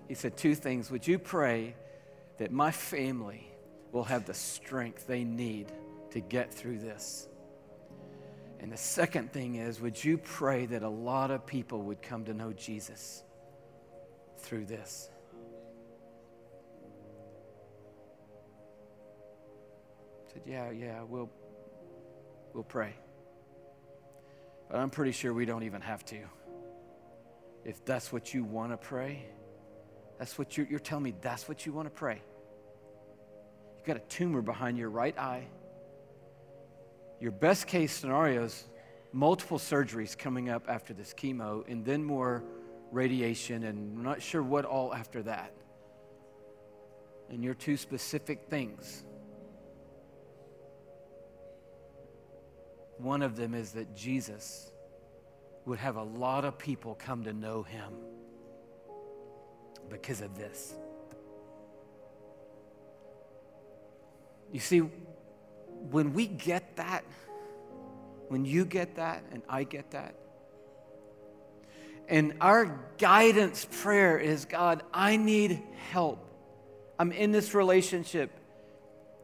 He 0.07 0.15
said, 0.15 0.35
two 0.35 0.55
things. 0.55 0.89
Would 0.89 1.07
you 1.07 1.19
pray 1.19 1.75
that 2.37 2.51
my 2.51 2.71
family 2.71 3.47
will 3.91 4.05
have 4.05 4.25
the 4.25 4.33
strength 4.33 5.07
they 5.07 5.23
need 5.23 5.71
to 6.11 6.19
get 6.19 6.53
through 6.53 6.79
this? 6.79 7.27
And 8.59 8.71
the 8.71 8.77
second 8.77 9.31
thing 9.31 9.55
is, 9.55 9.79
would 9.79 10.03
you 10.03 10.17
pray 10.17 10.65
that 10.65 10.83
a 10.83 10.89
lot 10.89 11.31
of 11.31 11.45
people 11.45 11.81
would 11.83 12.01
come 12.01 12.25
to 12.25 12.33
know 12.33 12.51
Jesus 12.51 13.23
through 14.37 14.65
this? 14.65 15.09
I 20.27 20.33
said, 20.33 20.41
Yeah, 20.45 20.71
yeah, 20.71 21.03
we'll, 21.03 21.29
we'll 22.53 22.63
pray. 22.63 22.93
But 24.69 24.79
I'm 24.79 24.89
pretty 24.89 25.13
sure 25.13 25.33
we 25.33 25.45
don't 25.45 25.63
even 25.63 25.81
have 25.81 26.05
to. 26.05 26.19
If 27.63 27.83
that's 27.85 28.11
what 28.11 28.33
you 28.33 28.43
want 28.43 28.71
to 28.71 28.77
pray, 28.77 29.25
that's 30.17 30.37
what 30.37 30.57
you're, 30.57 30.67
you're 30.67 30.79
telling 30.79 31.05
me 31.05 31.13
that's 31.21 31.47
what 31.47 31.65
you 31.65 31.71
want 31.71 31.87
to 31.87 31.93
pray. 31.93 32.21
You've 33.77 33.85
got 33.85 33.97
a 33.97 34.01
tumor 34.01 34.41
behind 34.41 34.77
your 34.77 34.89
right 34.89 35.17
eye. 35.17 35.47
Your 37.19 37.31
best 37.31 37.67
case 37.67 37.91
scenario 37.91 38.45
is 38.45 38.65
multiple 39.11 39.57
surgeries 39.57 40.17
coming 40.17 40.49
up 40.49 40.69
after 40.69 40.93
this 40.93 41.13
chemo, 41.13 41.67
and 41.67 41.83
then 41.83 42.03
more 42.03 42.43
radiation, 42.91 43.63
and 43.63 43.97
I'm 43.97 44.03
not 44.03 44.21
sure 44.21 44.41
what 44.41 44.65
all 44.65 44.93
after 44.93 45.23
that. 45.23 45.53
And 47.29 47.43
your 47.43 47.53
two 47.53 47.77
specific 47.77 48.45
things 48.49 49.03
One 52.99 53.21
of 53.21 53.37
them 53.37 53.53
is 53.53 53.71
that 53.71 53.95
Jesus 53.95 54.71
would 55.65 55.79
have 55.79 55.95
a 55.95 56.03
lot 56.03 56.43
of 56.43 56.57
people 56.57 56.95
come 56.95 57.23
to 57.23 57.31
know 57.31 57.63
him 57.63 57.93
because 59.89 60.19
of 60.19 60.37
this. 60.37 60.73
You 64.51 64.59
see, 64.59 64.81
when 65.91 66.13
we 66.13 66.27
get 66.27 66.75
that, 66.77 67.03
when 68.27 68.45
you 68.45 68.65
get 68.65 68.95
that, 68.95 69.23
and 69.31 69.41
I 69.49 69.63
get 69.63 69.91
that, 69.91 70.15
and 72.07 72.33
our 72.41 72.79
guidance 72.97 73.67
prayer 73.81 74.17
is 74.17 74.45
God, 74.45 74.83
I 74.93 75.15
need 75.15 75.61
help. 75.91 76.25
I'm 76.97 77.11
in 77.11 77.31
this 77.31 77.53
relationship, 77.53 78.31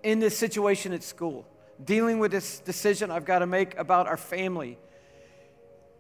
in 0.04 0.20
this 0.20 0.38
situation 0.38 0.94
at 0.94 1.04
school 1.04 1.46
dealing 1.84 2.20
with 2.20 2.32
this 2.32 2.60
decision 2.60 3.12
I've 3.12 3.26
got 3.26 3.40
to 3.40 3.48
make 3.48 3.78
about 3.78 4.08
our 4.08 4.18
family. 4.18 4.78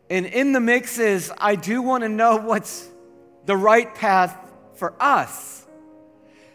And 0.09 0.25
in 0.25 0.53
the 0.53 0.59
mix 0.59 0.99
is, 0.99 1.31
I 1.37 1.55
do 1.55 1.81
want 1.81 2.03
to 2.03 2.09
know 2.09 2.37
what's 2.37 2.87
the 3.45 3.57
right 3.57 3.93
path 3.93 4.37
for 4.75 4.93
us. 4.99 5.65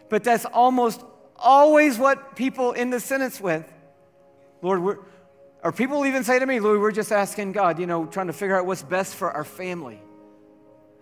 But 0.09 0.25
that's 0.25 0.45
almost 0.45 1.03
always 1.37 1.99
what 1.99 2.37
people 2.37 2.73
in 2.73 2.91
the 2.91 3.01
sentence 3.01 3.41
with. 3.41 3.71
Lord, 4.63 4.99
or 5.63 5.73
people 5.73 6.07
even 6.07 6.25
say 6.25 6.39
to 6.39 6.47
me, 6.47 6.61
Lord, 6.61 6.81
we're 6.81 6.93
just 6.93 7.13
asking 7.13 7.53
God, 7.53 7.79
you 7.79 7.87
know, 7.87 8.07
trying 8.07 8.29
to 8.29 8.33
figure 8.33 8.59
out 8.59 8.67
what's 8.67 8.83
best 8.83 9.15
for 9.15 9.31
our 9.31 9.45
family. 9.45 10.01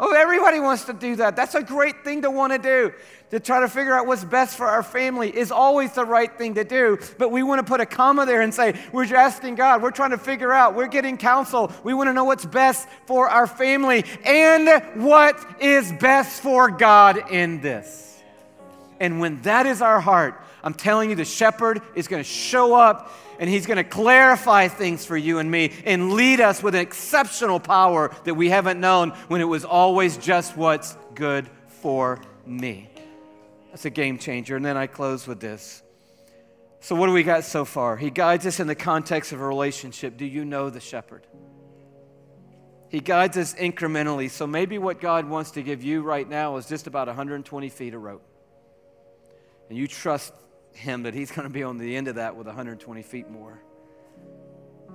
Oh, 0.00 0.12
everybody 0.12 0.60
wants 0.60 0.84
to 0.84 0.92
do 0.92 1.16
that. 1.16 1.34
That's 1.34 1.56
a 1.56 1.62
great 1.62 2.04
thing 2.04 2.22
to 2.22 2.30
want 2.30 2.52
to 2.52 2.58
do. 2.60 2.92
To 3.30 3.40
try 3.40 3.60
to 3.60 3.68
figure 3.68 3.92
out 3.94 4.06
what's 4.06 4.24
best 4.24 4.56
for 4.56 4.66
our 4.66 4.84
family 4.84 5.36
is 5.36 5.50
always 5.50 5.92
the 5.92 6.04
right 6.04 6.32
thing 6.38 6.54
to 6.54 6.62
do. 6.62 6.98
But 7.18 7.32
we 7.32 7.42
want 7.42 7.58
to 7.58 7.68
put 7.68 7.80
a 7.80 7.86
comma 7.86 8.24
there 8.24 8.40
and 8.40 8.54
say, 8.54 8.78
we're 8.92 9.06
just 9.06 9.14
asking 9.14 9.56
God. 9.56 9.82
We're 9.82 9.90
trying 9.90 10.12
to 10.12 10.18
figure 10.18 10.52
out. 10.52 10.76
We're 10.76 10.86
getting 10.86 11.16
counsel. 11.16 11.72
We 11.82 11.94
want 11.94 12.08
to 12.08 12.12
know 12.12 12.22
what's 12.24 12.44
best 12.44 12.86
for 13.06 13.28
our 13.28 13.48
family 13.48 14.04
and 14.24 15.02
what 15.02 15.36
is 15.60 15.92
best 15.92 16.42
for 16.42 16.70
God 16.70 17.32
in 17.32 17.60
this. 17.60 18.22
And 19.00 19.18
when 19.20 19.42
that 19.42 19.66
is 19.66 19.82
our 19.82 20.00
heart, 20.00 20.40
I'm 20.62 20.74
telling 20.74 21.10
you, 21.10 21.16
the 21.16 21.24
shepherd 21.24 21.82
is 21.94 22.08
going 22.08 22.22
to 22.22 22.28
show 22.28 22.74
up 22.74 23.12
and 23.38 23.48
He's 23.48 23.66
going 23.66 23.76
to 23.76 23.84
clarify 23.84 24.68
things 24.68 25.04
for 25.04 25.16
you 25.16 25.38
and 25.38 25.50
me 25.50 25.72
and 25.84 26.12
lead 26.12 26.40
us 26.40 26.62
with 26.62 26.74
an 26.74 26.80
exceptional 26.80 27.60
power 27.60 28.14
that 28.24 28.34
we 28.34 28.48
haven't 28.48 28.80
known 28.80 29.10
when 29.28 29.40
it 29.40 29.44
was 29.44 29.64
always 29.64 30.16
just 30.16 30.56
what's 30.56 30.96
good 31.14 31.48
for 31.66 32.20
me. 32.46 32.90
That's 33.70 33.84
a 33.84 33.90
game 33.90 34.18
changer. 34.18 34.56
And 34.56 34.64
then 34.64 34.76
I 34.76 34.86
close 34.86 35.26
with 35.26 35.40
this. 35.40 35.82
So, 36.80 36.94
what 36.94 37.06
do 37.06 37.12
we 37.12 37.22
got 37.22 37.44
so 37.44 37.64
far? 37.64 37.96
He 37.96 38.10
guides 38.10 38.46
us 38.46 38.60
in 38.60 38.66
the 38.66 38.74
context 38.74 39.32
of 39.32 39.40
a 39.40 39.46
relationship. 39.46 40.16
Do 40.16 40.24
you 40.24 40.44
know 40.44 40.70
the 40.70 40.80
shepherd? 40.80 41.26
He 42.88 43.00
guides 43.00 43.36
us 43.36 43.54
incrementally. 43.54 44.30
So 44.30 44.46
maybe 44.46 44.78
what 44.78 45.00
God 45.00 45.28
wants 45.28 45.52
to 45.52 45.62
give 45.62 45.82
you 45.82 46.02
right 46.02 46.28
now 46.28 46.56
is 46.56 46.66
just 46.66 46.86
about 46.86 47.06
120 47.06 47.68
feet 47.68 47.94
of 47.94 48.02
rope. 48.02 48.26
And 49.68 49.76
you 49.76 49.86
trust 49.86 50.32
Him 50.78 51.02
that 51.02 51.14
He's 51.14 51.30
going 51.30 51.46
to 51.46 51.52
be 51.52 51.62
on 51.62 51.78
the 51.78 51.96
end 51.96 52.08
of 52.08 52.16
that 52.16 52.36
with 52.36 52.46
120 52.46 53.02
feet 53.02 53.28
more. 53.30 53.60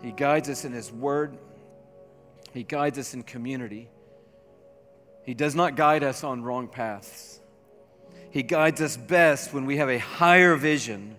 He 0.02 0.12
guides 0.12 0.50
us 0.50 0.66
in 0.66 0.72
His 0.72 0.92
Word, 0.92 1.38
He 2.54 2.64
guides 2.64 2.98
us 2.98 3.14
in 3.14 3.24
community. 3.24 3.90
He 5.24 5.34
does 5.34 5.56
not 5.56 5.78
guide 5.78 6.04
us 6.04 6.24
on 6.24 6.44
wrong 6.44 6.68
paths. 6.68 7.40
He 8.30 8.44
guides 8.44 8.82
us 8.82 8.98
best 8.98 9.54
when 9.54 9.66
we 9.66 9.78
have 9.78 9.90
a 9.90 10.00
higher 10.00 10.56
vision 10.56 11.16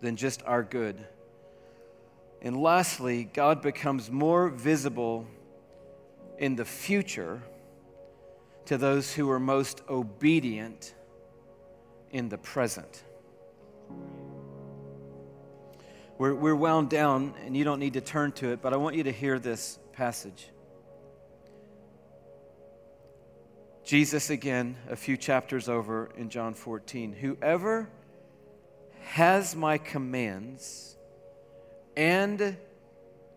than 0.00 0.16
just 0.16 0.42
our 0.44 0.62
good. 0.62 1.04
And 2.42 2.56
lastly, 2.56 3.24
God 3.24 3.62
becomes 3.62 4.10
more 4.10 4.48
visible 4.48 5.26
in 6.38 6.54
the 6.54 6.64
future 6.64 7.42
to 8.66 8.76
those 8.76 9.12
who 9.12 9.30
are 9.30 9.40
most 9.40 9.82
obedient 9.88 10.94
in 12.10 12.28
the 12.28 12.38
present. 12.38 13.02
We're, 16.18 16.34
we're 16.34 16.56
wound 16.56 16.88
down, 16.88 17.34
and 17.44 17.54
you 17.54 17.64
don't 17.64 17.78
need 17.78 17.92
to 17.92 18.00
turn 18.00 18.32
to 18.32 18.52
it, 18.52 18.62
but 18.62 18.72
I 18.72 18.78
want 18.78 18.96
you 18.96 19.04
to 19.04 19.12
hear 19.12 19.38
this 19.38 19.78
passage. 19.92 20.48
Jesus, 23.84 24.30
again, 24.30 24.76
a 24.88 24.96
few 24.96 25.18
chapters 25.18 25.68
over 25.68 26.10
in 26.16 26.30
John 26.30 26.54
14. 26.54 27.12
Whoever 27.12 27.90
has 29.02 29.54
my 29.54 29.76
commands 29.76 30.96
and 31.96 32.56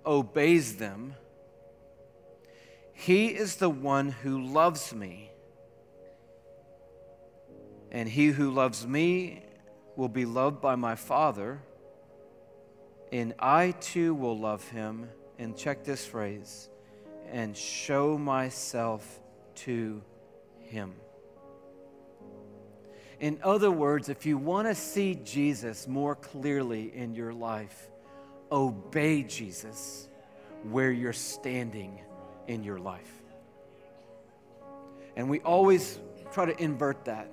obeys 0.05 0.77
them, 0.77 1.15
he 2.93 3.27
is 3.27 3.57
the 3.57 3.69
one 3.69 4.09
who 4.09 4.41
loves 4.41 4.93
me. 4.93 5.31
And 7.91 8.07
he 8.07 8.27
who 8.27 8.51
loves 8.51 8.87
me 8.87 9.43
will 9.97 10.07
be 10.07 10.25
loved 10.25 10.61
by 10.61 10.75
my 10.75 10.95
Father, 10.95 11.61
and 13.11 13.33
I 13.39 13.71
too 13.71 14.13
will 14.13 14.37
love 14.37 14.67
him. 14.69 15.09
And 15.37 15.55
check 15.55 15.85
this 15.85 16.05
phrase 16.05 16.67
and 17.31 17.55
show 17.55 18.17
myself 18.17 19.21
to 19.55 20.01
him. 20.59 20.93
In 23.21 23.39
other 23.41 23.71
words, 23.71 24.09
if 24.09 24.25
you 24.25 24.37
want 24.37 24.67
to 24.67 24.75
see 24.75 25.15
Jesus 25.15 25.87
more 25.87 26.15
clearly 26.15 26.93
in 26.93 27.15
your 27.15 27.33
life, 27.33 27.89
obey 28.51 29.23
Jesus 29.23 30.09
where 30.63 30.91
you're 30.91 31.13
standing 31.13 31.99
in 32.47 32.63
your 32.63 32.79
life. 32.79 33.21
And 35.15 35.29
we 35.29 35.39
always 35.39 35.99
try 36.33 36.45
to 36.45 36.61
invert 36.61 37.05
that. 37.05 37.29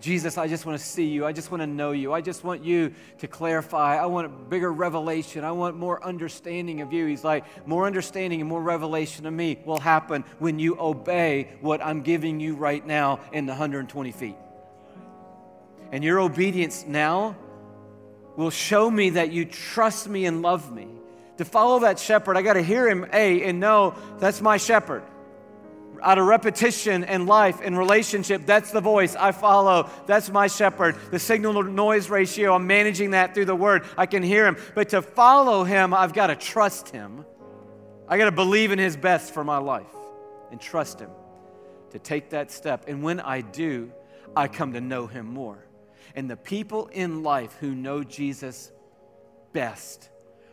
Jesus, 0.00 0.38
I 0.38 0.48
just 0.48 0.64
want 0.64 0.78
to 0.78 0.84
see 0.84 1.06
you. 1.06 1.26
I 1.26 1.32
just 1.32 1.50
want 1.50 1.62
to 1.62 1.66
know 1.66 1.92
you. 1.92 2.12
I 2.12 2.22
just 2.22 2.42
want 2.42 2.64
you 2.64 2.94
to 3.18 3.28
clarify. 3.28 3.96
I 3.96 4.06
want 4.06 4.26
a 4.26 4.30
bigger 4.30 4.72
revelation. 4.72 5.44
I 5.44 5.52
want 5.52 5.76
more 5.76 6.02
understanding 6.02 6.80
of 6.80 6.92
you. 6.92 7.06
He's 7.06 7.22
like, 7.22 7.44
more 7.66 7.86
understanding 7.86 8.40
and 8.40 8.48
more 8.48 8.62
revelation 8.62 9.26
of 9.26 9.34
me 9.34 9.58
will 9.64 9.78
happen 9.78 10.24
when 10.38 10.58
you 10.58 10.78
obey 10.80 11.50
what 11.60 11.84
I'm 11.84 12.00
giving 12.00 12.40
you 12.40 12.54
right 12.54 12.84
now 12.84 13.20
in 13.32 13.44
the 13.44 13.52
120 13.52 14.12
feet. 14.12 14.36
And 15.92 16.02
your 16.02 16.20
obedience 16.20 16.84
now 16.86 17.36
will 18.36 18.50
show 18.50 18.90
me 18.90 19.10
that 19.10 19.32
you 19.32 19.44
trust 19.44 20.08
me 20.08 20.24
and 20.24 20.40
love 20.40 20.72
me. 20.72 20.88
To 21.36 21.44
follow 21.44 21.80
that 21.80 21.98
shepherd, 21.98 22.36
I 22.36 22.42
got 22.42 22.54
to 22.54 22.62
hear 22.62 22.88
him, 22.88 23.06
A, 23.12 23.42
and 23.42 23.60
know 23.60 23.94
that's 24.18 24.40
my 24.40 24.56
shepherd 24.56 25.02
out 26.02 26.18
of 26.18 26.26
repetition 26.26 27.04
in 27.04 27.26
life 27.26 27.60
and 27.62 27.76
relationship, 27.76 28.46
that's 28.46 28.70
the 28.70 28.80
voice 28.80 29.16
I 29.16 29.32
follow. 29.32 29.88
That's 30.06 30.30
my 30.30 30.46
shepherd. 30.46 30.96
The 31.10 31.18
signal 31.18 31.62
to 31.62 31.70
noise 31.70 32.10
ratio, 32.10 32.54
I'm 32.54 32.66
managing 32.66 33.12
that 33.12 33.34
through 33.34 33.46
the 33.46 33.56
word. 33.56 33.84
I 33.96 34.06
can 34.06 34.22
hear 34.22 34.46
him. 34.46 34.56
But 34.74 34.90
to 34.90 35.02
follow 35.02 35.64
him, 35.64 35.94
I've 35.94 36.12
got 36.12 36.28
to 36.28 36.36
trust 36.36 36.88
him. 36.88 37.24
I 38.08 38.18
got 38.18 38.24
to 38.24 38.32
believe 38.32 38.72
in 38.72 38.78
his 38.78 38.96
best 38.96 39.32
for 39.32 39.44
my 39.44 39.58
life 39.58 39.86
and 40.50 40.60
trust 40.60 40.98
him 41.00 41.10
to 41.90 41.98
take 41.98 42.30
that 42.30 42.50
step. 42.50 42.84
And 42.88 43.02
when 43.02 43.20
I 43.20 43.40
do, 43.40 43.92
I 44.36 44.48
come 44.48 44.72
to 44.72 44.80
know 44.80 45.06
him 45.06 45.26
more. 45.26 45.64
And 46.14 46.28
the 46.28 46.36
people 46.36 46.88
in 46.88 47.22
life 47.22 47.56
who 47.60 47.74
know 47.74 48.02
Jesus 48.02 48.72
best 49.52 50.08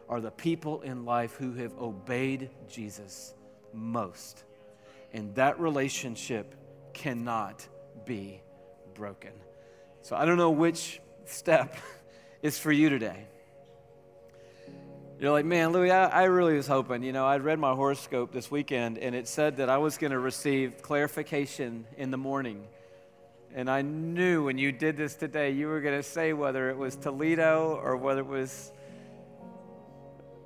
are 0.10 0.22
the 0.22 0.32
people 0.32 0.82
in 0.82 1.06
life 1.06 1.36
who 1.36 1.54
have 1.54 1.74
obeyed 1.78 2.50
Jesus 2.68 3.34
most. 3.74 4.44
And 5.14 5.34
that 5.36 5.60
relationship 5.60 6.54
cannot 6.94 7.68
be 8.06 8.42
broken. 8.94 9.32
So 10.02 10.16
I 10.16 10.26
don't 10.26 10.38
know 10.38 10.52
which 10.52 11.00
step 11.26 11.76
is 12.42 12.58
for 12.58 12.72
you 12.72 12.90
today. 12.90 13.26
You're 15.20 15.32
like, 15.32 15.46
man, 15.46 15.72
Louie, 15.72 15.90
I, 15.90 16.06
I, 16.06 16.24
really 16.26 16.56
was 16.56 16.68
hoping. 16.68 17.02
You 17.02 17.12
know, 17.12 17.26
I'd 17.26 17.42
read 17.42 17.58
my 17.58 17.74
horoscope 17.74 18.32
this 18.32 18.52
weekend 18.52 19.00
and 19.00 19.16
it 19.16 19.28
said 19.28 19.58
that 19.58 19.68
I 19.68 19.80
was 19.80 19.98
going 19.98 20.12
to 20.12 20.20
receive 20.20 20.84
clarification 20.84 21.88
in 21.98 22.12
the 22.12 22.18
morning. 22.18 22.68
And 23.56 23.68
I 23.68 23.82
knew 23.82 24.44
when 24.44 24.60
you 24.60 24.72
did 24.72 24.96
this 24.96 25.16
today, 25.16 25.50
you 25.50 25.68
were 25.70 25.82
going 25.82 25.98
to 25.98 26.04
say 26.04 26.34
whether 26.34 26.70
it 26.70 26.78
was 26.78 26.96
Toledo 26.96 27.80
or 27.84 27.98
whether 27.98 28.22
it 28.22 28.28
was 28.28 28.72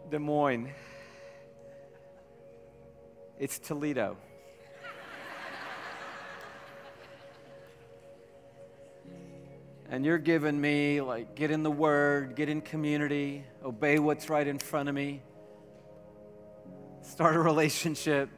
Des 0.10 0.20
Moines. 0.20 0.72
It's 3.38 3.60
Toledo. 3.60 4.16
And 9.92 10.06
you're 10.06 10.18
giving 10.18 10.60
me 10.60 11.02
like 11.02 11.36
get 11.36 11.52
in 11.52 11.64
the 11.64 11.70
word, 11.70 12.36
get 12.36 12.48
in 12.48 12.62
community, 12.62 13.44
obey 13.64 14.00
what's 14.00 14.30
right 14.30 14.48
in 14.48 14.58
front 14.58 14.88
of 14.88 14.96
me, 14.96 15.22
start 17.02 17.36
a 17.36 17.40
relationship, 17.40 18.30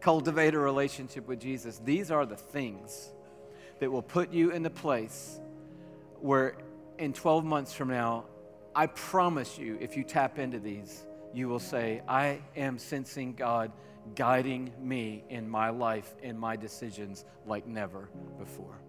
cultivate 0.00 0.54
a 0.54 0.58
relationship 0.58 1.28
with 1.28 1.40
Jesus. 1.40 1.80
These 1.84 2.10
are 2.10 2.26
the 2.26 2.36
things 2.36 3.12
that 3.78 3.90
will 3.90 4.02
put 4.02 4.32
you 4.32 4.50
in 4.50 4.64
the 4.64 4.70
place 4.70 5.40
where 6.20 6.56
in 6.98 7.12
12 7.12 7.44
months 7.44 7.72
from 7.72 7.88
now, 7.88 8.24
I 8.74 8.86
promise 8.88 9.56
you, 9.58 9.78
if 9.80 9.96
you 9.96 10.02
tap 10.02 10.38
into 10.38 10.58
these, 10.58 11.06
you 11.32 11.48
will 11.48 11.60
say, 11.60 12.02
I 12.08 12.40
am 12.56 12.78
sensing 12.78 13.34
God 13.34 13.70
guiding 14.16 14.72
me 14.80 15.22
in 15.28 15.48
my 15.48 15.70
life, 15.70 16.12
in 16.22 16.36
my 16.36 16.56
decisions 16.56 17.24
like 17.46 17.66
never 17.66 18.08
before. 18.38 18.80